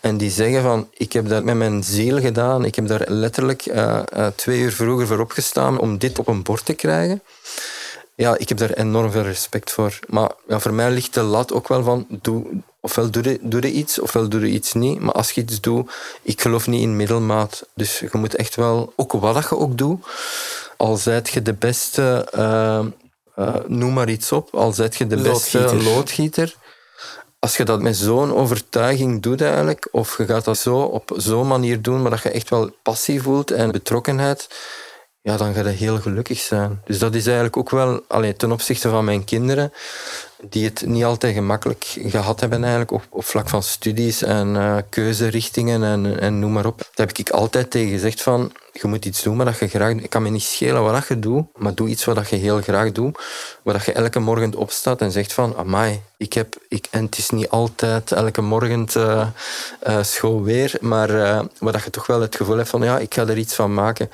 en 0.00 0.16
die 0.16 0.30
zeggen 0.30 0.62
van 0.62 0.88
ik 0.92 1.12
heb 1.12 1.28
dat 1.28 1.44
met 1.44 1.56
mijn 1.56 1.84
ziel 1.84 2.20
gedaan, 2.20 2.64
ik 2.64 2.74
heb 2.74 2.86
daar 2.86 3.04
letterlijk 3.06 3.66
uh, 3.66 4.02
uh, 4.16 4.26
twee 4.26 4.60
uur 4.60 4.72
vroeger 4.72 5.06
voor 5.06 5.18
opgestaan 5.18 5.78
om 5.78 5.98
dit 5.98 6.18
op 6.18 6.28
een 6.28 6.42
bord 6.42 6.64
te 6.64 6.74
krijgen 6.74 7.22
ja, 8.20 8.38
ik 8.38 8.48
heb 8.48 8.58
daar 8.58 8.72
enorm 8.72 9.10
veel 9.10 9.22
respect 9.22 9.70
voor. 9.70 9.98
Maar 10.08 10.30
ja, 10.48 10.58
voor 10.60 10.74
mij 10.74 10.90
ligt 10.90 11.14
de 11.14 11.22
lat 11.22 11.52
ook 11.52 11.68
wel 11.68 11.82
van, 11.82 12.06
doe, 12.08 12.46
ofwel 12.80 13.10
doe 13.10 13.22
je, 13.22 13.38
doe 13.42 13.62
je 13.62 13.72
iets, 13.72 13.98
ofwel 14.00 14.28
doe 14.28 14.40
je 14.40 14.52
iets 14.52 14.72
niet. 14.72 15.00
Maar 15.00 15.12
als 15.12 15.30
je 15.30 15.40
iets 15.40 15.60
doet, 15.60 15.90
ik 16.22 16.40
geloof 16.40 16.66
niet 16.66 16.82
in 16.82 16.96
middelmaat. 16.96 17.66
Dus 17.74 17.98
je 17.98 18.08
moet 18.12 18.34
echt 18.34 18.54
wel, 18.54 18.92
ook 18.96 19.12
wat 19.12 19.48
je 19.48 19.56
ook 19.56 19.78
doet, 19.78 20.04
al 20.76 20.96
zijt 20.96 21.28
je 21.28 21.42
de 21.42 21.52
beste, 21.52 22.28
uh, 22.34 22.84
uh, 23.38 23.54
noem 23.66 23.92
maar 23.92 24.08
iets 24.08 24.32
op, 24.32 24.54
al 24.54 24.72
zijt 24.72 24.96
je 24.96 25.06
de 25.06 25.16
Loodgieter. 25.16 25.62
beste 25.62 25.90
loodgieter, 25.90 26.56
als 27.40 27.56
je 27.56 27.64
dat 27.64 27.82
met 27.82 27.96
zo'n 27.96 28.34
overtuiging 28.34 29.22
doet 29.22 29.40
eigenlijk, 29.40 29.88
of 29.90 30.16
je 30.16 30.24
gaat 30.26 30.44
dat 30.44 30.58
zo 30.58 30.78
op 30.78 31.12
zo'n 31.16 31.46
manier 31.46 31.82
doen, 31.82 32.02
maar 32.02 32.10
dat 32.10 32.22
je 32.22 32.30
echt 32.30 32.50
wel 32.50 32.70
passie 32.82 33.22
voelt 33.22 33.50
en 33.50 33.72
betrokkenheid, 33.72 34.48
ja, 35.22 35.36
dan 35.36 35.54
ga 35.54 35.60
je 35.60 35.68
heel 35.68 35.98
gelukkig 35.98 36.38
zijn. 36.38 36.80
Dus 36.84 36.98
dat 36.98 37.14
is 37.14 37.24
eigenlijk 37.24 37.56
ook 37.56 37.70
wel, 37.70 38.02
allee, 38.08 38.36
ten 38.36 38.52
opzichte 38.52 38.88
van 38.88 39.04
mijn 39.04 39.24
kinderen, 39.24 39.72
die 40.42 40.64
het 40.64 40.86
niet 40.86 41.04
altijd 41.04 41.34
gemakkelijk 41.34 41.84
gehad 42.04 42.40
hebben 42.40 42.60
eigenlijk, 42.60 42.90
op, 42.90 43.06
op 43.10 43.24
vlak 43.24 43.48
van 43.48 43.62
studies 43.62 44.22
en 44.22 44.54
uh, 44.54 44.76
keuzerichtingen 44.88 45.82
en, 45.82 46.20
en 46.20 46.38
noem 46.38 46.52
maar 46.52 46.66
op. 46.66 46.78
Daar 46.78 47.06
heb 47.06 47.18
ik 47.18 47.30
altijd 47.30 47.70
tegen 47.70 47.90
gezegd 47.90 48.22
van, 48.22 48.52
je 48.72 48.86
moet 48.88 49.04
iets 49.04 49.22
doen 49.22 49.36
wat 49.36 49.58
je 49.58 49.68
graag 49.68 49.92
Ik 49.92 50.10
kan 50.10 50.22
me 50.22 50.28
niet 50.28 50.42
schelen 50.42 50.82
wat 50.82 51.06
je 51.06 51.18
doet, 51.18 51.44
maar 51.56 51.74
doe 51.74 51.88
iets 51.88 52.04
wat 52.04 52.28
je 52.28 52.36
heel 52.36 52.60
graag 52.60 52.92
doet. 52.92 53.18
Waar 53.62 53.82
je 53.86 53.92
elke 53.92 54.18
morgen 54.18 54.54
opstaat 54.54 55.00
en 55.00 55.12
zegt 55.12 55.32
van, 55.32 55.56
amai, 55.56 56.02
ik 56.16 56.32
heb... 56.32 56.56
Ik, 56.68 56.86
en 56.90 57.04
het 57.04 57.18
is 57.18 57.30
niet 57.30 57.48
altijd 57.48 58.12
elke 58.12 58.40
morgen 58.40 58.86
uh, 58.96 60.42
weer, 60.42 60.74
maar 60.80 61.10
uh, 61.10 61.40
waar 61.58 61.72
dat 61.72 61.84
je 61.84 61.90
toch 61.90 62.06
wel 62.06 62.20
het 62.20 62.36
gevoel 62.36 62.56
hebt 62.56 62.68
van, 62.68 62.82
ja, 62.82 62.98
ik 62.98 63.14
ga 63.14 63.26
er 63.26 63.38
iets 63.38 63.54
van 63.54 63.74
maken. 63.74 64.10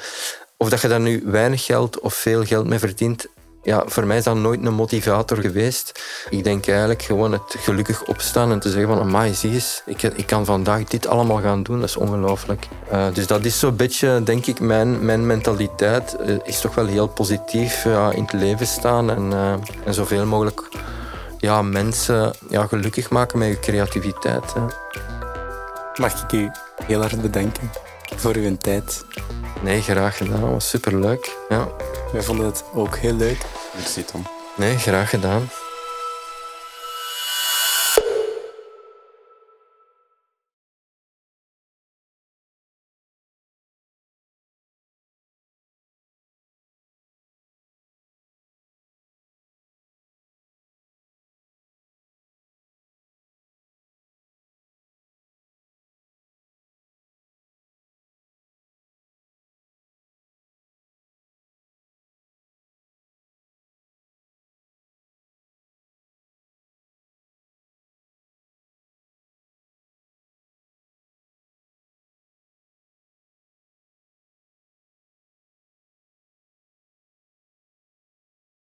Of 0.56 0.68
dat 0.68 0.80
je 0.80 0.88
daar 0.88 1.00
nu 1.00 1.22
weinig 1.24 1.64
geld 1.64 2.00
of 2.00 2.14
veel 2.14 2.44
geld 2.44 2.66
mee 2.66 2.78
verdient, 2.78 3.26
ja, 3.66 3.82
voor 3.86 4.06
mij 4.06 4.16
is 4.16 4.24
dat 4.24 4.36
nooit 4.36 4.66
een 4.66 4.74
motivator 4.74 5.38
geweest. 5.38 6.02
Ik 6.30 6.44
denk 6.44 6.68
eigenlijk 6.68 7.02
gewoon 7.02 7.32
het 7.32 7.54
gelukkig 7.58 8.04
opstaan 8.04 8.52
en 8.52 8.60
te 8.60 8.70
zeggen 8.70 8.88
van 8.88 9.00
amai, 9.00 9.34
zie 9.34 9.52
eens, 9.52 9.82
ik, 9.86 10.02
ik 10.02 10.26
kan 10.26 10.44
vandaag 10.44 10.84
dit 10.84 11.06
allemaal 11.06 11.40
gaan 11.40 11.62
doen. 11.62 11.80
Dat 11.80 11.88
is 11.88 11.96
ongelooflijk. 11.96 12.68
Uh, 12.92 13.06
dus 13.12 13.26
dat 13.26 13.44
is 13.44 13.58
zo'n 13.58 13.76
beetje, 13.76 14.22
denk 14.24 14.46
ik, 14.46 14.60
mijn, 14.60 15.04
mijn 15.04 15.26
mentaliteit 15.26 16.16
uh, 16.20 16.36
is 16.42 16.60
toch 16.60 16.74
wel 16.74 16.86
heel 16.86 17.08
positief 17.08 17.84
in 17.84 18.22
het 18.22 18.32
leven 18.32 18.66
staan 18.66 19.10
en, 19.10 19.30
uh, 19.30 19.52
en 19.84 19.94
zoveel 19.94 20.26
mogelijk 20.26 20.68
ja, 21.38 21.62
mensen 21.62 22.32
ja, 22.48 22.66
gelukkig 22.66 23.10
maken 23.10 23.38
met 23.38 23.48
je 23.48 23.60
creativiteit. 23.60 24.54
Hè. 24.54 24.60
Mag 25.96 26.22
ik 26.22 26.32
u 26.32 26.50
heel 26.86 27.00
hard 27.00 27.22
bedanken 27.22 27.70
voor 28.16 28.34
uw 28.34 28.56
tijd? 28.56 29.04
Nee, 29.62 29.82
graag 29.82 30.16
gedaan. 30.16 30.40
Dat 30.40 30.50
was 30.50 30.68
superleuk. 30.68 31.36
Ja. 31.48 31.68
Wij 32.12 32.22
vonden 32.22 32.46
het 32.46 32.64
ook 32.74 32.96
heel 32.96 33.14
leuk. 33.14 33.38
Merci 33.74 34.04
Tom. 34.04 34.22
Nee, 34.56 34.78
graag 34.78 35.10
gedaan. 35.10 35.48